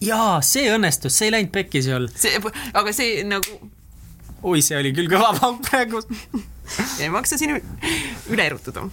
jaa, 0.00 0.40
see 0.40 0.68
õnnestus, 0.74 1.16
see 1.16 1.30
ei 1.30 1.36
läinud 1.36 1.52
pekki 1.52 1.82
seal. 1.82 2.08
see, 2.14 2.40
aga 2.74 2.92
see 2.92 3.24
nagu, 3.24 3.58
oi, 4.42 4.62
see 4.62 4.78
oli 4.78 4.94
küll 4.96 5.10
kõva 5.10 5.32
pauk 5.38 5.62
praegu. 5.68 6.02
ei 7.02 7.10
maksa 7.10 7.38
siin 7.38 7.56
üle 8.30 8.46
erutuda. 8.46 8.86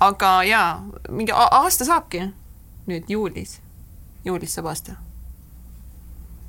aga 0.00 0.36
jaa, 0.46 0.68
mingi 1.08 1.34
aasta 1.34 1.88
saabki 1.88 2.28
nüüd 2.86 3.08
juulis, 3.08 3.58
juulis 4.24 4.54
saab 4.54 4.70
aasta. 4.72 4.98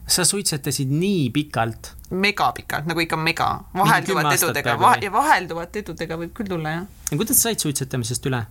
Sa 0.07 0.25
suitsetasid 0.25 0.91
nii 0.91 1.29
pikalt. 1.33 1.93
megapikalt, 2.09 2.85
nagu 2.85 3.01
ikka 3.01 3.17
mega, 3.17 3.47
vahelduvate 3.73 4.35
edudega 4.37 4.75
peaaegu 4.75 4.83
va 4.83 4.91
või? 4.93 5.05
ja 5.07 5.13
vahelduvate 5.13 5.81
edudega 5.81 6.17
võib 6.21 6.35
küll 6.37 6.51
tulla, 6.51 6.73
jah. 6.75 6.85
ja 7.11 7.17
kuidas 7.17 7.41
sa 7.41 7.49
said 7.49 7.63
suitsetamisest 7.63 8.29
üle? 8.29 8.43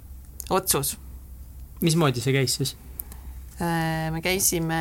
otsus. 0.51 0.97
mismoodi 1.81 2.25
see 2.25 2.35
käis 2.35 2.59
siis? 2.59 2.75
me 3.61 4.23
käisime, 4.25 4.81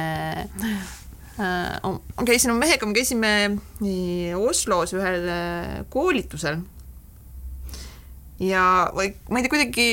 ma 1.37 2.25
käisin 2.25 2.55
oma 2.55 2.65
mehega, 2.65 2.89
me 2.89 2.97
käisime 2.97 3.33
Oslos 4.41 4.95
ühel 4.97 5.29
äh, 5.29 5.77
koolitusel. 5.93 6.63
ja 8.41 8.65
või 8.97 9.13
ma 9.29 9.39
ei 9.39 9.45
tea, 9.45 9.53
kuidagi 9.53 9.87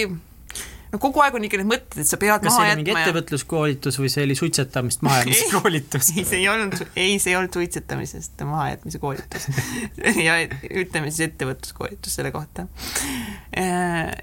no 0.90 1.00
kogu 1.02 1.22
aeg 1.24 1.36
on 1.38 1.46
ikka 1.46 1.60
need 1.60 1.70
mõtted, 1.70 2.00
et 2.02 2.08
sa 2.08 2.18
pead 2.20 2.42
kas 2.42 2.54
see 2.54 2.62
maha 2.62 2.72
oli 2.72 2.80
mingi 2.80 2.92
jätma 2.92 3.02
ja 3.02 3.06
ettevõtluskoolitus 3.06 3.98
või 4.00 4.10
see 4.12 4.24
oli 4.26 4.36
suitsetamist 4.38 5.02
mahajäämise 5.06 5.50
koolitus? 5.52 6.10
ei, 6.14 6.24
see 6.26 6.40
ei 6.40 6.48
olnud, 6.52 6.76
ei, 6.94 7.18
see 7.22 7.32
ei 7.32 7.38
olnud 7.38 7.58
suitsetamisest 7.60 8.44
mahajätmise 8.48 9.02
koolitus. 9.02 9.46
ja 10.26 10.38
ütleme 10.82 11.12
siis 11.12 11.28
ettevõtluskoolitus 11.30 12.18
selle 12.18 12.32
kohta. 12.34 12.66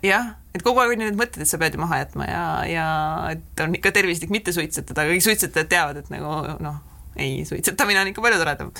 jah, 0.03 0.34
et 0.55 0.65
kogu 0.65 0.84
aeg 0.84 0.95
on 0.95 1.03
need 1.05 1.20
mõtted, 1.20 1.43
et 1.43 1.49
sa 1.49 1.59
pead 1.61 1.78
ju 1.78 1.84
maha 1.84 2.01
jätma 2.03 2.28
ja, 2.28 2.45
ja 2.68 2.88
et 3.36 3.63
on 3.63 3.76
ikka 3.78 3.93
tervislik 3.95 4.34
mitte 4.34 4.55
suitsetada, 4.55 5.05
aga 5.05 5.15
kõik 5.15 5.28
suitsetajad 5.30 5.72
teavad, 5.72 6.01
et 6.01 6.11
nagu 6.13 6.57
noh, 6.63 6.82
ei, 7.15 7.45
suitsetamine 7.47 8.03
on 8.03 8.11
ikka 8.11 8.24
palju 8.26 8.41
toredam. 8.41 8.74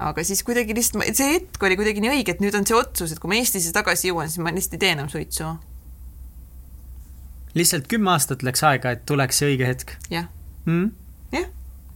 aga 0.00 0.24
siis 0.24 0.44
kuidagi 0.44 0.76
lihtsalt, 0.76 1.08
see 1.16 1.34
hetk 1.38 1.64
oli 1.64 1.80
kuidagi 1.80 2.04
nii 2.04 2.14
õige, 2.18 2.36
et 2.36 2.44
nüüd 2.44 2.56
on 2.56 2.68
see 2.68 2.76
otsus, 2.76 3.12
et 3.12 3.22
kui 3.22 3.32
ma 3.32 3.40
Eestisse 3.40 3.72
tagasi 3.76 4.12
jõuan, 4.12 4.28
siis 4.28 4.44
ma 4.44 4.52
lihtsalt 4.54 4.78
ei 4.78 4.84
tee 4.84 4.94
enam 4.96 5.10
suitsu. 5.12 5.56
Lihtsalt 7.54 7.88
kümme 7.90 8.12
aastat 8.14 8.44
läks 8.46 8.62
aega, 8.66 8.94
et 8.94 9.06
tuleks 9.06 9.40
see 9.40 9.52
õige 9.54 9.68
hetk 9.68 9.94
jah, 10.12 10.28
mm?. 10.66 10.90
jah, 11.34 11.48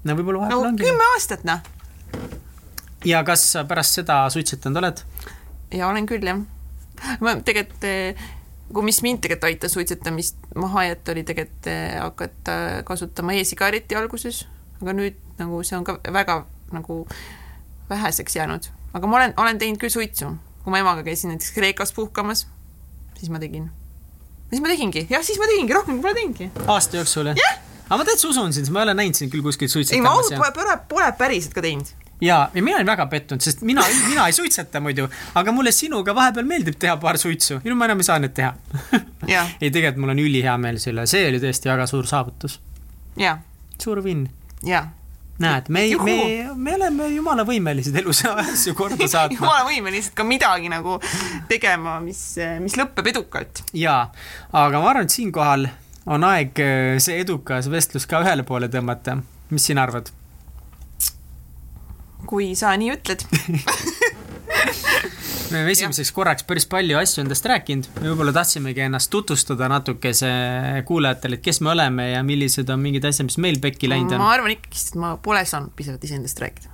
no 0.05 0.17
võib-olla 0.19 0.41
no 0.41 0.47
vahepeal 0.47 0.71
ongi. 0.71 0.87
kümme 0.87 1.11
aastat 1.15 1.45
noh. 1.49 1.63
ja 3.07 3.23
kas 3.27 3.47
sa 3.55 3.65
pärast 3.69 4.01
seda 4.01 4.23
suitsetanud 4.35 4.83
oled? 4.83 5.05
ja 5.75 5.89
olen 5.89 6.09
küll 6.11 6.27
jah. 6.27 6.41
ma 7.25 7.37
tegelikult, 7.47 7.87
kui 8.75 8.89
mis 8.89 9.01
mind 9.07 9.23
tegelikult 9.25 9.51
aitas 9.51 9.77
suitsetamist 9.77 10.51
maha 10.59 10.89
jätta, 10.91 11.15
oli 11.15 11.27
tegelikult 11.27 11.71
eh, 11.71 11.95
hakata 12.01 12.59
kasutama 12.89 13.37
e-sigareti 13.39 13.99
alguses, 13.99 14.45
aga 14.83 14.97
nüüd 14.97 15.21
nagu 15.39 15.63
see 15.67 15.79
on 15.79 15.87
ka 15.87 15.99
väga 16.15 16.43
nagu 16.75 17.05
väheseks 17.91 18.37
jäänud, 18.37 18.67
aga 18.97 19.07
ma 19.07 19.21
olen, 19.21 19.35
olen 19.37 19.59
teinud 19.61 19.79
küll 19.83 19.93
suitsu, 19.93 20.35
kui 20.65 20.75
ma 20.75 20.83
emaga 20.83 21.05
käisin 21.07 21.35
näiteks 21.35 21.53
Kreekas 21.55 21.93
puhkamas, 21.95 22.47
siis 23.19 23.31
ma 23.31 23.39
tegin. 23.43 23.71
Siis 24.55 24.65
ma 24.65 24.71
tegingi, 24.73 25.07
jah, 25.11 25.25
siis 25.27 25.41
ma 25.43 25.51
tegingi, 25.51 25.75
rohkem 25.75 26.01
pole 26.05 26.15
teinudki. 26.17 26.51
aasta 26.67 27.01
jooksul 27.03 27.33
jah 27.33 27.41
yeah.? 27.41 27.61
aga 27.89 28.01
ma 28.01 28.07
täitsa 28.09 28.31
usun 28.31 28.55
sind, 28.57 28.71
ma 28.73 28.81
ei 28.81 28.89
ole 28.89 28.97
näinud 29.01 29.19
sind 29.19 29.33
küll 29.33 29.45
kuskil 29.45 29.69
ei, 29.69 29.71
ma 29.71 29.75
suitsetamas 29.75 30.17
ausalt 30.17 30.41
pole, 30.41 30.53
pole, 30.57 30.79
pole 30.89 31.11
päriselt 31.19 31.57
ka 31.57 31.65
teinud. 31.65 31.91
ja, 32.25 32.39
ja 32.55 32.63
mina 32.63 32.79
olin 32.79 32.89
väga 32.89 33.07
pettunud, 33.13 33.45
sest 33.45 33.65
mina, 33.67 33.85
mina 34.09 34.27
ei 34.31 34.37
suitseta 34.37 34.81
muidu, 34.85 35.09
aga 35.37 35.53
mulle 35.53 35.73
sinuga 35.75 36.15
vahepeal 36.17 36.49
meeldib 36.49 36.79
teha 36.81 36.97
paar 37.03 37.19
suitsu, 37.21 37.61
nüüd 37.65 37.79
ma 37.79 37.89
enam 37.91 38.01
ei 38.01 38.09
saa 38.09 38.19
neid 38.23 38.35
teha. 38.37 38.55
ei, 39.61 39.71
tegelikult 39.71 40.01
mul 40.05 40.15
on 40.15 40.25
ülihea 40.25 40.57
meel 40.61 40.81
selle, 40.83 41.07
see 41.11 41.27
oli 41.29 41.43
tõesti 41.43 41.73
väga 41.73 41.89
suur 41.91 42.09
saavutus, 42.09 42.61
suur 43.81 44.05
vinn. 44.05 44.29
ja. 44.65 44.87
näed, 45.43 45.68
me, 45.68 45.87
me, 46.05 46.16
me 46.55 46.74
oleme 46.76 47.09
jumala 47.11 47.45
võimelised 47.49 47.97
elus 47.99 48.22
asju 48.30 48.74
korda 48.78 49.09
saatma. 49.11 49.39
jumala 49.39 49.64
võimelised 49.68 50.14
ka 50.14 50.26
midagi 50.26 50.70
nagu 50.70 50.99
tegema, 51.51 51.99
mis, 52.05 52.20
mis 52.62 52.76
lõpeb 52.78 53.11
edukalt. 53.14 53.64
jaa, 53.74 54.12
aga 54.53 54.82
ma 54.82 54.93
arvan, 54.93 55.09
et 55.09 55.16
siinkohal 55.16 55.66
on 56.14 56.26
aeg 56.28 56.61
äh, 56.61 56.99
see 57.03 57.18
edukas 57.24 57.70
vestlus 57.72 58.07
ka 58.07 58.22
ühele 58.24 58.45
poole 58.47 58.68
tõmmata. 58.72 59.18
mis 59.51 59.66
sina 59.70 59.82
arvad? 59.87 60.12
kui 62.24 62.55
sa 62.57 62.72
nii 62.80 62.95
ütled. 62.95 63.26
me 65.55 65.61
oleme 65.63 65.75
esimeseks 65.75 66.11
korraks 66.15 66.45
päris 66.49 66.67
palju 66.71 66.99
asju 66.99 67.23
endast 67.23 67.47
rääkinud, 67.47 67.87
võib-olla 68.03 68.33
tahtsimegi 68.35 68.83
ennast 68.89 69.11
tutvustada 69.13 69.69
natukese 69.71 70.31
kuulajatele, 70.89 71.39
et 71.39 71.45
kes 71.47 71.61
me 71.65 71.71
oleme 71.75 72.09
ja 72.11 72.23
millised 72.27 72.71
on 72.75 72.83
mingid 72.83 73.07
asjad, 73.09 73.29
mis 73.31 73.39
meil 73.43 73.61
pekki 73.63 73.91
läinud 73.91 74.17
on 74.17 74.25
ma. 74.25 74.33
arvan 74.35 74.57
ikkagist, 74.57 74.95
et 74.95 75.01
ma 75.01 75.15
pole 75.23 75.45
saanud 75.49 75.75
piisavalt 75.79 76.05
iseendast 76.09 76.43
rääkida. 76.43 76.73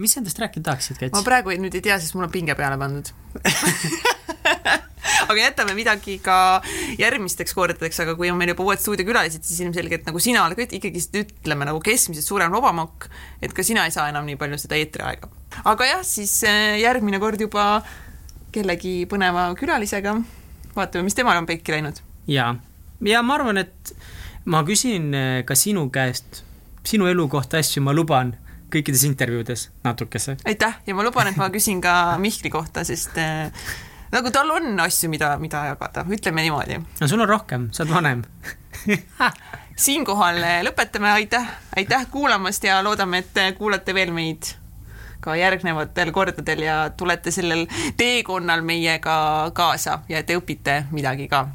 mis 0.00 0.16
sa 0.16 0.22
endast 0.22 0.40
rääkida 0.42 0.70
tahaksid, 0.70 1.00
ma 1.02 1.10
Kats? 1.12 1.28
praegu 1.28 1.52
ei- 1.52 1.60
nüüd 1.60 1.76
ei 1.76 1.84
tea, 1.84 1.98
sest 2.00 2.16
mul 2.16 2.28
on 2.28 2.32
pinge 2.32 2.56
peale 2.56 2.80
pandud. 2.80 3.12
aga 5.26 5.38
jätame 5.40 5.74
midagi 5.76 6.18
ka 6.22 6.62
järgmisteks 7.00 7.54
kordadeks, 7.56 8.00
aga 8.04 8.14
kui 8.18 8.30
on 8.32 8.38
meil 8.38 8.52
juba 8.52 8.66
uued 8.66 8.82
stuudiokülalised, 8.82 9.44
siis 9.46 9.60
ilmselgelt 9.64 10.06
nagu 10.08 10.22
sina 10.22 10.44
oled 10.46 10.58
ka 10.58 10.66
ikkagist 10.78 11.16
ütleme 11.20 11.68
nagu 11.68 11.80
keskmisest 11.84 12.30
suurem 12.30 12.54
lobamokk, 12.54 13.08
et 13.42 13.54
ka 13.56 13.64
sina 13.66 13.86
ei 13.86 13.94
saa 13.94 14.08
enam 14.12 14.26
nii 14.28 14.38
palju 14.40 14.58
seda 14.62 14.78
eetriaega. 14.80 15.30
aga 15.64 15.90
jah, 15.92 16.02
siis 16.06 16.38
äh, 16.46 16.76
järgmine 16.82 17.20
kord 17.22 17.40
juba 17.40 17.66
kellegi 18.56 18.96
põneva 19.10 19.50
külalisega. 19.58 20.16
vaatame, 20.76 21.06
mis 21.06 21.16
temal 21.16 21.38
on 21.38 21.46
pekki 21.46 21.76
läinud. 21.76 22.02
ja, 22.26 22.54
ja 23.04 23.22
ma 23.22 23.38
arvan, 23.38 23.60
et 23.62 23.94
ma 24.44 24.64
küsin 24.66 25.12
eh, 25.14 25.44
ka 25.46 25.54
sinu 25.54 25.88
käest 25.92 26.46
sinu 26.86 27.06
elu 27.10 27.28
kohta 27.28 27.58
asju, 27.58 27.82
ma 27.82 27.94
luban 27.94 28.32
kõikides 28.72 29.04
intervjuudes 29.08 29.68
natukese. 29.84 30.36
aitäh 30.46 30.80
ja 30.86 30.94
ma 30.94 31.04
luban, 31.06 31.30
et 31.30 31.38
ma 31.38 31.50
küsin 31.54 31.80
ka 31.82 32.16
Mihkli 32.22 32.50
kohta, 32.50 32.84
sest 32.86 33.18
äh, 33.18 33.50
nagu 34.12 34.30
tal 34.34 34.50
on 34.54 34.80
asju, 34.86 35.10
mida, 35.10 35.34
mida 35.42 35.66
jagada, 35.70 36.06
ütleme 36.10 36.46
niimoodi. 36.46 36.80
no 37.00 37.08
sul 37.08 37.22
on 37.22 37.28
rohkem, 37.28 37.70
sa 37.72 37.84
oled 37.84 37.94
vanem. 37.94 38.24
siinkohal 39.86 40.42
äh, 40.42 40.60
lõpetame, 40.66 41.12
aitäh, 41.14 41.50
aitäh 41.76 42.06
kuulamast 42.10 42.64
ja 42.64 42.80
loodame, 42.86 43.24
et 43.24 43.58
kuulate 43.58 43.94
veel 43.94 44.14
meid 44.14 44.54
ka 45.20 45.36
järgnevatel 45.36 46.12
kordadel 46.12 46.64
ja 46.66 46.76
tulete 46.96 47.30
sellel 47.34 47.66
teekonnal 47.96 48.62
meiega 48.66 49.50
kaasa 49.54 50.00
ja 50.08 50.22
te 50.22 50.38
õpite 50.38 50.84
midagi 50.92 51.28
ka. 51.28 51.46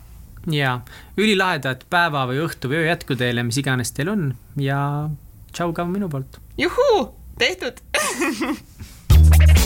ja 0.51 0.79
ülilahedat 1.17 1.85
päeva 1.89 2.25
või 2.29 2.41
õhtu 2.45 2.71
või 2.71 2.81
öö 2.81 2.91
jätku 2.91 3.15
teile, 3.15 3.43
mis 3.43 3.57
iganes 3.61 3.91
teil 3.91 4.09
on 4.09 4.31
ja 4.57 5.09
tšau 5.53 5.73
ka 5.73 5.85
minu 5.85 6.09
poolt. 6.09 6.39
juhuu, 6.57 7.09
tehtud 7.39 7.81